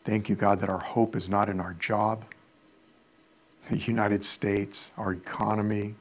Thank 0.05 0.29
you, 0.29 0.35
God, 0.35 0.59
that 0.59 0.69
our 0.69 0.77
hope 0.77 1.15
is 1.15 1.29
not 1.29 1.49
in 1.49 1.59
our 1.59 1.73
job, 1.73 2.23
the 3.69 3.77
United 3.77 4.23
States, 4.23 4.93
our 4.97 5.11
economy, 5.11 5.95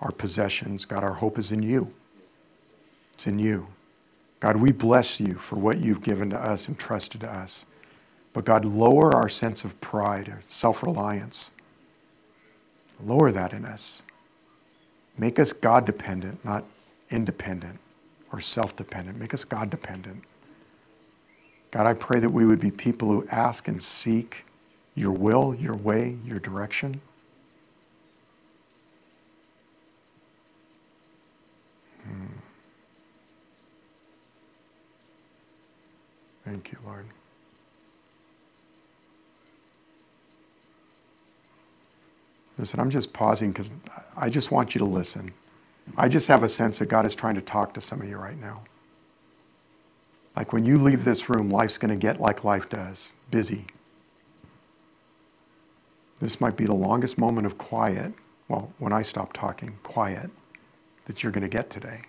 our 0.00 0.12
possessions. 0.12 0.84
God, 0.84 1.02
our 1.02 1.14
hope 1.14 1.38
is 1.38 1.50
in 1.50 1.62
you. 1.62 1.94
It's 3.14 3.26
in 3.26 3.38
you. 3.38 3.68
God, 4.38 4.56
we 4.56 4.70
bless 4.70 5.18
you 5.18 5.34
for 5.34 5.56
what 5.56 5.78
you've 5.78 6.02
given 6.02 6.28
to 6.30 6.38
us 6.38 6.68
and 6.68 6.78
trusted 6.78 7.22
to 7.22 7.30
us. 7.30 7.64
But 8.34 8.44
God, 8.44 8.66
lower 8.66 9.14
our 9.14 9.30
sense 9.30 9.64
of 9.64 9.80
pride 9.80 10.34
self 10.42 10.82
reliance. 10.82 11.52
Lower 13.02 13.32
that 13.32 13.52
in 13.54 13.64
us. 13.64 14.02
Make 15.16 15.38
us 15.38 15.52
God 15.54 15.86
dependent, 15.86 16.44
not 16.44 16.64
independent 17.10 17.78
or 18.30 18.40
self 18.40 18.76
dependent. 18.76 19.18
Make 19.18 19.32
us 19.32 19.44
God 19.44 19.70
dependent. 19.70 20.24
God, 21.72 21.86
I 21.86 21.94
pray 21.94 22.20
that 22.20 22.30
we 22.30 22.46
would 22.46 22.60
be 22.60 22.70
people 22.72 23.08
who 23.10 23.26
ask 23.30 23.68
and 23.68 23.82
seek 23.82 24.46
your 24.94 25.12
will, 25.12 25.54
your 25.54 25.76
way, 25.76 26.18
your 26.24 26.40
direction. 26.40 27.00
Hmm. 32.04 32.26
Thank 36.44 36.72
you, 36.72 36.78
Lord. 36.84 37.06
Listen, 42.58 42.80
I'm 42.80 42.90
just 42.90 43.12
pausing 43.14 43.52
because 43.52 43.72
I 44.16 44.30
just 44.30 44.52
want 44.52 44.74
you 44.74 44.80
to 44.80 44.84
listen. 44.84 45.32
I 45.96 46.08
just 46.08 46.28
have 46.28 46.42
a 46.42 46.48
sense 46.48 46.80
that 46.80 46.88
God 46.88 47.06
is 47.06 47.14
trying 47.14 47.36
to 47.36 47.42
talk 47.42 47.74
to 47.74 47.82
some 47.82 48.02
of 48.02 48.08
you 48.08 48.18
right 48.18 48.38
now. 48.40 48.62
Like 50.34 50.52
when 50.52 50.64
you 50.64 50.78
leave 50.78 51.04
this 51.04 51.28
room, 51.28 51.50
life's 51.50 51.78
going 51.78 51.90
to 51.90 51.96
get 51.96 52.20
like 52.20 52.44
life 52.44 52.68
does 52.68 53.12
busy. 53.30 53.66
This 56.20 56.40
might 56.40 56.56
be 56.56 56.64
the 56.64 56.74
longest 56.74 57.18
moment 57.18 57.46
of 57.46 57.58
quiet, 57.58 58.14
well, 58.48 58.72
when 58.78 58.92
I 58.92 59.02
stop 59.02 59.32
talking, 59.32 59.78
quiet, 59.82 60.30
that 61.06 61.22
you're 61.22 61.32
going 61.32 61.42
to 61.42 61.48
get 61.48 61.68
today. 61.68 62.02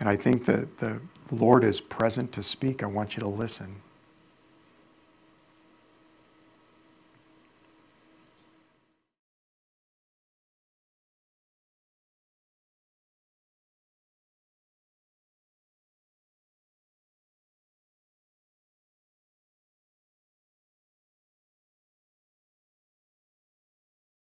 And 0.00 0.08
I 0.08 0.16
think 0.16 0.46
that 0.46 0.78
the 0.78 1.00
Lord 1.30 1.62
is 1.62 1.80
present 1.80 2.32
to 2.32 2.42
speak. 2.42 2.82
I 2.82 2.86
want 2.86 3.16
you 3.16 3.20
to 3.20 3.28
listen. 3.28 3.82